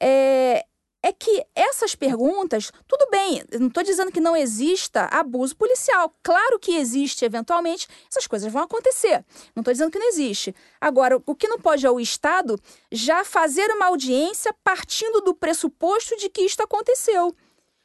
[0.00, 0.64] é,
[1.04, 6.10] é que essas perguntas, tudo bem, não estou dizendo que não exista abuso policial.
[6.22, 9.22] Claro que existe, eventualmente, essas coisas vão acontecer.
[9.54, 10.54] Não estou dizendo que não existe.
[10.80, 12.58] Agora, o que não pode é o Estado
[12.90, 17.36] já fazer uma audiência partindo do pressuposto de que isto aconteceu.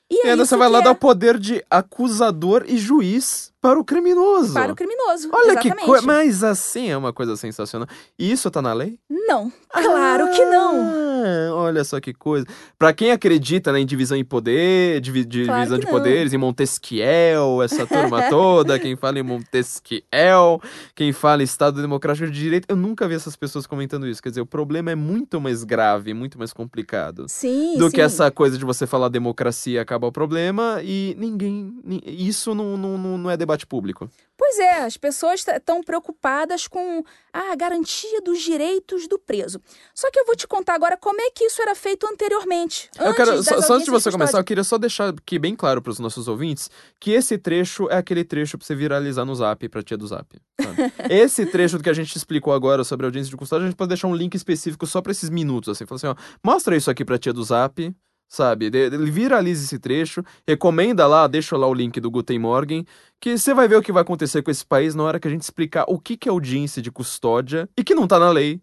[0.10, 0.84] E, é e ainda você vai lá é...
[0.84, 4.54] dar o poder de acusador e juiz para o criminoso.
[4.54, 5.30] Para o criminoso.
[5.34, 5.80] Olha exatamente.
[5.80, 6.06] que coisa.
[6.06, 7.88] Mas assim é uma coisa sensacional.
[8.18, 8.98] E isso tá na lei?
[9.10, 9.52] Não.
[9.70, 10.82] Claro ah, que não.
[10.82, 12.46] Ah, olha só que coisa.
[12.78, 15.92] Para quem acredita né, em divisão em poder, divi divisão claro de não.
[15.92, 20.62] poderes, em Montesquiel, essa turma toda, quem fala em Montesquiel,
[20.96, 24.24] quem fala em Estado Democrático de Direito, eu nunca vi essas pessoas comentando isso.
[24.24, 27.26] Quer dizer, o problema é muito mais grave, muito mais complicado.
[27.28, 27.78] Sim.
[27.78, 27.96] Do sim.
[27.96, 31.78] que essa coisa de você falar democracia acaba o problema e ninguém.
[32.06, 34.10] Isso não, não, não é debate público.
[34.38, 37.04] Pois é, as pessoas estão preocupadas com
[37.34, 39.60] a garantia dos direitos do preso.
[39.94, 42.90] Só que eu vou te contar agora como é que isso era feito anteriormente.
[43.00, 45.82] eu quero, só, só antes de você começar, eu queria só deixar aqui bem claro
[45.82, 46.70] para os nossos ouvintes
[47.00, 50.40] que esse trecho é aquele trecho para você viralizar no Zap, para tia do Zap.
[51.10, 53.78] esse trecho do que a gente explicou agora sobre a audiência de custódia, a gente
[53.78, 56.90] pode deixar um link específico só para esses minutos, assim, falar assim, ó, mostra isso
[56.90, 57.94] aqui para tia do Zap
[58.30, 58.68] sabe?
[58.68, 62.86] Ele viraliza esse trecho, recomenda lá, deixa lá o link do Guten Morgen,
[63.20, 65.32] que você vai ver o que vai acontecer com esse país na hora que a
[65.32, 68.62] gente explicar o que, que é audiência de custódia e que não tá na lei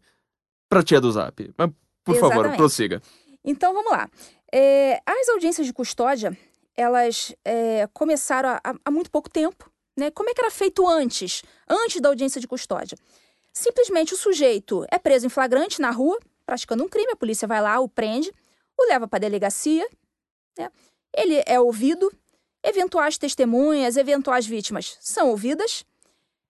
[0.68, 1.52] pra tia do Zap.
[1.58, 1.70] Mas,
[2.04, 2.42] por Exatamente.
[2.44, 3.02] favor, prossiga.
[3.44, 4.08] Então, vamos lá.
[4.52, 6.36] É, as audiências de custódia,
[6.76, 9.68] elas é, começaram há, há muito pouco tempo.
[9.98, 10.10] Né?
[10.12, 12.96] Como é que era feito antes, antes da audiência de custódia?
[13.52, 17.60] Simplesmente o sujeito é preso em flagrante na rua, praticando um crime, a polícia vai
[17.60, 18.30] lá, o prende,
[18.78, 19.86] o leva para a delegacia,
[20.58, 20.70] né?
[21.16, 22.12] ele é ouvido,
[22.62, 25.84] eventuais testemunhas, eventuais vítimas são ouvidas,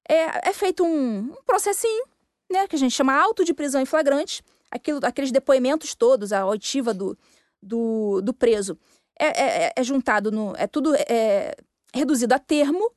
[0.09, 2.05] é, é feito um, um, processinho,
[2.51, 6.47] né, que a gente chama auto de prisão em flagrante, aquilo, aqueles depoimentos todos, a
[6.47, 7.17] oitiva do,
[7.63, 8.79] do, do preso,
[9.19, 11.57] é, é, é, juntado, no, é tudo é,
[11.93, 12.91] reduzido a termo,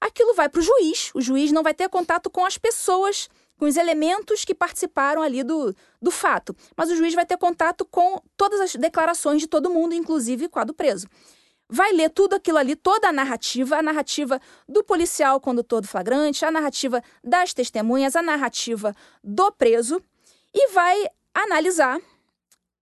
[0.00, 3.28] aquilo vai para o juiz, o juiz não vai ter contato com as pessoas
[3.58, 6.54] com os elementos que participaram ali do, do fato.
[6.76, 10.60] Mas o juiz vai ter contato com todas as declarações de todo mundo, inclusive com
[10.60, 11.06] a do preso.
[11.68, 16.44] Vai ler tudo aquilo ali, toda a narrativa, a narrativa do policial condutor do flagrante,
[16.44, 20.02] a narrativa das testemunhas, a narrativa do preso,
[20.54, 22.00] e vai analisar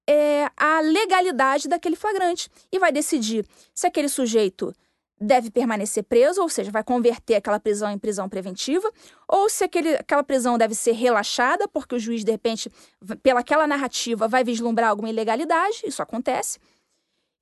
[0.06, 2.48] é, a legalidade daquele flagrante.
[2.70, 3.44] E vai decidir
[3.74, 4.72] se aquele sujeito
[5.20, 8.90] deve permanecer preso, ou seja, vai converter aquela prisão em prisão preventiva,
[9.26, 12.70] ou se aquele, aquela prisão deve ser relaxada, porque o juiz, de repente,
[13.22, 16.58] pelaquela narrativa, vai vislumbrar alguma ilegalidade, isso acontece.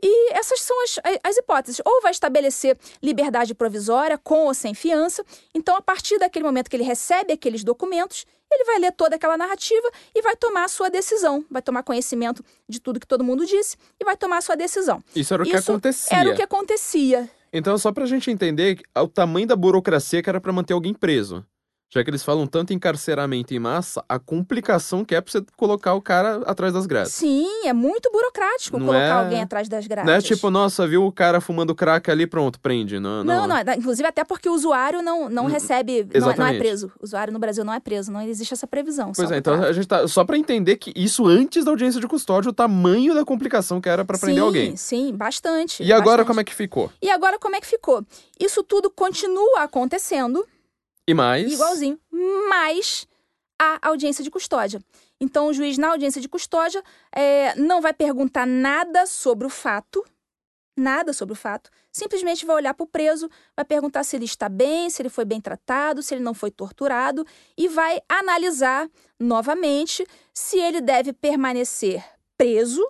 [0.02, 1.80] E essas são as, as hipóteses.
[1.84, 5.24] Ou vai estabelecer liberdade provisória, com ou sem fiança.
[5.54, 9.36] Então, a partir daquele momento que ele recebe aqueles documentos, ele vai ler toda aquela
[9.36, 11.44] narrativa e vai tomar a sua decisão.
[11.50, 15.02] Vai tomar conhecimento de tudo que todo mundo disse e vai tomar a sua decisão.
[15.14, 16.16] Isso era o que acontecia.
[16.18, 17.30] Era o que acontecia.
[17.56, 21.46] Então, só pra gente entender o tamanho da burocracia que era para manter alguém preso.
[21.94, 25.44] Já que eles falam tanto em encarceramento em massa, a complicação que é pra você
[25.56, 27.12] colocar o cara atrás das grades.
[27.12, 29.10] Sim, é muito burocrático não colocar é...
[29.12, 30.10] alguém atrás das grades.
[30.10, 32.98] Não é tipo, nossa, viu o cara fumando crack ali, pronto, prende.
[32.98, 33.62] Não, não, não.
[33.64, 36.90] não inclusive até porque o usuário não, não hum, recebe, não, é, não, é preso.
[36.98, 39.12] O usuário no Brasil não é preso, não existe essa previsão.
[39.14, 40.08] Pois é, então a gente tá.
[40.08, 43.88] Só pra entender que isso antes da audiência de custódia, o tamanho da complicação que
[43.88, 44.74] era para prender alguém.
[44.74, 45.80] Sim, bastante.
[45.80, 46.26] E agora bastante.
[46.26, 46.90] como é que ficou?
[47.00, 48.04] E agora como é que ficou?
[48.40, 50.44] Isso tudo continua acontecendo
[51.06, 51.52] e mais?
[51.52, 51.98] Igualzinho.
[52.48, 53.06] Mais
[53.58, 54.80] a audiência de custódia.
[55.20, 56.82] Então, o juiz, na audiência de custódia,
[57.14, 60.04] é, não vai perguntar nada sobre o fato,
[60.76, 61.70] nada sobre o fato.
[61.92, 65.24] Simplesmente vai olhar para o preso, vai perguntar se ele está bem, se ele foi
[65.24, 67.24] bem tratado, se ele não foi torturado
[67.56, 72.04] e vai analisar novamente se ele deve permanecer
[72.36, 72.84] preso,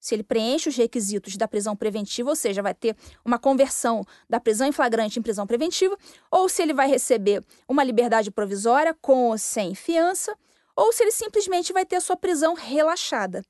[0.00, 4.40] se ele preenche os requisitos da prisão preventiva, ou seja, vai ter uma conversão da
[4.40, 5.96] prisão em flagrante em prisão preventiva,
[6.30, 10.34] ou se ele vai receber uma liberdade provisória com ou sem fiança,
[10.74, 13.44] ou se ele simplesmente vai ter a sua prisão relaxada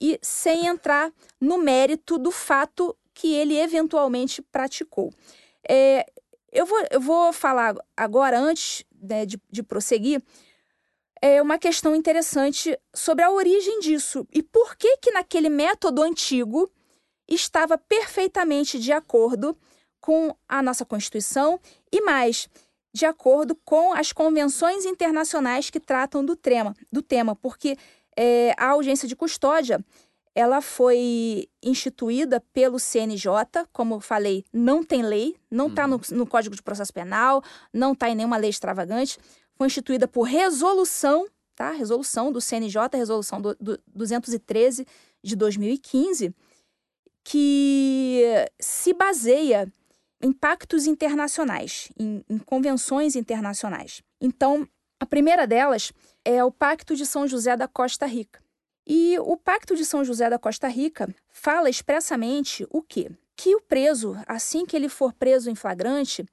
[0.00, 5.12] e sem entrar no mérito do fato que ele eventualmente praticou.
[5.68, 6.06] É,
[6.52, 10.22] eu, vou, eu vou falar agora, antes né, de, de prosseguir,
[11.26, 16.70] é uma questão interessante sobre a origem disso e por que que naquele método antigo
[17.26, 19.58] estava perfeitamente de acordo
[20.00, 21.58] com a nossa Constituição
[21.92, 22.48] e mais
[22.94, 27.76] de acordo com as convenções internacionais que tratam do tema, do tema porque
[28.16, 29.84] é, a audiência de custódia
[30.32, 33.26] ela foi instituída pelo CNJ,
[33.72, 36.18] como falei, não tem lei, não está no, uhum.
[36.18, 37.42] no, Código de Processo Penal,
[37.72, 39.18] não está em nenhuma lei extravagante,
[39.56, 41.70] foi instituída por resolução, tá?
[41.70, 44.86] Resolução do CNJ, resolução do, do 213
[45.22, 46.34] de 2015,
[47.24, 48.22] que
[48.60, 49.72] se baseia
[50.22, 54.02] em pactos internacionais, em, em convenções internacionais.
[54.20, 54.68] Então,
[55.00, 55.92] a primeira delas
[56.24, 58.40] é o Pacto de São José da Costa Rica.
[58.86, 63.10] E o Pacto de São José da Costa Rica fala expressamente o quê?
[63.34, 66.24] Que o preso, assim que ele for preso em flagrante,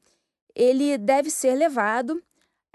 [0.55, 2.23] ele deve ser levado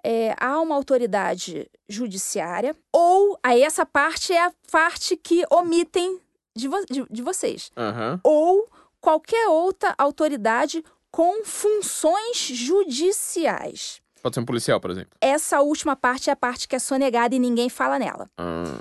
[0.04, 6.20] é, a uma autoridade judiciária, ou aí essa parte é a parte que omitem
[6.56, 8.20] de, vo de, de vocês, uhum.
[8.22, 8.68] ou
[9.00, 14.00] qualquer outra autoridade com funções judiciais.
[14.22, 15.10] Pode ser um policial, por exemplo.
[15.20, 18.28] Essa última parte é a parte que é sonegada e ninguém fala nela.
[18.38, 18.78] Uhum.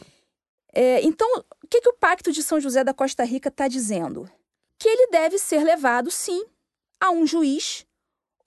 [0.73, 1.27] É, então,
[1.63, 4.29] o que, que o Pacto de São José da Costa Rica está dizendo?
[4.79, 6.43] Que ele deve ser levado, sim,
[6.99, 7.86] a um juiz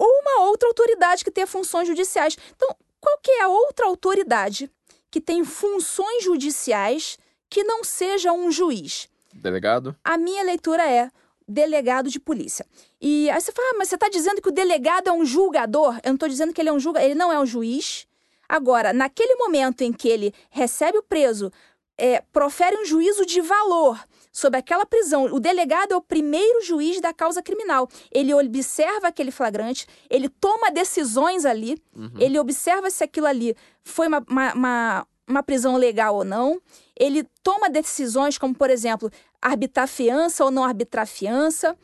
[0.01, 2.35] ou uma outra autoridade que tenha funções judiciais.
[2.56, 4.70] Então, qual que é a outra autoridade
[5.10, 7.18] que tem funções judiciais
[7.51, 9.10] que não seja um juiz?
[9.35, 9.94] Delegado?
[10.02, 11.10] A minha leitura é
[11.47, 12.64] delegado de polícia.
[12.98, 15.97] E aí você fala, ah, mas você está dizendo que o delegado é um julgador?
[15.97, 18.06] Eu não estou dizendo que ele é um julgador, ele não é um juiz.
[18.48, 21.52] Agora, naquele momento em que ele recebe o preso,
[21.98, 24.02] é, profere um juízo de valor
[24.32, 25.24] sobre aquela prisão.
[25.24, 27.89] O delegado é o primeiro juiz da causa criminal.
[28.12, 32.12] Ele observa aquele flagrante, ele toma decisões ali, uhum.
[32.19, 36.61] ele observa se aquilo ali foi uma, uma, uma, uma prisão legal ou não.
[36.98, 41.77] Ele toma decisões como, por exemplo, arbitrar fiança ou não arbitrar fiança.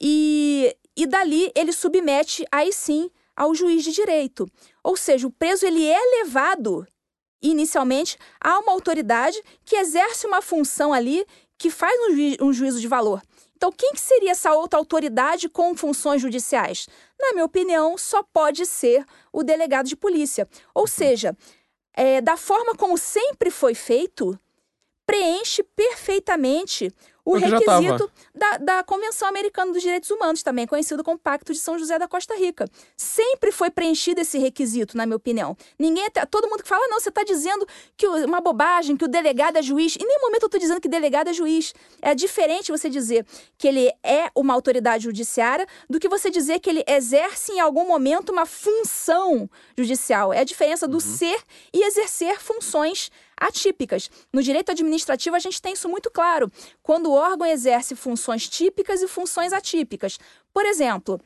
[0.00, 4.48] E, e dali ele submete, aí sim, ao juiz de direito.
[4.82, 6.86] Ou seja, o preso ele é levado
[7.42, 11.26] inicialmente, há uma autoridade que exerce uma função ali
[11.62, 13.22] que faz um, ju um juízo de valor.
[13.56, 16.88] Então, quem que seria essa outra autoridade com funções judiciais?
[17.20, 20.48] Na minha opinião, só pode ser o delegado de polícia.
[20.74, 21.36] Ou seja,
[21.94, 24.36] é, da forma como sempre foi feito,
[25.06, 26.92] preenche perfeitamente
[27.24, 31.78] o requisito da, da Convenção Americana dos Direitos Humanos, também conhecido como Pacto de São
[31.78, 32.68] José da Costa Rica.
[32.96, 35.56] Sempre foi preenchido esse requisito, na minha opinião.
[35.78, 37.66] Ninguém, todo mundo que fala, não, você está dizendo
[37.96, 39.96] que uma bobagem, que o delegado é juiz.
[39.96, 41.72] Em nenhum momento eu estou dizendo que delegado é juiz.
[42.00, 43.24] É diferente você dizer
[43.56, 47.86] que ele é uma autoridade judiciária do que você dizer que ele exerce em algum
[47.86, 50.32] momento uma função judicial.
[50.32, 51.00] É a diferença do uhum.
[51.00, 51.40] ser
[51.72, 54.10] e exercer funções atípicas.
[54.32, 56.50] No direito administrativo, a gente tem isso muito claro.
[56.82, 60.18] Quando o órgão exerce funções típicas e funções atípicas.
[60.52, 61.20] Por exemplo,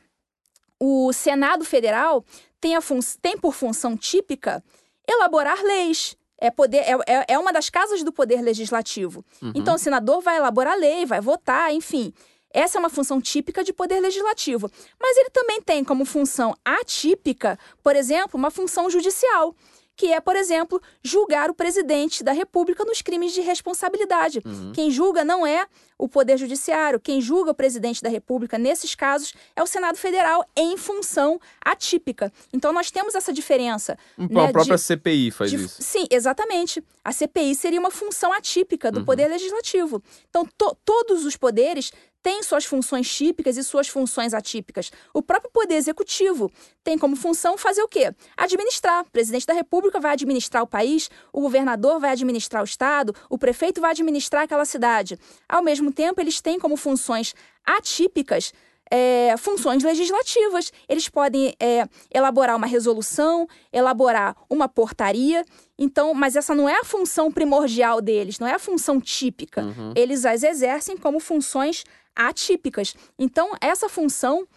[0.79, 2.23] o Senado Federal
[2.59, 2.81] tem, a
[3.21, 4.63] tem por função típica
[5.07, 6.15] elaborar leis.
[6.39, 9.25] É, poder, é, é, é uma das casas do poder legislativo.
[9.41, 9.53] Uhum.
[9.55, 12.13] Então, o senador vai elaborar lei, vai votar, enfim.
[12.53, 14.69] Essa é uma função típica de poder legislativo.
[14.99, 19.55] Mas ele também tem como função atípica, por exemplo, uma função judicial
[19.97, 24.41] que é, por exemplo, julgar o presidente da República nos crimes de responsabilidade.
[24.45, 24.71] Uhum.
[24.71, 25.65] Quem julga não é
[25.97, 30.45] o Poder Judiciário, quem julga o presidente da República, nesses casos, é o Senado Federal,
[30.55, 32.31] em função atípica.
[32.53, 33.97] Então, nós temos essa diferença.
[34.15, 35.81] Então, né, a própria de, CPI faz de, isso.
[35.81, 36.83] Sim, exatamente.
[37.03, 39.05] A CPI seria uma função atípica do uhum.
[39.05, 40.03] Poder Legislativo.
[40.29, 41.91] Então, to, todos os poderes
[42.27, 44.91] tem suas funções típicas e suas funções atípicas.
[45.13, 46.51] O próprio Poder Executivo
[46.83, 48.13] tem como função fazer o quê?
[48.35, 49.03] Administrar.
[49.03, 53.37] O presidente da República vai administrar o país, o governador vai administrar o Estado, o
[53.37, 55.17] prefeito vai administrar aquela cidade.
[55.47, 57.33] Ao mesmo tempo, eles têm como funções
[57.65, 58.51] atípicas
[58.91, 60.71] é, funções legislativas.
[60.87, 65.45] Eles podem é, elaborar uma resolução, elaborar uma portaria.
[65.77, 69.61] Então, mas essa não é a função primordial deles, não é a função típica.
[69.61, 69.93] Uhum.
[69.95, 71.83] Eles as exercem como funções
[72.17, 72.95] atípicas.
[73.17, 74.47] Então, essa função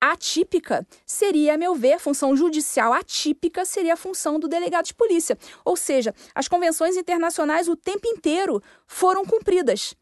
[0.00, 4.94] atípica seria, a meu ver, a função judicial atípica seria a função do delegado de
[4.94, 5.36] polícia.
[5.64, 9.94] Ou seja, as convenções internacionais o tempo inteiro foram cumpridas.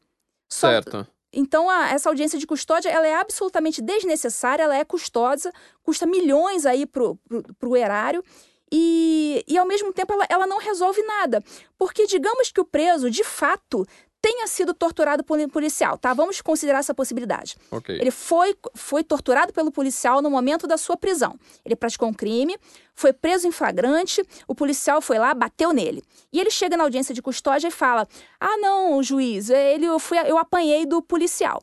[0.49, 1.07] Só- Certo.
[1.33, 6.65] então, a- essa audiência de custódia, ela é absolutamente desnecessária, ela é custosa, custa milhões
[6.65, 8.23] aí pro, pro, pro erário.
[8.71, 11.43] E, e, ao mesmo tempo, ela, ela não resolve nada.
[11.79, 13.85] Porque, digamos que o preso, de fato,
[14.21, 16.13] tenha sido torturado por um policial, tá?
[16.13, 17.57] Vamos considerar essa possibilidade.
[17.71, 17.95] Ok.
[17.95, 21.39] Ele foi, foi torturado pelo policial no momento da sua prisão.
[21.65, 22.59] Ele praticou um crime,
[22.95, 26.03] foi preso em flagrante, o policial foi lá, bateu nele.
[26.33, 28.07] E ele chega na audiência de custódia e fala:
[28.41, 31.63] Ah, não, juiz, ele, eu, fui, eu apanhei do policial.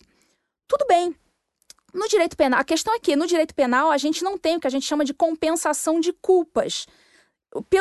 [0.68, 1.16] Tudo bem.
[1.94, 4.60] No direito penal, a questão é que no direito penal a gente não tem o
[4.60, 6.86] que a gente chama de compensação de culpas.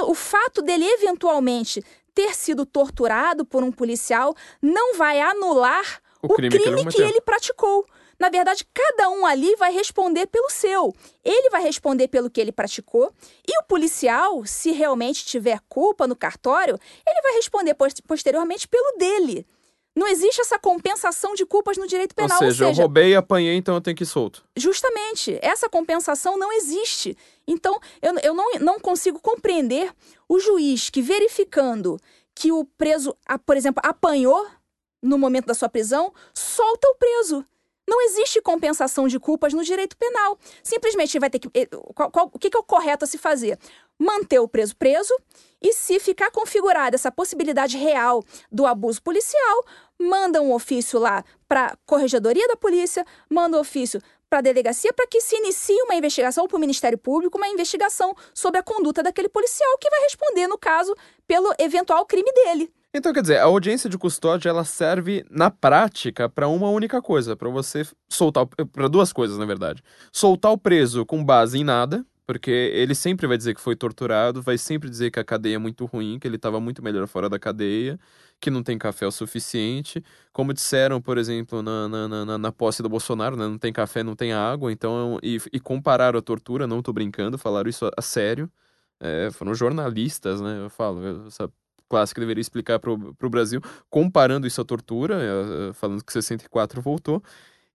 [0.07, 1.83] O fato dele eventualmente
[2.15, 6.91] ter sido torturado por um policial não vai anular O o crime crime, que ele
[6.91, 7.87] que, ele praticou.
[8.19, 10.95] Na verdade, cada um ali vai responder pelo seu.
[11.25, 13.13] Ele vai responder pelo que ele praticou,
[13.47, 18.97] e o policial, se realmente tiver culpa no cartório, ele vai responder pos- posteriormente pelo
[18.97, 19.45] dele.
[19.97, 22.37] Não existe essa compensação de culpas no direito penal.
[22.43, 24.45] ou seja, eu roubei e apanhei, então eu tenho que ir solto.
[24.57, 27.17] Justamente, essa compensação não existe.
[27.47, 29.93] Então, eu, eu não, não consigo compreender
[30.29, 31.97] o juiz que, verificando
[32.35, 33.17] que o preso,
[33.47, 34.45] por exemplo, apanhou
[35.01, 37.45] no momento da sua prisão, solta o preso.
[37.87, 40.39] Não existe compensação de culpas no direito penal.
[40.63, 41.49] Simplesmente vai ter que.
[41.55, 43.59] eh, qual- qual- o que que é o correto a se fazer?
[43.99, 45.15] Manter o preso preso
[45.65, 48.23] e, se ficar configurada essa possibilidade real
[48.53, 49.65] do abuso policial,
[49.99, 54.93] manda um ofício lá para a Corregedoria da Polícia, manda um ofício para a delegacia
[54.93, 59.03] para que se inicie uma investigação para o Ministério Público, uma investigação sobre a conduta
[59.03, 60.95] daquele policial que vai responder, no caso,
[61.27, 62.71] pelo eventual crime dele.
[62.93, 67.35] Então, quer dizer, a audiência de custódia ela serve na prática para uma única coisa,
[67.35, 69.83] para você soltar, para duas coisas, na verdade.
[70.13, 74.43] Soltar o preso com base em nada, porque ele sempre vai dizer que foi torturado,
[74.43, 77.29] vai sempre dizer que a cadeia é muito ruim, que ele estava muito melhor fora
[77.29, 77.99] da cadeia,
[78.41, 80.03] que não tem café o suficiente.
[80.33, 83.47] Como disseram, por exemplo, na, na, na, na posse do Bolsonaro, né?
[83.47, 87.39] não tem café, não tem água, então, e, e compararam a tortura, não tô brincando,
[87.39, 88.51] falaram isso a, a sério.
[89.01, 90.65] É, foram jornalistas, né?
[90.65, 93.61] Eu falo, essa que deveria explicar pro, pro Brasil,
[93.91, 97.23] comparando isso à tortura, eh, eh, falando que 64 voltou.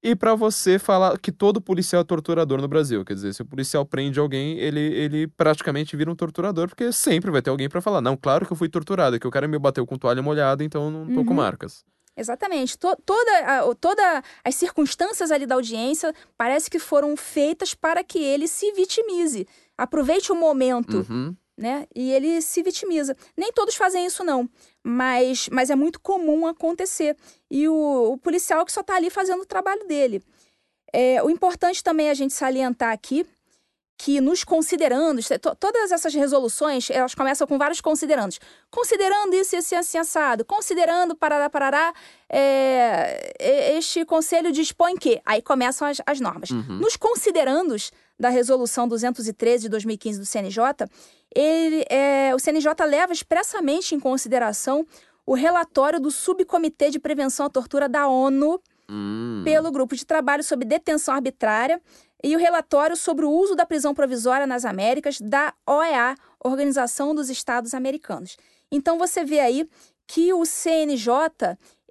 [0.02, 3.04] E pra você falar que todo policial é torturador no Brasil.
[3.04, 7.30] Quer dizer, se o policial prende alguém, ele, ele praticamente vira um torturador, porque sempre
[7.30, 9.46] vai ter alguém pra falar: não, claro que eu fui torturado, é que o cara
[9.48, 11.36] me bateu com toalha molhada, então eu não tô com Uhum.
[11.36, 11.84] marcas.
[12.16, 12.78] Exatamente.
[12.78, 18.48] To- toda, toda as circunstâncias ali da audiência parece que foram feitas para que ele
[18.48, 19.46] se vitimize.
[19.78, 21.36] Aproveite o momento, Uhum.
[21.60, 21.86] Né?
[21.94, 23.16] E ele se vitimiza.
[23.36, 24.50] Nem todos fazem isso, não.
[24.82, 27.18] Mas, mas é muito comum acontecer.
[27.52, 30.24] E o, o policial que só está ali fazendo o trabalho dele.
[30.94, 33.26] É, o importante também é a gente salientar aqui
[34.02, 38.40] que nos considerandos, to- todas essas resoluções, elas começam com vários considerandos.
[38.72, 41.94] Considerando isso, esse assim, assado, considerando parará, parará,
[42.30, 45.22] é, este conselho dispõe que...
[45.26, 46.50] Aí começam as, as normas.
[46.50, 46.80] Uhum.
[46.80, 50.62] Nos considerandos da resolução 213 de 2015 do CNJ,
[51.34, 54.86] ele, é, o CNJ leva expressamente em consideração
[55.26, 58.60] o relatório do Subcomitê de Prevenção à Tortura da ONU
[58.90, 59.44] Hum.
[59.46, 61.80] pelo Grupo de Trabalho sobre Detenção Arbitrária
[62.24, 67.30] e o relatório sobre o uso da prisão provisória nas Américas da OEA, Organização dos
[67.30, 68.36] Estados Americanos.
[68.72, 69.70] Então você vê aí
[70.08, 71.14] que o CNJ,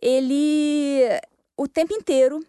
[0.02, 1.02] ele
[1.56, 2.40] o tempo inteiro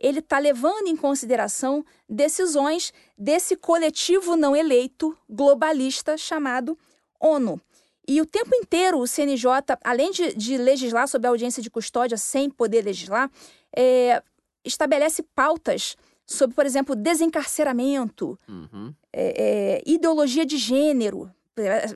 [0.00, 6.78] ele está levando em consideração decisões desse coletivo não eleito globalista chamado
[7.20, 7.60] ONU.
[8.06, 9.50] E o tempo inteiro o CNJ,
[9.84, 13.30] além de, de legislar sobre a audiência de custódia sem poder legislar,
[13.76, 14.22] é,
[14.64, 15.96] estabelece pautas
[16.26, 18.94] sobre, por exemplo, desencarceramento, Uhum.
[19.12, 21.30] é, é, ideologia de gênero.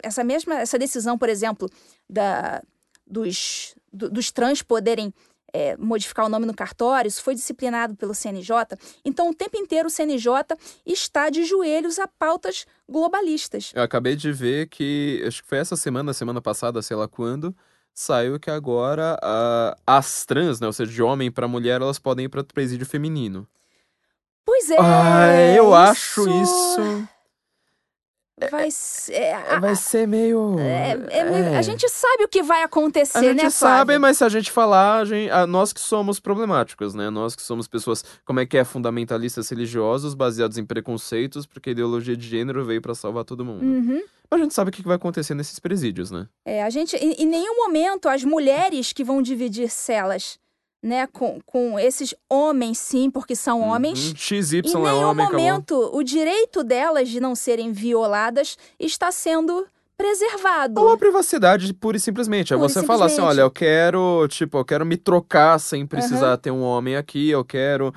[0.03, 1.69] Essa mesma essa decisão, por exemplo,
[2.09, 2.63] da,
[3.07, 5.15] dos, do- dos trans poderem
[5.53, 8.55] é, modificar o nome no cartório, isso foi disciplinado pelo CNJ.
[9.05, 10.57] Então, o tempo inteiro o CNJ
[10.87, 13.73] está de joelhos a pautas globalistas.
[13.75, 17.55] Eu acabei de ver que, acho que foi essa semana, semana passada, sei lá quando,
[17.95, 19.19] saiu que agora
[19.87, 23.47] as trans, né, ou seja, de homem pra mulher, elas podem ir pra presídio feminino.
[24.45, 24.77] Pois é.
[24.79, 27.09] Ah, eu isso- acho isso.
[28.51, 29.13] Vai ser.
[29.13, 30.59] É, vai ser meio.
[30.59, 33.99] É, é meio a gente sabe o que vai acontecer, né, A gente né, sabe,
[33.99, 37.11] mas se a gente falar, a gente, a, nós que somos problemáticos, né?
[37.11, 41.73] Nós que somos pessoas, como é que é, fundamentalistas religiosos, baseados em preconceitos, porque a
[41.73, 43.63] ideologia de gênero veio para salvar todo mundo.
[43.65, 44.03] Uhum.
[44.31, 46.27] Mas a gente sabe o que vai acontecer nesses presídios, né?
[46.45, 46.97] É, a gente.
[46.97, 50.39] Em, em nenhum momento as mulheres que vão dividir celas
[50.83, 53.69] né, com, com esses homens, sim, porque são Uhum.
[53.69, 54.13] homens.
[54.17, 55.41] XY Em é nenhum homem, acabou.
[55.41, 59.65] momento o direito delas de não serem violadas está sendo
[59.97, 60.81] preservado.
[60.81, 62.53] Ou a privacidade, pura e simplesmente.
[62.53, 66.37] É Pura você falar assim, olha, eu quero, tipo, eu quero me trocar sem precisar
[66.39, 67.95] ter um homem aqui, eu quero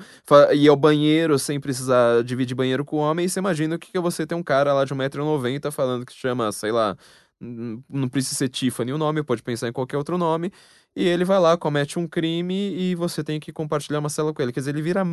[0.54, 3.90] ir ao banheiro sem precisar dividir banheiro com o homem, e você imagina o que
[3.90, 6.96] que é você ter um cara lá de 1,90m falando que chama, sei lá,
[7.40, 10.52] não precisa ser Tiffany o nome, pode pensar em qualquer outro nome,
[10.96, 14.42] e ele vai lá, comete um crime e você tem que compartilhar uma cela com
[14.42, 14.52] ele.
[14.52, 15.04] Quer dizer, ele vira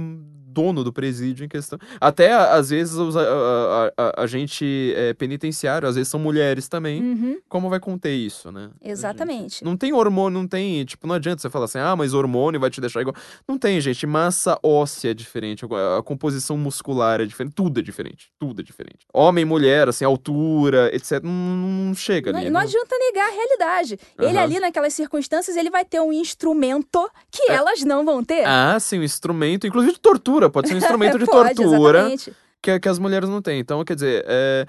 [0.53, 1.79] dono do presídio em questão.
[1.99, 7.01] Até, às vezes, os- a, a, a, gente é, penitenciário, às vezes são mulheres também.
[7.01, 8.69] Uhum, Como vai conter isso, né?
[8.81, 9.63] exatamente.
[9.63, 10.85] Não tem hormônio, não tem.
[10.85, 13.15] Tipo, não adianta você falar assim, ah, mas hormônio vai te deixar igual.
[13.47, 14.05] Não tem, gente.
[14.05, 18.29] Massa óssea é diferente, a a composição muscular é diferente, tudo é diferente.
[18.39, 19.05] Tudo é diferente.
[19.13, 21.21] Homem, mulher, assim, altura, etc.
[21.23, 22.49] Não, não chega Não, ali.
[22.51, 23.99] não adianta negar a realidade.
[24.19, 24.43] Ele Aham.
[24.43, 28.45] ali, naquelas circunstâncias, ele vai ter um instrumento que elas não vão ter.
[28.45, 30.49] Ah, sim, um instrumento, inclusive de tortura.
[30.49, 32.33] Pode ser um instrumento de Pode, tortura exatamente.
[32.61, 33.59] que, que as mulheres não têm.
[33.59, 34.65] Então, quer dizer, é,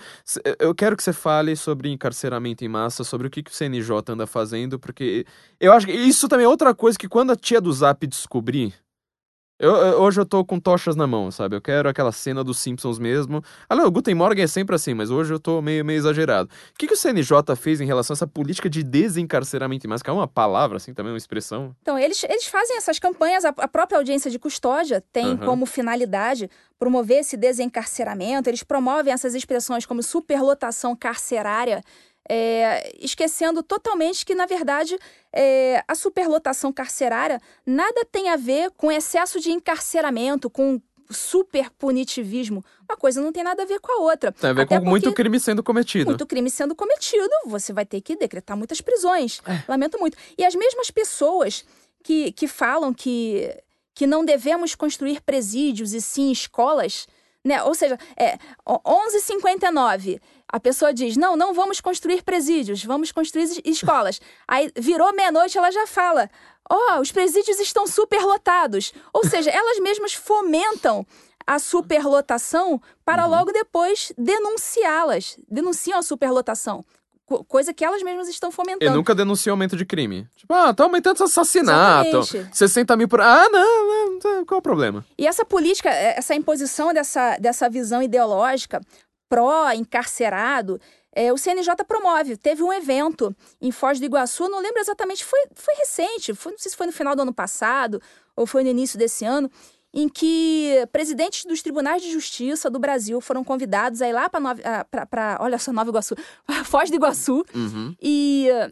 [0.58, 3.90] eu quero que você fale sobre encarceramento em massa, sobre o que, que o CNJ
[4.08, 5.26] anda fazendo, porque
[5.60, 8.74] eu acho que isso também é outra coisa que quando a tia do Zap descobrir.
[9.56, 11.54] Eu, eu- hoje eu tô com tochas na mão, sabe?
[11.54, 13.42] Eu quero aquela cena dos Simpsons mesmo.
[13.68, 16.50] Ah, não, o Guten Morgen é sempre assim, mas hoje eu tô meio, meio exagerado.
[16.74, 20.02] O que, que o CNJ fez em relação a essa política de desencarceramento em massa?
[20.02, 21.74] Que é uma palavra, assim, também, uma expressão.
[21.82, 25.44] Então, eles, eles fazem essas campanhas, a, a própria audiência de custódia tem Aham.
[25.46, 31.80] como finalidade promover esse desencarceramento, eles promovem essas expressões como superlotação carcerária,
[32.28, 34.98] é, esquecendo totalmente que, na verdade,
[35.34, 40.80] é, a superlotação carcerária nada tem a ver com excesso de encarceramento, com
[41.10, 42.64] super punitivismo.
[42.88, 44.32] Uma coisa não tem nada a ver com a outra.
[44.32, 46.06] Tem a ver Até com muito crime sendo cometido.
[46.06, 49.40] muito crime sendo cometido, você vai ter que decretar muitas prisões.
[49.46, 49.62] É.
[49.68, 50.16] Lamento muito.
[50.38, 51.64] E as mesmas pessoas
[52.02, 53.50] que, que falam que,
[53.94, 57.06] que não devemos construir presídios e sim escolas,
[57.44, 57.62] né?
[57.62, 63.42] Ou seja, é o- 11h59, a pessoa diz: não, não vamos construir presídios, vamos construir
[63.44, 64.20] es- escolas.
[64.48, 66.30] Aí virou meia-noite, ela já fala.
[66.68, 68.92] Ó, os presídios estão superlotados.
[69.12, 71.06] Ou seja, elas mesmas fomentam
[71.46, 75.38] a superlotação para logo depois denunciá-las.
[75.48, 76.84] Denunciam a superlotação.
[77.26, 78.94] Co- Coisa que elas mesmas estão E fomentando.
[78.94, 80.28] nunca denuncia aumento de crime.
[80.36, 82.18] Tipo, ah, tá aumentando esse assassinato.
[82.18, 82.56] Exatamente.
[82.56, 83.20] 60 mil por.
[83.20, 85.04] Ah, não, não, qual é o problema?
[85.16, 88.80] E essa política, eh, essa imposição dessa, dessa visão ideológica
[89.28, 90.80] pró-encarcerado,
[91.14, 92.36] eh, o CNJ promove.
[92.36, 96.58] Teve um evento em Foz do Iguaçu, não lembro exatamente, foi, foi recente, foi, não
[96.58, 98.00] sei se foi no final do ano passado
[98.36, 99.50] ou foi no início desse ano,
[99.96, 105.38] em que presidentes dos tribunais de justiça do Brasil foram convidados a ir lá para,
[105.40, 106.16] olha só, Nova Iguaçu,
[106.64, 107.94] Foz do Iguaçu, Uhum.
[108.02, 108.70] e eh,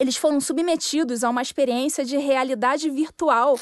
[0.00, 3.56] eles foram submetidos a uma experiência de realidade virtual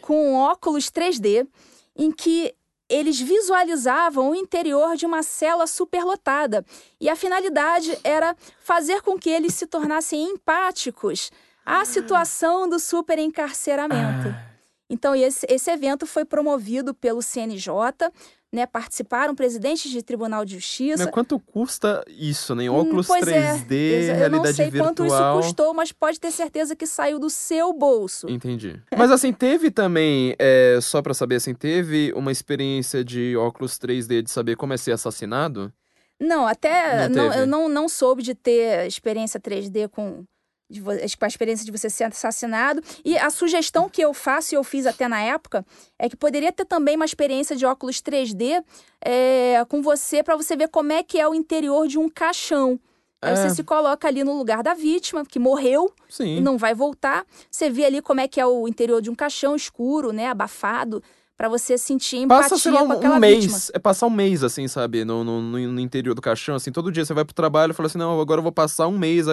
[0.00, 1.46] com óculos 3D,
[1.94, 2.54] em que
[2.88, 6.64] eles visualizavam o interior de uma cela superlotada.
[7.00, 11.30] E a finalidade era fazer com que eles se tornassem empáticos
[11.66, 14.34] à situação do superencarceramento.
[14.92, 17.72] Então, esse, esse evento foi promovido pelo CNJ,
[18.52, 18.66] né?
[18.66, 21.04] Participaram presidentes de Tribunal de Justiça.
[21.04, 22.68] Mas quanto custa isso, né?
[22.70, 23.54] Hum, Óculos pois é.
[23.54, 24.88] 3D, Exa- Eu não realidade sei virtual.
[24.94, 28.28] quanto isso custou, mas pode ter certeza que saiu do seu bolso.
[28.28, 28.78] Entendi.
[28.94, 34.20] Mas assim, teve também, é, só pra saber assim, teve uma experiência de óculos 3D
[34.22, 35.72] de saber como é ser assassinado?
[36.20, 40.24] Não, até Não não, eu não, não soube de ter experiência 3D com,
[40.72, 40.80] de
[41.16, 42.82] com a experiência de você ser assassinado.
[43.04, 45.64] E a sugestão que eu faço, e eu fiz até na época,
[45.98, 48.64] é que poderia ter também uma experiência de óculos 3D
[49.04, 52.80] é, com você, para você ver como é que é o interior de um caixão.
[53.20, 53.36] Aí É.
[53.36, 56.38] você se coloca ali no lugar da vítima, que morreu, Sim.
[56.38, 57.24] e não vai voltar.
[57.48, 61.00] Você vê ali como é que é o interior de um caixão escuro, né, abafado,
[61.36, 63.52] para você sentir empatia Passa, sei lá, com um, aquela um vítima.
[63.52, 63.70] mês.
[63.74, 65.04] É passar um mês, assim, sabe?
[65.04, 66.70] No, no, no- interior do caixão, assim.
[66.70, 68.96] Todo dia você vai pro trabalho e fala assim, não, agora eu vou passar um
[68.96, 69.26] mês,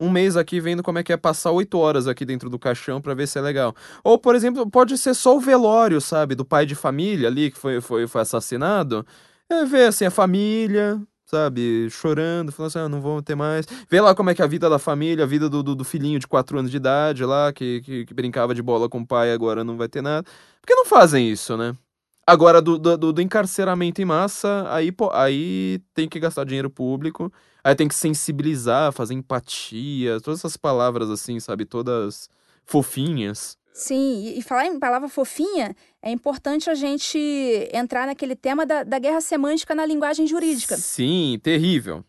[0.00, 3.00] um mês aqui vendo como é que é passar oito horas aqui dentro do caixão
[3.00, 3.74] pra ver se é legal.
[4.02, 6.34] Ou, por exemplo, pode ser só o velório, sabe?
[6.34, 9.06] Do pai de família ali que foi, foi, foi assassinado.
[9.48, 11.00] É ver, assim, a família...
[11.34, 13.64] Sabe, chorando, falando assim, ah, não vou ter mais.
[13.88, 15.82] Vê lá como é que é a vida da família, a vida do, do, do
[15.82, 19.06] filhinho de quatro anos de idade lá, que, que, que brincava de bola com o
[19.06, 20.24] pai, agora não vai ter nada.
[20.60, 21.74] Por que não fazem isso, né?
[22.26, 27.32] Agora, do, do, do encarceramento em massa, aí, pô, aí tem que gastar dinheiro público,
[27.64, 31.64] aí tem que sensibilizar, fazer empatia, todas essas palavras assim, sabe?
[31.64, 32.28] Todas
[32.66, 33.56] fofinhas.
[33.72, 37.18] Sim, e falar em palavra fofinha, é importante a gente
[37.72, 40.76] entrar naquele tema da, da guerra semântica na linguagem jurídica.
[40.76, 42.04] Sim, terrível.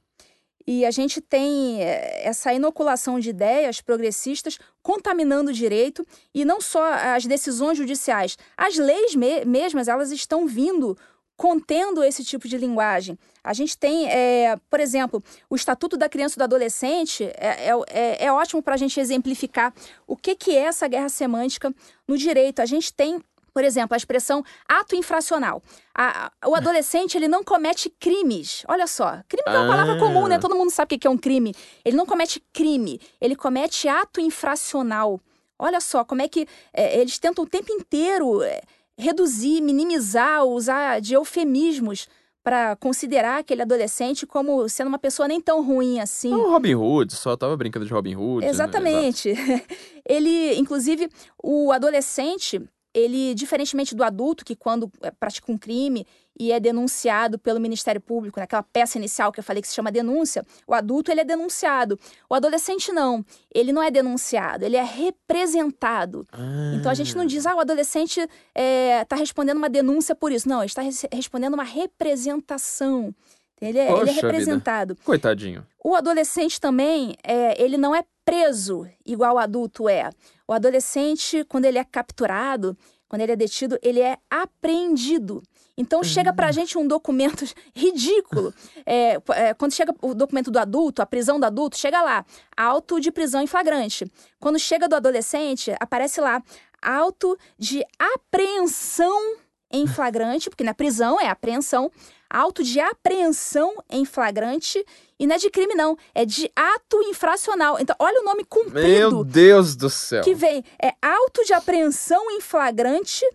[0.65, 6.61] E a gente tem eh, essa inoculação de ideias progressistas contaminando o direito e não
[6.61, 10.97] só as decisões judiciais, as leis me mesmas elas estão vindo
[11.35, 13.17] contendo esse tipo de linguagem.
[13.43, 17.71] A gente tem, é, por exemplo, o Estatuto da Criança e do Adolescente é, é,
[17.89, 19.73] é, é ótimo para a gente exemplificar
[20.07, 21.73] o que, que é essa guerra semântica
[22.07, 22.61] no direito.
[22.61, 23.21] A gente tem
[23.53, 25.61] por exemplo, a expressão ato infracional.
[25.95, 28.63] A, o adolescente, ele não comete crimes.
[28.67, 30.35] Olha só, crime é uma palavra comum, né?
[30.35, 30.39] Ah.
[30.39, 31.53] Todo mundo sabe o que é um crime.
[31.85, 35.21] Ele não comete crime, ele comete ato infracional.
[35.59, 38.61] Olha só como é que é, eles tentam o tempo inteiro é,
[38.97, 42.07] reduzir, minimizar, usar de eufemismos
[42.43, 46.33] para considerar aquele adolescente como sendo uma pessoa nem tão ruim assim.
[46.33, 48.45] O Robin Hood, só tava brincando de Robin Hood.
[48.45, 48.51] Né?
[48.51, 49.33] Exatamente.
[49.33, 49.61] Né?
[50.07, 51.09] Ele, inclusive,
[51.41, 52.61] o adolescente,
[52.93, 56.05] ele, diferentemente do adulto, que quando é, pratica um crime
[56.39, 59.91] e é denunciado pelo Ministério Público, naquela peça inicial que eu falei que se chama
[59.91, 61.99] denúncia, o adulto ele é denunciado.
[62.29, 63.23] O adolescente não,
[63.53, 66.27] ele não é denunciado, ele é representado.
[66.31, 66.73] Ah.
[66.75, 70.31] Então a gente não diz, ah, o adolescente está é, tá respondendo uma denúncia por
[70.31, 70.49] isso.
[70.49, 70.81] Não, ele está
[71.11, 73.13] respondendo uma representação.
[73.61, 74.93] Ele é, ele é representado.
[74.93, 75.05] Vida.
[75.05, 75.65] Coitadinho.
[75.81, 80.09] O adolescente também, é, ele não é preso igual o adulto é.
[80.47, 82.77] O adolescente, quando ele é capturado,
[83.07, 85.43] quando ele é detido, ele é apreendido.
[85.77, 86.53] Então chega pra uhum.
[86.53, 87.45] gente um documento
[87.75, 88.53] ridículo.
[88.85, 92.25] É, é, quando chega o documento do adulto, a prisão do adulto, chega lá,
[92.55, 94.05] auto de prisão em flagrante.
[94.39, 96.41] Quando chega do adolescente, aparece lá,
[96.81, 99.37] auto de apreensão
[99.71, 101.91] em flagrante, porque na prisão é apreensão,
[102.29, 104.85] auto de apreensão em flagrante
[105.23, 105.97] e não é de crime, não.
[106.13, 107.77] É de ato infracional.
[107.79, 108.77] Então, olha o nome comprido.
[108.81, 110.23] Meu Deus do céu.
[110.23, 110.63] Que vem.
[110.81, 113.25] É auto de apreensão em flagrante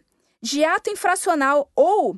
[0.43, 1.71] de ato infracional.
[1.75, 2.17] Ou,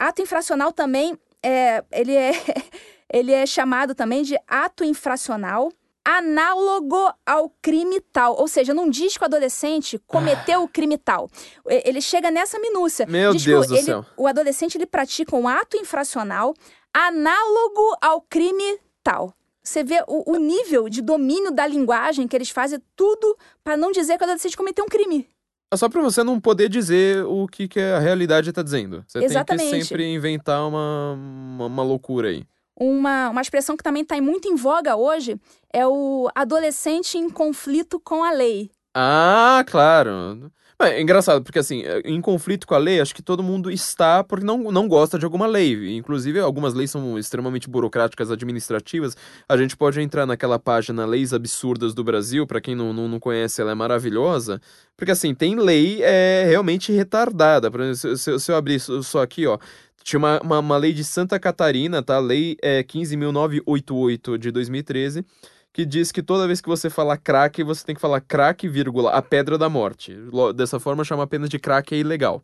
[0.00, 2.32] ato infracional também, é, ele, é,
[3.12, 5.70] ele é chamado também de ato infracional
[6.02, 6.96] análogo
[7.26, 8.34] ao crime tal.
[8.36, 11.30] Ou seja, não diz que o adolescente cometeu o crime tal.
[11.66, 13.06] Ele chega nessa minúcia.
[13.06, 14.04] Meu diz Deus do ele, céu.
[14.16, 16.54] O adolescente ele pratica um ato infracional
[16.92, 19.34] análogo ao crime tal.
[19.62, 23.92] Você vê o, o nível de domínio da linguagem que eles fazem tudo para não
[23.92, 25.28] dizer que o adolescente cometeu um crime.
[25.72, 29.04] É só para você não poder dizer o que, que a realidade está dizendo.
[29.06, 29.70] Você Exatamente.
[29.70, 32.44] tem que sempre inventar uma, uma, uma loucura aí.
[32.74, 35.38] Uma, uma expressão que também está muito em voga hoje
[35.72, 38.70] é o adolescente em conflito com a lei.
[38.94, 40.50] Ah, claro.
[40.80, 43.70] É, é engraçado, porque assim, é, em conflito com a lei, acho que todo mundo
[43.70, 45.96] está porque não, não gosta de alguma lei.
[45.96, 49.16] Inclusive, algumas leis são extremamente burocráticas, administrativas.
[49.48, 53.20] A gente pode entrar naquela página Leis Absurdas do Brasil, para quem não, não, não,
[53.20, 54.60] conhece, ela é maravilhosa.
[54.96, 57.70] Porque assim, tem lei é, realmente retardada.
[57.70, 59.58] Por exemplo, se, se eu abrir só aqui, ó,
[60.02, 62.18] tinha uma, uma, uma, lei de Santa Catarina, tá?
[62.18, 65.24] Lei é, 15.988 de 2013,
[65.72, 69.12] que diz que toda vez que você falar crack, você tem que falar crack, vírgula,
[69.12, 70.16] a pedra da morte.
[70.54, 72.42] Dessa forma, chama apenas de crack é ilegal.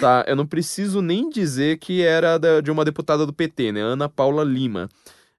[0.00, 0.24] Tá?
[0.28, 3.80] Eu não preciso nem dizer que era de uma deputada do PT, né?
[3.80, 4.88] Ana Paula Lima.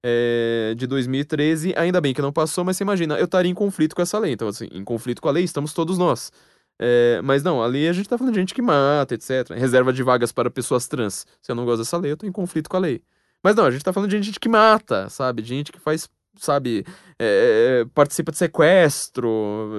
[0.07, 3.95] É, de 2013, ainda bem que não passou, mas você imagina, eu estaria em conflito
[3.95, 4.33] com essa lei.
[4.33, 6.31] Então, assim, em conflito com a lei estamos todos nós.
[6.77, 9.49] É, mas não, ali a gente tá falando de gente que mata, etc.
[9.57, 11.25] Reserva de vagas para pessoas trans.
[11.41, 13.01] Se eu não gosto dessa lei, eu tô em conflito com a lei.
[13.43, 15.41] Mas não, a gente tá falando de gente que mata, sabe?
[15.41, 16.85] De gente que faz, sabe,
[17.19, 19.71] é, participa de sequestro,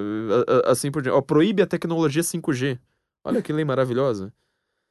[0.64, 1.16] assim por diante.
[1.16, 2.78] Ó, proíbe a tecnologia 5G.
[3.24, 4.32] Olha que lei maravilhosa.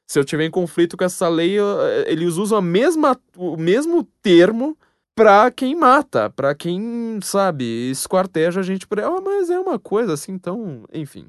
[0.08, 1.56] Se eu tiver em conflito com essa lei,
[2.06, 4.76] eles usam a mesma, o mesmo termo
[5.16, 9.06] pra quem mata, pra quem, sabe, esquarteja a gente por aí.
[9.06, 11.26] Oh, mas é uma coisa assim, então, enfim.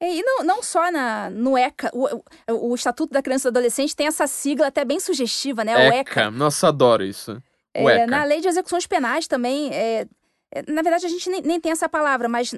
[0.00, 2.22] E não, não só na, no ECA, o,
[2.70, 5.74] o, Estatuto da Criança e do Adolescente tem essa sigla até bem sugestiva, né?
[5.74, 5.96] O ECA.
[5.96, 6.30] ECA.
[6.30, 7.42] Nossa, adoro isso.
[7.74, 10.06] É, na Lei de Execuções Penais também, é,
[10.50, 12.52] é, na verdade a gente nem, nem tem essa palavra, mas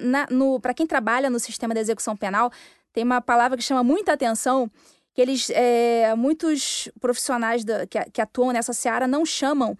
[0.61, 2.51] para quem trabalha no sistema de execução penal,
[2.93, 4.69] tem uma palavra que chama muita atenção,
[5.13, 9.75] que eles, é, muitos profissionais da, que, que, atuam nessa seara não chamam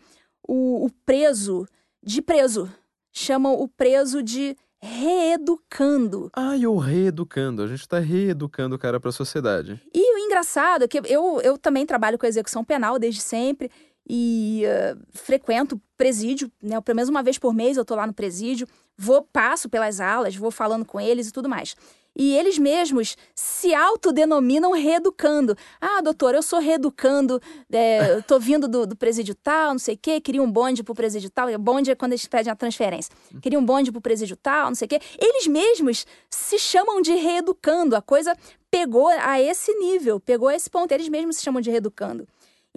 [0.47, 1.68] o, o preso
[2.03, 2.72] de preso,
[3.11, 6.30] chamam o preso de reeducando.
[6.35, 7.64] Ai, o reeducando.
[7.64, 9.81] A gente está reeducando o cara para a sociedade.
[9.93, 13.72] E o engraçado é que eu, eu também trabalho com execução penal desde sempre
[14.10, 16.80] e uh, frequento presídio, né?
[16.82, 18.68] Pelo menos uma vez por mês eu tô lá no presídio,
[18.98, 21.76] vou, passo pelas aulas, vou falando com eles e tudo mais.
[22.20, 25.56] e eles mesmos se autodenominam reeducando.
[25.80, 27.40] Ah, doutor, eu sou reeducando,
[27.72, 30.96] é, tô vindo do, do presídio tal, não sei o quê, queria um bonde pro
[30.96, 31.48] presídio tal.
[31.60, 33.14] Bonde é quando eles pedem a transferência.
[33.40, 35.00] Queria um bonde pro presídio tal, não sei o quê.
[35.20, 37.96] Eles mesmos se chamam de reeducando.
[37.96, 38.36] A coisa
[38.72, 40.92] pegou a esse nível, pegou a esse ponto.
[40.92, 42.28] Eles mesmos se chamam de reeducando.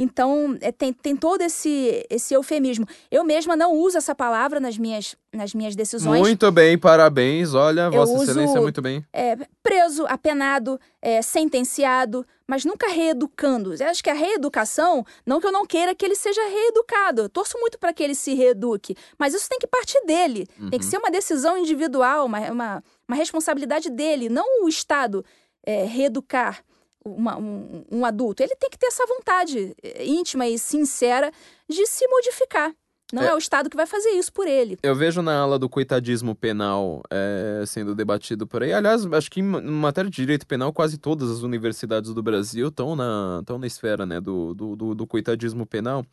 [0.02, 2.86] Então, é, tem, tem todo esse, esse eufemismo.
[3.10, 6.18] Eu mesma não uso essa palavra nas minhas, nas minhas decisões.
[6.20, 7.52] Muito bem, parabéns.
[7.52, 9.04] Olha, Eu Vossa uso, Excelência, muito bem.
[9.12, 13.74] É, preso, apenado, é, sentenciado, mas nunca reeducando.
[13.74, 17.28] Eu acho que a reeducação, não que eu não queira que ele seja reeducado, eu
[17.28, 20.46] torço muito para que ele se reeduque, mas isso tem que partir dele.
[20.58, 20.70] Uhum.
[20.70, 20.90] Tem que uhum.
[20.92, 25.22] ser uma decisão individual, uma, uma, uma responsabilidade dele, não o Estado
[25.62, 26.64] é, reeducar
[27.04, 31.32] uma, um, um adulto, ele tem que ter essa vontade eh, íntima e sincera
[31.68, 32.72] de se modificar.
[33.12, 33.28] Não é.
[33.28, 33.34] é.
[33.34, 34.78] o Estado que vai fazer isso por ele.
[34.82, 38.72] Eu vejo na aula do coitadismo penal é, sendo debatido por aí.
[38.72, 42.94] Aliás, acho que em matéria de direito penal, quase todas as universidades do Brasil estão
[42.94, 46.04] na, na esfera né, do, do, do, do coitadismo penal.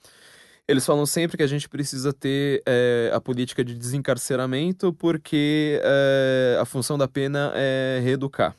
[0.68, 5.80] Eles falam sempre que a gente precisa ter é, a política de desencarceramento porque
[6.59, 8.53] a função da pena é reeducar.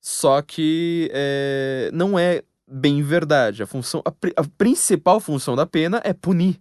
[0.00, 3.62] Só que é, não é bem verdade.
[3.62, 6.58] A função, a, a, principal função da pena é punir.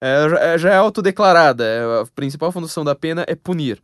[0.00, 1.64] É, é, já é autodeclarada.
[1.64, 3.82] É, a principal função da pena é punir.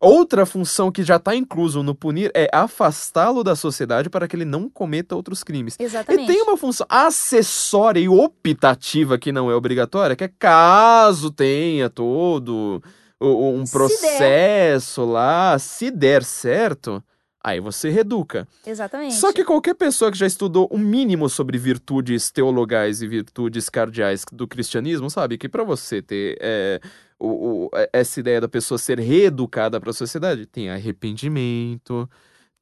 [0.00, 4.44] Outra função que já está incluso no punir é afastá-lo da sociedade para que ele
[4.44, 5.74] não cometa outros crimes.
[5.76, 6.30] Exatamente.
[6.30, 11.90] E tem uma função acessória e optativa que não é obrigatória, que é caso tenha
[11.90, 12.80] todo
[13.20, 17.02] um processo se lá, se der certo,
[17.48, 18.46] Aí você reduca.
[18.66, 19.14] Exatamente.
[19.14, 24.22] Só que qualquer pessoa que já estudou um mínimo sobre virtudes teologais e virtudes cardeais
[24.30, 26.78] do cristianismo sabe que para você ter é,
[27.18, 32.06] o, o, é, essa ideia da pessoa ser reeducada para a sociedade, tem arrependimento,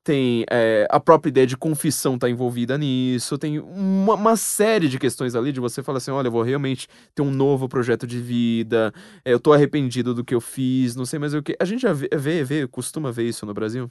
[0.04, 5.00] tem é, a própria ideia de confissão tá envolvida nisso, tem uma, uma, série de
[5.00, 8.20] questões ali de você falar assim, olha, eu vou realmente ter um novo projeto de
[8.20, 8.94] vida,
[9.24, 11.56] é, eu tô arrependido do que eu fiz, não sei mais o que.
[11.58, 13.90] A gente já vê, vê, vê costuma ver isso no Brasil?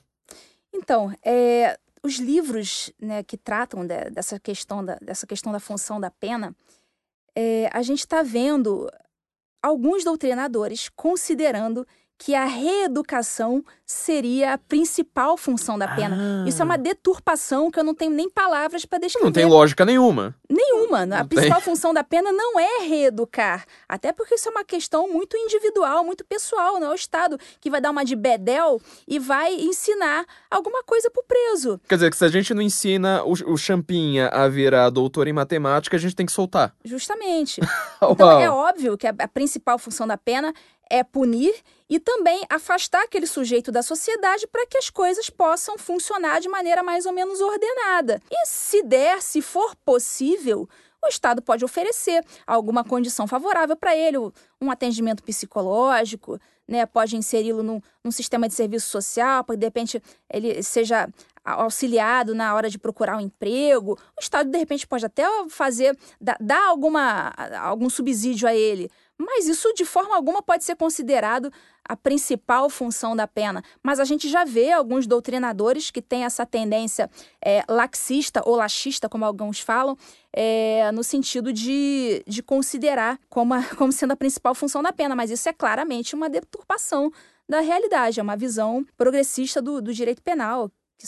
[0.76, 6.00] Então, é, os livros né, que tratam de, dessa, questão da, dessa questão da função
[6.00, 6.54] da pena,
[7.34, 8.92] é, a gente está vendo
[9.64, 11.88] alguns doutrinadores considerando
[12.18, 16.18] que a reeducação seria a principal função da pena.
[16.20, 16.50] Ah.
[16.50, 19.26] Isso é uma deturpação que eu não tenho nem palavras para descrever.
[19.26, 20.36] Não tem lógica nenhuma.
[20.50, 21.06] Nenhuma.
[21.06, 21.66] Não a principal tem.
[21.66, 23.66] função da pena não é reeducar.
[23.88, 26.80] Até porque isso é uma questão muito individual, muito pessoal.
[26.80, 31.12] Não é o Estado que vai dar uma de bedel e vai ensinar alguma coisa
[31.12, 31.80] pro preso.
[31.88, 35.34] Quer dizer, que se a gente não ensina o, o Champinha a virar doutor em
[35.34, 36.74] matemática, a gente tem que soltar.
[36.84, 37.62] Justamente.
[38.02, 40.54] então é óbvio que a, a principal função da pena
[40.90, 41.54] é punir
[41.90, 46.84] e também afastar aquele sujeito da sociedade para que as coisas possam funcionar de maneira
[46.84, 48.22] mais ou menos ordenada.
[48.32, 50.68] E se der, se for possível,
[51.04, 54.18] o Estado pode oferecer alguma condição favorável para ele,
[54.60, 56.86] um atendimento psicológico, né?
[56.86, 60.02] pode inseri-lo num, num, sistema de serviço social, para de repente
[60.32, 61.08] ele seja
[61.44, 64.00] auxiliado na hora de procurar um emprego.
[64.18, 67.32] O Estado, de repente, pode até fazer, dar, dar alguma,
[67.62, 71.52] algum subsídio a ele mas isso de forma alguma pode ser considerado
[71.88, 73.64] a principal função da pena.
[73.82, 77.10] Mas a gente já vê alguns doutrinadores que têm essa tendência
[77.44, 79.98] é, laxista ou laxista, como alguns falam,
[80.34, 85.16] é, no sentido de, de considerar como, a, como sendo a principal função da pena.
[85.16, 87.12] Mas isso é claramente uma deturpação
[87.48, 91.06] da realidade, é uma visão progressista do, do direito penal, que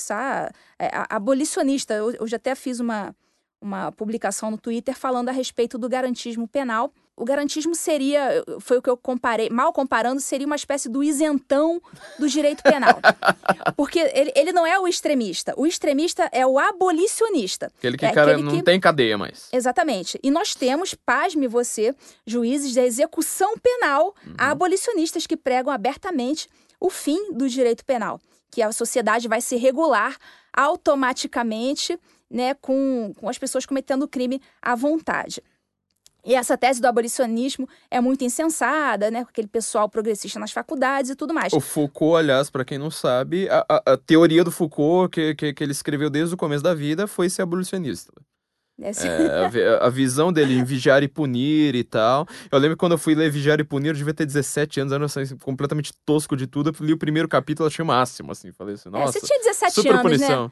[0.79, 1.93] é, abolicionista.
[1.93, 3.15] Eu, eu já até fiz uma,
[3.59, 8.81] uma publicação no Twitter falando a respeito do garantismo penal o garantismo seria, foi o
[8.81, 11.81] que eu comparei, mal comparando, seria uma espécie do isentão
[12.19, 12.99] do direito penal.
[13.75, 15.51] Porque ele, ele não é o extremista.
[15.57, 17.71] O extremista é o abolicionista.
[17.75, 18.63] Aquele que, é cara, não que...
[18.63, 19.49] tem cadeia mais.
[19.51, 20.19] Exatamente.
[20.21, 24.35] E nós temos, pasme você, juízes da execução penal uhum.
[24.37, 26.47] abolicionistas que pregam abertamente
[26.79, 28.21] o fim do direito penal.
[28.51, 30.15] Que a sociedade vai se regular
[30.53, 31.99] automaticamente
[32.29, 35.41] né, com, com as pessoas cometendo crime à vontade.
[36.27, 39.23] E essa tese do abolicionismo é muito insensada, né?
[39.23, 41.53] Com aquele pessoal progressista nas faculdades e tudo mais.
[41.53, 45.53] O Foucault, aliás, para quem não sabe, a, a, a, teoria do Foucault, que, que,
[45.53, 48.11] que ele escreveu desde o começo da vida, foi ser abolicionista.
[48.79, 52.27] É, a, a, visão dele em vigiar e punir e tal.
[52.51, 55.05] Eu lembro quando eu fui ler Vigiar e Punir, eu devia ter 17 anos, era
[55.05, 56.69] assim, completamente tosco de tudo.
[56.69, 58.51] Eu li o primeiro capítulo, achei o máximo, assim.
[58.51, 59.17] Falei assim, nossa.
[59.17, 60.43] É, você tinha 17 super anos, punição.
[60.43, 60.51] né?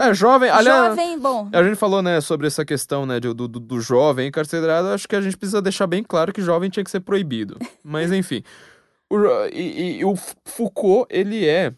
[0.00, 0.96] É, jovem, aliás.
[0.96, 1.48] Jovem, bom.
[1.52, 4.88] A gente falou, né, sobre essa questão, né, do, do, do jovem encarcerado.
[4.88, 7.58] Acho que a gente precisa deixar bem claro que jovem tinha que ser proibido.
[7.82, 8.42] Mas, enfim.
[9.10, 9.18] O,
[9.52, 10.14] e, e, o
[10.44, 11.74] Foucault, ele é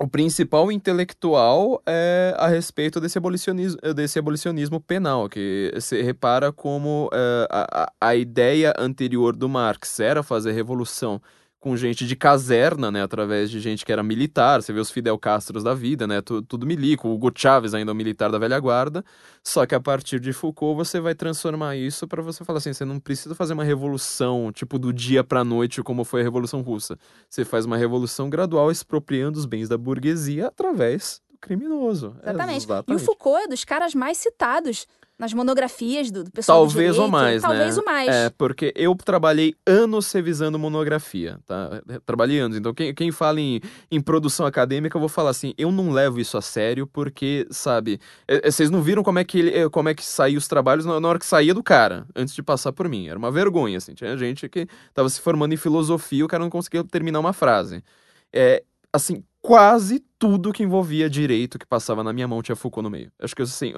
[0.00, 7.10] o principal intelectual é a respeito desse abolicionismo, desse abolicionismo penal, que se repara como
[7.12, 11.20] é, a, a ideia anterior do Marx era fazer revolução
[11.60, 15.18] com gente de caserna, né, através de gente que era militar, você vê os Fidel
[15.18, 18.38] Castros da vida, né, tudo, tudo milico, o Hugo Chávez ainda é um militar da
[18.38, 19.04] velha guarda,
[19.44, 22.84] só que a partir de Foucault você vai transformar isso para você falar assim, você
[22.86, 26.98] não precisa fazer uma revolução, tipo, do dia pra noite, como foi a Revolução Russa.
[27.28, 32.16] Você faz uma revolução gradual expropriando os bens da burguesia através do criminoso.
[32.22, 32.64] Exatamente.
[32.64, 32.90] exatamente.
[32.90, 34.86] E o Foucault é dos caras mais citados
[35.20, 37.82] nas monografias do, do pessoal Talvez do ou mais, Talvez né?
[37.82, 38.08] o mais.
[38.08, 41.82] É, porque eu trabalhei anos revisando monografia, tá?
[42.06, 42.56] Trabalhei anos.
[42.56, 43.60] Então, quem, quem fala em,
[43.90, 48.00] em produção acadêmica, eu vou falar assim, eu não levo isso a sério porque, sabe,
[48.26, 50.48] é, é, vocês não viram como é que ele, é, como é que saía os
[50.48, 53.06] trabalhos na, na hora que saía do cara, antes de passar por mim.
[53.06, 53.92] Era uma vergonha, assim.
[53.92, 57.84] Tinha gente que tava se formando em filosofia, o cara não conseguia terminar uma frase.
[58.32, 62.90] É, assim, quase tudo que envolvia direito que passava na minha mão tinha Foucault no
[62.90, 63.10] meio.
[63.18, 63.72] Acho que assim,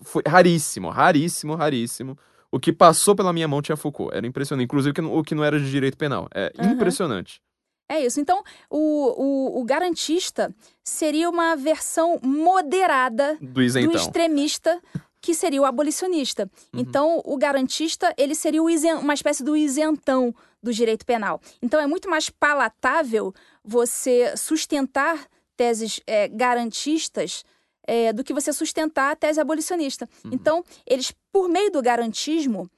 [0.00, 2.18] foi raríssimo, raríssimo, raríssimo.
[2.50, 4.12] O que passou pela minha mão tinha Foucault.
[4.12, 4.64] Era impressionante.
[4.64, 6.28] Inclusive o que não era de direito penal.
[6.34, 6.72] É uhum.
[6.72, 7.40] impressionante.
[7.88, 8.20] É isso.
[8.20, 14.80] Então, o, o, o, garantista seria uma versão moderada do, do extremista,
[15.20, 16.50] que seria o abolicionista.
[16.74, 16.80] Uhum.
[16.80, 21.40] Então, o garantista, ele seria uma espécie do isentão do direito penal.
[21.60, 23.34] Então, é muito mais palatável
[23.64, 25.26] você sustentar
[25.56, 27.44] teses é, garantistas
[27.86, 30.08] é, do que você sustentar a tese abolicionista.
[30.24, 30.30] Uhum.
[30.32, 32.70] Então, eles, por meio do garantismo,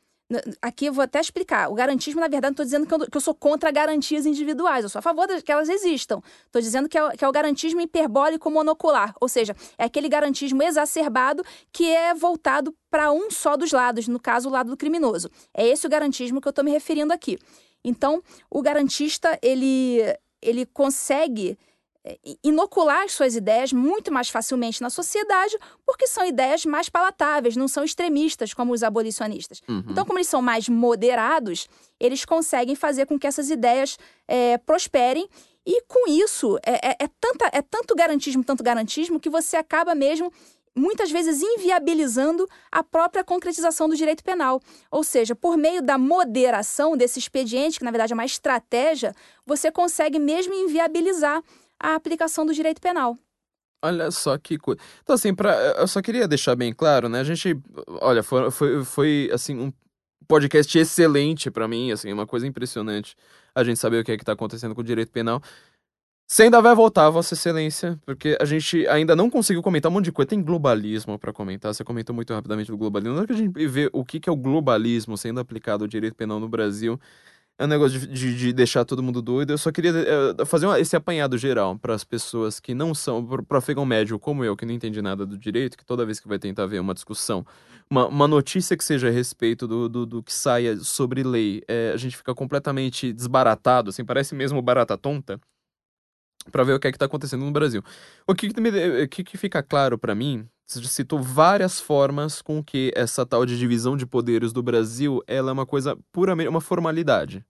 [0.60, 1.70] aqui eu vou até explicar.
[1.70, 4.84] O garantismo, na verdade, não estou dizendo que eu, que eu, sou contra garantias individuais,
[4.84, 6.22] eu sou a favor de que elas existam.
[6.46, 10.62] Estou dizendo que é, que é o garantismo hiperbólico monocular, ou seja, é aquele garantismo
[10.62, 15.30] exacerbado que é voltado para um só dos lados, no caso, o lado do criminoso.
[15.52, 17.38] É esse o garantismo que eu estou me referindo aqui.
[17.84, 20.00] Então, o garantista, ele,
[20.40, 21.58] ele consegue
[22.06, 25.56] é, inocular as suas ideias muito mais facilmente na sociedade,
[25.86, 29.62] porque são ideias mais palatáveis, não são extremistas como os abolicionistas.
[29.66, 29.84] Uhum.
[29.88, 31.66] Então, como eles são mais moderados,
[31.98, 33.98] eles conseguem fazer com que essas ideias
[34.28, 35.28] é, prosperem.
[35.66, 39.94] E com isso, é, é, é, tanta, é tanto garantismo, tanto garantismo, que você acaba
[39.94, 40.30] mesmo
[40.74, 44.60] muitas vezes inviabilizando a própria concretização do direito penal.
[44.90, 49.14] Ou seja, por meio da moderação desse expediente, que na verdade é uma estratégia,
[49.46, 51.42] você consegue mesmo inviabilizar
[51.78, 53.16] a aplicação do direito penal.
[53.82, 54.80] Olha só que coisa.
[55.02, 57.20] Então, assim, pra, eu só queria deixar bem claro, né?
[57.20, 57.54] A gente,
[58.00, 59.70] olha, foi, foi, foi assim, um
[60.26, 63.14] podcast excelente para mim, assim, uma coisa impressionante
[63.54, 65.40] a gente saber o que é que tá acontecendo com o direito penal.
[66.26, 70.06] Você ainda vai voltar, Vossa Excelência, porque a gente ainda não conseguiu comentar um monte
[70.06, 70.28] de coisa.
[70.28, 71.72] Tem globalismo para comentar.
[71.74, 73.14] Você comentou muito rapidamente do globalismo.
[73.14, 76.14] Na hora que a gente vê o que é o globalismo sendo aplicado ao direito
[76.14, 76.98] penal no Brasil,
[77.58, 79.52] é um negócio de, de, de, deixar todo mundo doido.
[79.52, 83.24] Eu só queria uh, fazer uma, esse apanhado geral para as pessoas que não são,
[83.24, 86.26] para afegão médio como eu, que não entende nada do direito, que toda vez que
[86.26, 87.46] vai tentar ver uma discussão,
[87.88, 91.92] uma, uma notícia que seja a respeito do, do, do que saia sobre lei, é,
[91.94, 95.40] a gente fica completamente desbaratado, assim, parece mesmo barata tonta,
[96.50, 97.82] para ver o que é que está acontecendo no Brasil.
[98.26, 103.24] O que, que, que, que fica claro para mim citou várias formas com que essa
[103.26, 107.44] tal de divisão de poderes do Brasil ela é uma coisa puramente uma formalidade.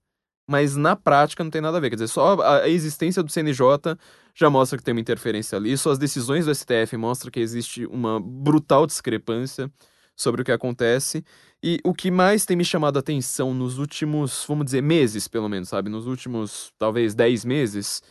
[0.47, 1.89] Mas na prática não tem nada a ver.
[1.89, 3.97] Quer dizer, só a existência do CNJ
[4.35, 5.77] já mostra que tem uma interferência ali.
[5.79, 9.71] Só as decisões do STF mostram que existe uma brutal discrepância
[10.15, 11.25] sobre o que acontece.
[11.63, 15.49] E o que mais tem me chamado a atenção nos últimos, vamos dizer, meses, pelo
[15.49, 15.89] menos, sabe?
[15.89, 18.03] Nos últimos, talvez, 10 meses,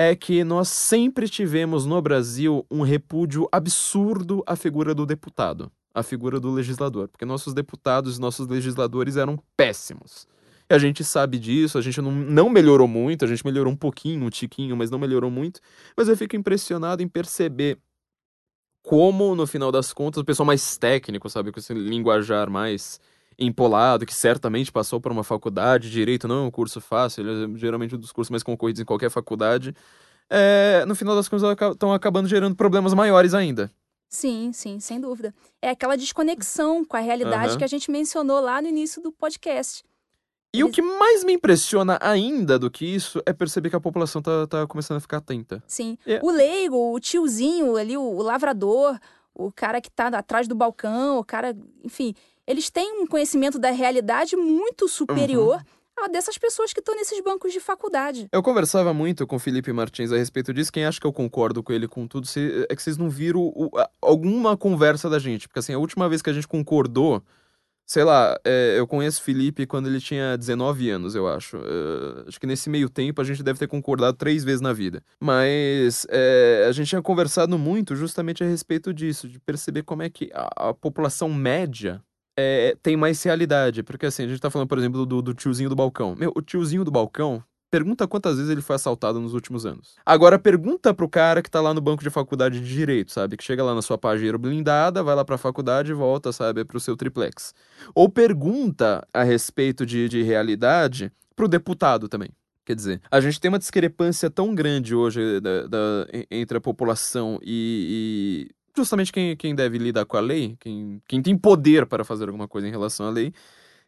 [0.00, 6.04] é que nós sempre tivemos no Brasil um repúdio absurdo à figura do deputado, à
[6.04, 10.28] figura do legislador, porque nossos deputados e nossos legisladores eram péssimos.
[10.70, 13.76] E a gente sabe disso, a gente não, não melhorou muito, a gente melhorou um
[13.76, 15.60] pouquinho, um tiquinho, mas não melhorou muito.
[15.96, 17.76] Mas eu fico impressionado em perceber
[18.84, 23.00] como, no final das contas, o pessoal mais técnico, sabe, com esse linguajar mais
[23.38, 27.58] empolado, que certamente passou por uma faculdade, direito não é um curso fácil, ele é
[27.58, 29.74] geralmente um dos cursos mais concorridos em qualquer faculdade,
[30.28, 33.70] é, no final das contas estão acabando gerando problemas maiores ainda.
[34.08, 35.34] Sim, sim, sem dúvida.
[35.60, 37.58] É aquela desconexão com a realidade uhum.
[37.58, 39.84] que a gente mencionou lá no início do podcast.
[40.54, 40.70] E Eles...
[40.70, 44.46] o que mais me impressiona ainda do que isso é perceber que a população tá,
[44.46, 45.62] tá começando a ficar atenta.
[45.66, 45.98] Sim.
[46.06, 46.20] É.
[46.22, 48.98] O leigo, o tiozinho ali, o, o lavrador,
[49.34, 51.54] o cara que tá atrás do balcão, o cara,
[51.84, 52.14] enfim,
[52.48, 56.04] eles têm um conhecimento da realidade muito superior uhum.
[56.04, 58.26] a dessas pessoas que estão nesses bancos de faculdade.
[58.32, 60.72] Eu conversava muito com o Felipe Martins a respeito disso.
[60.72, 62.26] Quem acha que eu concordo com ele com tudo
[62.70, 65.46] é que vocês não viram o, a, alguma conversa da gente.
[65.46, 67.22] Porque assim, a última vez que a gente concordou
[67.88, 71.56] sei lá, é, eu conheço Felipe quando ele tinha 19 anos, eu acho.
[71.56, 75.02] Uh, acho que nesse meio tempo a gente deve ter concordado três vezes na vida.
[75.18, 80.10] Mas é, a gente tinha conversado muito justamente a respeito disso, de perceber como é
[80.10, 82.04] que a, a população média
[82.38, 83.82] é, tem mais realidade.
[83.82, 86.14] Porque assim, a gente tá falando, por exemplo, do, do tiozinho do balcão.
[86.16, 89.96] Meu, o tiozinho do balcão Pergunta quantas vezes ele foi assaltado nos últimos anos.
[90.04, 93.36] Agora pergunta pro cara que tá lá no banco de faculdade de direito, sabe?
[93.36, 96.64] Que chega lá na sua página blindada, vai lá pra faculdade e volta, sabe?
[96.64, 97.54] Pro seu triplex.
[97.94, 102.30] Ou pergunta a respeito de, de realidade pro deputado também.
[102.64, 107.38] Quer dizer, a gente tem uma discrepância tão grande hoje da, da, entre a população
[107.42, 108.50] e
[108.82, 112.48] justamente quem, quem deve lidar com a lei, quem, quem tem poder para fazer alguma
[112.48, 113.32] coisa em relação à lei,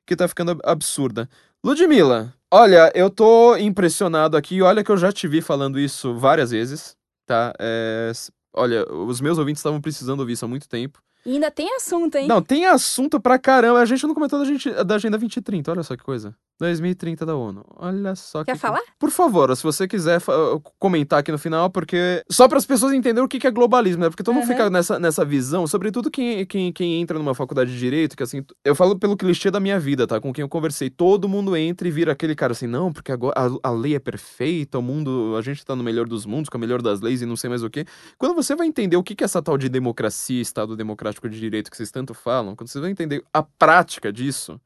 [0.07, 1.29] que tá ficando absurda.
[1.65, 4.63] Ludmilla, olha, eu tô impressionado aqui.
[4.63, 6.97] Olha que eu já te vi falando isso várias vezes,
[7.27, 7.53] tá?
[7.59, 8.13] É,
[8.55, 11.03] olha, os meus ouvintes estavam precisando ouvir isso há muito tempo.
[11.25, 12.27] E ainda tem assunto, hein?
[12.27, 13.79] Não, tem assunto pra caramba.
[13.79, 16.35] A gente não comentou da, gente, da Agenda 2030, olha só que coisa.
[16.61, 17.65] 2030 da ONU.
[17.77, 18.59] Olha só Quer que...
[18.59, 18.83] falar?
[18.99, 20.21] Por favor, se você quiser
[20.79, 22.23] comentar aqui no final, porque.
[22.31, 24.11] Só para as pessoas entenderem o que é globalismo, né?
[24.11, 27.79] Porque todo mundo fica nessa, nessa visão, sobretudo quem, quem, quem entra numa faculdade de
[27.79, 28.45] direito, que assim.
[28.65, 30.21] Eu falo pelo clichê da minha vida, tá?
[30.21, 30.91] Com quem eu conversei.
[30.91, 33.99] Todo mundo entra e vira aquele cara assim, não, porque agora a, a lei é
[33.99, 35.35] perfeita, o mundo.
[35.39, 37.49] A gente tá no melhor dos mundos, com a melhor das leis e não sei
[37.49, 37.87] mais o quê.
[38.19, 41.71] Quando você vai entender o que é essa tal de democracia, Estado democrático de direito
[41.71, 44.61] que vocês tanto falam, quando você vai entender a prática disso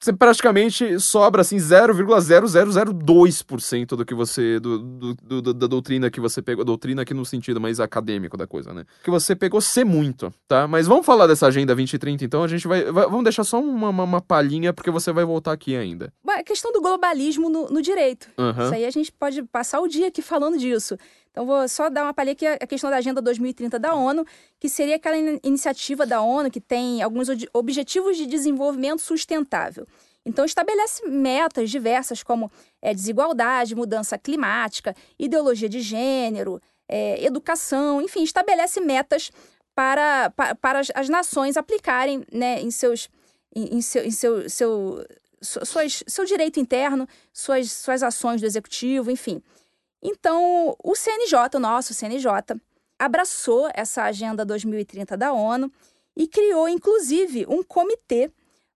[0.00, 6.40] você praticamente sobra assim 0,0002% do que você do, do, do, da doutrina que você
[6.40, 8.86] pegou, doutrina aqui no sentido mais acadêmico da coisa, né?
[9.04, 10.66] Que você pegou ser muito, tá?
[10.66, 13.90] Mas vamos falar dessa agenda 2030 então, a gente vai, vai vamos deixar só uma,
[13.90, 16.10] uma, uma, palhinha porque você vai voltar aqui ainda.
[16.26, 18.26] A questão do globalismo no, no direito.
[18.38, 18.64] Uhum.
[18.64, 20.96] Isso aí a gente pode passar o dia aqui falando disso.
[21.30, 24.26] Então, vou só dar uma palhinha aqui a questão da Agenda 2030 da ONU,
[24.58, 29.86] que seria aquela iniciativa da ONU que tem alguns objetivos de desenvolvimento sustentável.
[30.26, 32.50] Então, estabelece metas diversas, como
[32.82, 39.30] é, desigualdade, mudança climática, ideologia de gênero, é, educação, enfim, estabelece metas
[39.74, 43.08] para, para, para as, nações aplicarem né, em seus.
[43.54, 45.04] Em, em seu, em seu, seu,
[45.40, 49.42] suas, seu direito interno, suas, suas ações do executivo, enfim.
[50.02, 52.26] Então, o CNJ, o nosso CNJ,
[52.98, 55.70] abraçou essa Agenda 2030 da ONU
[56.16, 58.30] e criou, inclusive, um comitê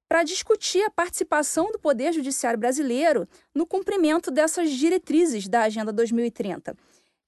[0.09, 6.77] para discutir a participação do Poder Judiciário brasileiro no cumprimento dessas diretrizes da Agenda 2030.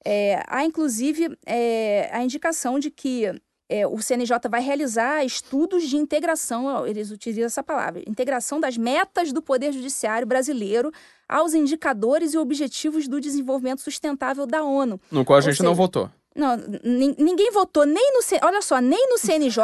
[0.05, 3.25] É, há, inclusive, é, a indicação de que
[3.69, 9.33] é, o CNJ vai realizar estudos de integração, eles utilizam essa palavra, integração das metas
[9.33, 10.93] do Poder Judiciário brasileiro
[11.29, 15.01] aos indicadores e objetivos do desenvolvimento sustentável da ONU.
[15.11, 16.09] No qual a gente seja, não votou.
[16.35, 19.63] Não, ninguém votou nem no, olha só, nem no CNJ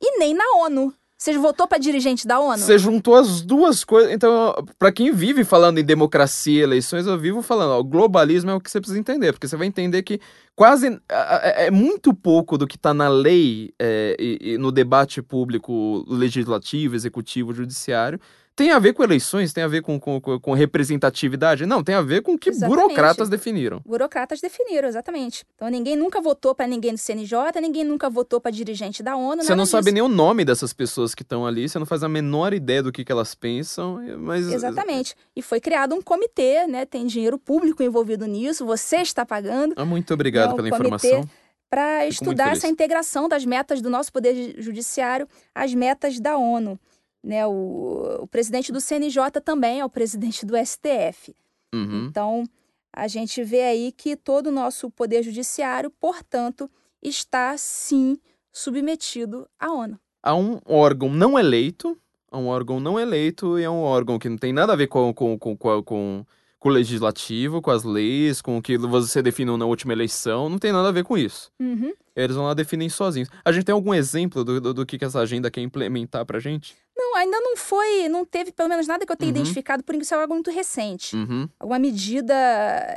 [0.00, 0.94] e nem na ONU.
[1.22, 2.58] Você votou para dirigente da ONU?
[2.58, 4.10] Você juntou as duas coisas.
[4.10, 8.60] Então, para quem vive falando em democracia, eleições, eu vivo falando, ó, globalismo é o
[8.60, 10.20] que você precisa entender, porque você vai entender que
[10.56, 15.22] quase é, é muito pouco do que está na lei é, e, e no debate
[15.22, 18.18] público legislativo, executivo, judiciário
[18.54, 21.64] tem a ver com eleições, tem a ver com, com, com representatividade?
[21.66, 22.82] Não, tem a ver com o que exatamente.
[22.82, 23.80] burocratas definiram.
[23.84, 25.44] Burocratas definiram, exatamente.
[25.54, 29.42] Então ninguém nunca votou para ninguém do CNJ, ninguém nunca votou para dirigente da ONU.
[29.42, 29.72] Você não disso.
[29.72, 32.82] sabe nem o nome dessas pessoas que estão ali, você não faz a menor ideia
[32.82, 34.46] do que, que elas pensam, mas...
[34.52, 35.14] Exatamente.
[35.34, 36.84] E foi criado um comitê, né?
[36.84, 39.74] Tem dinheiro público envolvido nisso, você está pagando.
[39.76, 41.28] Ah, muito obrigado né, pela informação
[41.72, 46.78] para estudar essa integração das metas do nosso Poder Judiciário às metas da ONU.
[47.22, 51.34] Né, o, o presidente do CNJ também é o presidente do STF.
[51.72, 52.06] Uhum.
[52.06, 52.44] Então,
[52.92, 56.68] a gente vê aí que todo o nosso poder judiciário, portanto,
[57.00, 58.18] está sim
[58.52, 59.98] submetido à ONU.
[60.22, 61.96] A um órgão não eleito,
[62.30, 64.88] a um órgão não eleito e é um órgão que não tem nada a ver
[64.88, 66.26] com, com, com, com, com
[66.62, 70.60] com o legislativo, com as leis, com o que você definiu na última eleição, não
[70.60, 71.50] tem nada a ver com isso.
[71.58, 71.92] Uhum.
[72.14, 73.28] Eles vão lá definir sozinhos.
[73.44, 76.38] A gente tem algum exemplo do, do, do que, que essa agenda quer implementar pra
[76.38, 76.76] gente?
[77.12, 79.36] Não, ainda não foi, não teve pelo menos nada que eu tenha uhum.
[79.36, 81.14] identificado, por isso é algo muito recente.
[81.14, 81.46] Uhum.
[81.60, 82.34] Alguma medida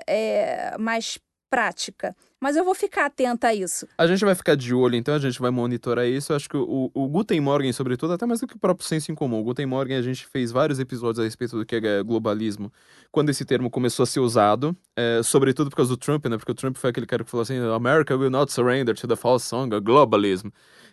[0.08, 1.20] é, mais
[1.50, 2.16] prática.
[2.40, 3.88] Mas eu vou ficar atenta a isso.
[3.98, 6.32] A gente vai ficar de olho, então, a gente vai monitorar isso.
[6.32, 9.12] Eu acho que o, o Guten Morgen, sobretudo, até mais do que o próprio senso
[9.12, 9.40] em comum.
[9.40, 12.72] O Guten Morgen, a gente fez vários episódios a respeito do que é globalismo,
[13.12, 16.38] quando esse termo começou a ser usado, é, sobretudo por causa do Trump, né?
[16.38, 19.16] Porque o Trump foi aquele cara que falou assim: America will not surrender to the
[19.16, 20.50] false song of globalism.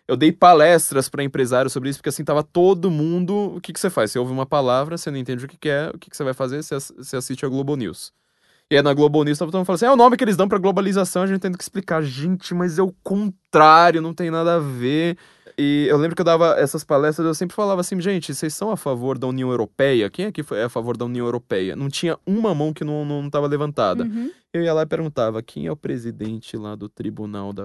[0.09, 3.55] Eu dei palestras para empresários sobre isso, porque assim, tava todo mundo.
[3.57, 4.11] O que, que você faz?
[4.11, 6.25] Você ouve uma palavra, você não entende o que, que é, o que, que você
[6.25, 6.63] vai fazer?
[6.63, 8.13] Você, você assiste a Globo News.
[8.71, 10.49] E aí na Globo News todo mundo falando assim: é o nome que eles dão
[10.49, 12.03] pra globalização, a gente tendo que explicar.
[12.03, 15.17] Gente, mas é o contrário, não tem nada a ver.
[15.59, 18.71] E eu lembro que eu dava essas palestras, eu sempre falava assim, gente, vocês são
[18.71, 20.11] a favor da União Europeia?
[20.11, 21.77] Quem é que é a favor da União Europeia?
[21.77, 24.05] Não tinha uma mão que não, não tava levantada.
[24.05, 24.31] Uhum.
[24.53, 27.63] Eu ia lá e perguntava, quem é o presidente lá do tribunal da...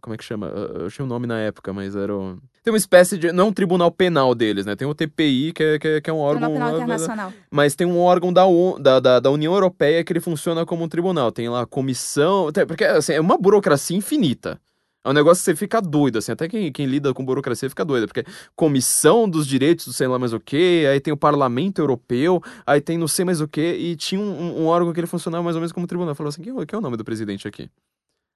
[0.00, 0.46] Como é que chama?
[0.46, 2.38] Eu tinha um nome na época, mas era o...
[2.62, 3.32] Tem uma espécie de...
[3.32, 4.76] Não é um tribunal penal deles, né?
[4.76, 6.48] Tem o TPI, que é, que é, que é um órgão...
[6.48, 7.32] Tribunal Penal Internacional.
[7.50, 8.44] Mas tem um órgão da,
[8.78, 11.32] da, da, da, União Europeia que ele funciona como um tribunal.
[11.32, 12.52] Tem lá a comissão...
[12.68, 14.60] Porque, assim, é uma burocracia infinita.
[15.04, 17.84] É um negócio que você fica doido, assim, até quem, quem lida com burocracia fica
[17.84, 18.24] doido, porque
[18.54, 22.80] comissão dos direitos do sei lá mais o que, aí tem o parlamento europeu, aí
[22.80, 25.56] tem não sei mais o que, e tinha um, um, órgão que ele funcionava mais
[25.56, 26.14] ou menos como tribunal.
[26.14, 27.68] Falou assim, quem, quem é o nome do presidente aqui?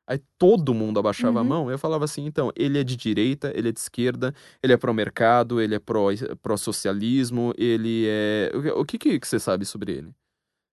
[0.09, 1.41] Aí todo mundo abaixava uhum.
[1.41, 4.73] a mão, eu falava assim, então, ele é de direita, ele é de esquerda, ele
[4.73, 8.51] é pró-mercado, ele é pró-socialismo, ele é...
[8.77, 10.15] O que, que, que você sabe sobre ele?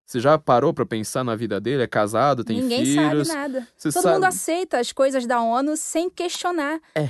[0.05, 1.84] Você já parou para pensar na vida dele?
[1.84, 2.95] É casado, tem Ninguém filhos?
[2.95, 3.67] Ninguém sabe nada.
[3.75, 4.15] Você Todo sabe...
[4.15, 6.80] mundo aceita as coisas da ONU sem questionar.
[6.95, 7.09] É.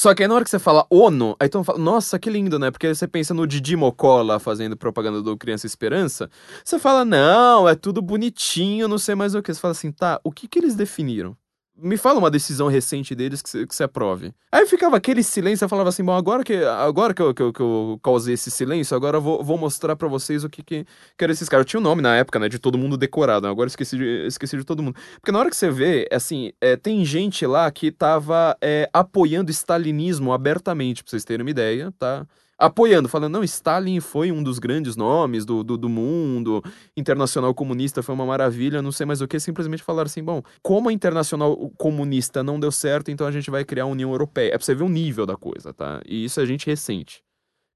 [0.00, 2.30] Só que aí na hora que você fala ONU, aí todo mundo fala, nossa, que
[2.30, 2.70] lindo, né?
[2.70, 6.30] Porque você pensa no Didi Mocó lá fazendo propaganda do Criança Esperança.
[6.64, 9.52] Você fala, não, é tudo bonitinho, não sei mais o que.
[9.52, 11.36] Você fala assim, tá, o que que eles definiram?
[11.82, 14.32] Me fala uma decisão recente deles que você, aprove.
[14.52, 17.52] Aí ficava aquele silêncio, eu falava assim, bom, agora que, agora que, eu, que, eu,
[17.52, 20.84] que eu causei esse silêncio, agora eu vou, vou mostrar para vocês o que, que,
[21.16, 21.64] que eram esses caras.
[21.64, 24.26] Eu tinha o um nome na época, né, de todo mundo decorado, agora esqueci de,
[24.26, 24.96] esqueci de todo mundo.
[25.14, 29.48] Porque na hora que você vê, assim, é, tem gente lá que tava é, apoiando
[29.48, 32.26] o stalinismo abertamente, pra vocês terem uma ideia, tá?
[32.60, 36.62] Apoiando, falando, não, Stalin foi um dos grandes nomes do, do, do, mundo,
[36.96, 40.90] Internacional Comunista foi uma maravilha, não sei mais o que, simplesmente falaram assim, bom, como
[40.90, 44.48] a Internacional Comunista não deu certo, então a gente vai criar a União Europeia.
[44.48, 46.02] É pra você ver o nível da coisa, tá?
[46.06, 47.22] E isso é gente recente.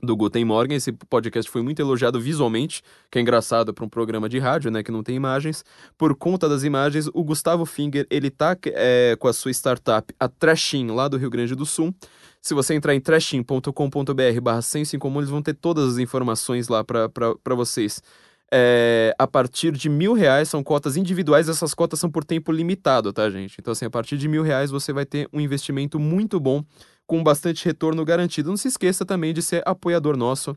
[0.03, 0.77] do Guten Morgen.
[0.77, 4.83] Esse podcast foi muito elogiado visualmente, que é engraçado para um programa de rádio, né,
[4.83, 5.65] que não tem imagens.
[5.97, 10.29] Por conta das imagens, o Gustavo Finger, ele tá é, com a sua startup, a
[10.29, 11.95] Trashin, lá do Rio Grande do Sul.
[12.47, 16.69] Se você entrar em trashing.com.br barra senso em comum, eles vão ter todas as informações
[16.69, 18.01] lá para vocês.
[18.53, 23.13] É, a partir de mil reais são cotas individuais, essas cotas são por tempo limitado,
[23.13, 23.57] tá, gente?
[23.59, 26.63] Então, assim, a partir de mil reais você vai ter um investimento muito bom,
[27.05, 28.49] com bastante retorno garantido.
[28.49, 30.57] Não se esqueça também de ser apoiador nosso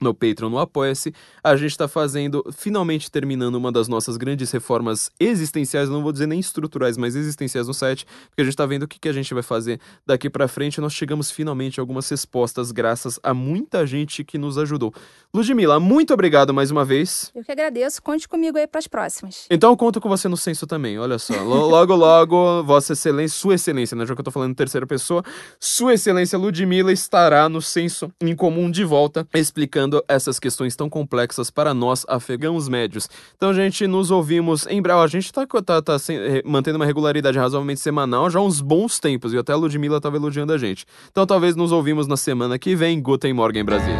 [0.00, 1.12] no Patreon, no Apoia-se,
[1.44, 6.26] a gente está fazendo, finalmente terminando uma das nossas grandes reformas existenciais, não vou dizer
[6.26, 9.12] nem estruturais, mas existenciais no site, porque a gente está vendo o que, que a
[9.12, 10.80] gente vai fazer daqui para frente.
[10.80, 14.94] Nós chegamos finalmente a algumas respostas, graças a muita gente que nos ajudou.
[15.34, 17.30] Ludmila, muito obrigado mais uma vez.
[17.34, 19.46] Eu que agradeço, conte comigo aí para as próximas.
[19.50, 21.40] Então eu conto com você no censo também, olha só.
[21.44, 24.06] Logo, logo, Vossa Excelência, Sua Excelência, né?
[24.06, 25.22] Já que eu tô falando em terceira pessoa,
[25.58, 31.50] Sua Excelência Ludmila estará no censo em comum de volta, explicando essas questões tão complexas
[31.50, 33.08] para nós, afegãos médios.
[33.36, 35.00] Então, gente, nos ouvimos em breve.
[35.00, 35.96] A gente está tá, tá,
[36.44, 40.16] mantendo uma regularidade razoavelmente semanal já há uns bons tempos, e até a Ludmilla estava
[40.16, 40.84] elogiando a gente.
[41.10, 43.00] Então, talvez nos ouvimos na semana que vem.
[43.00, 43.98] Guten Morgen, Brasília.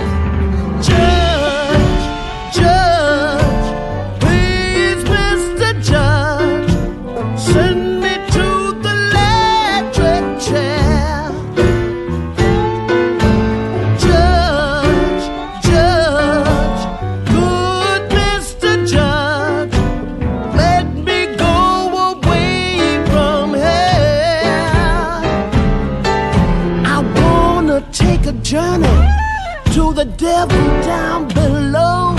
[30.01, 32.10] The devil down below.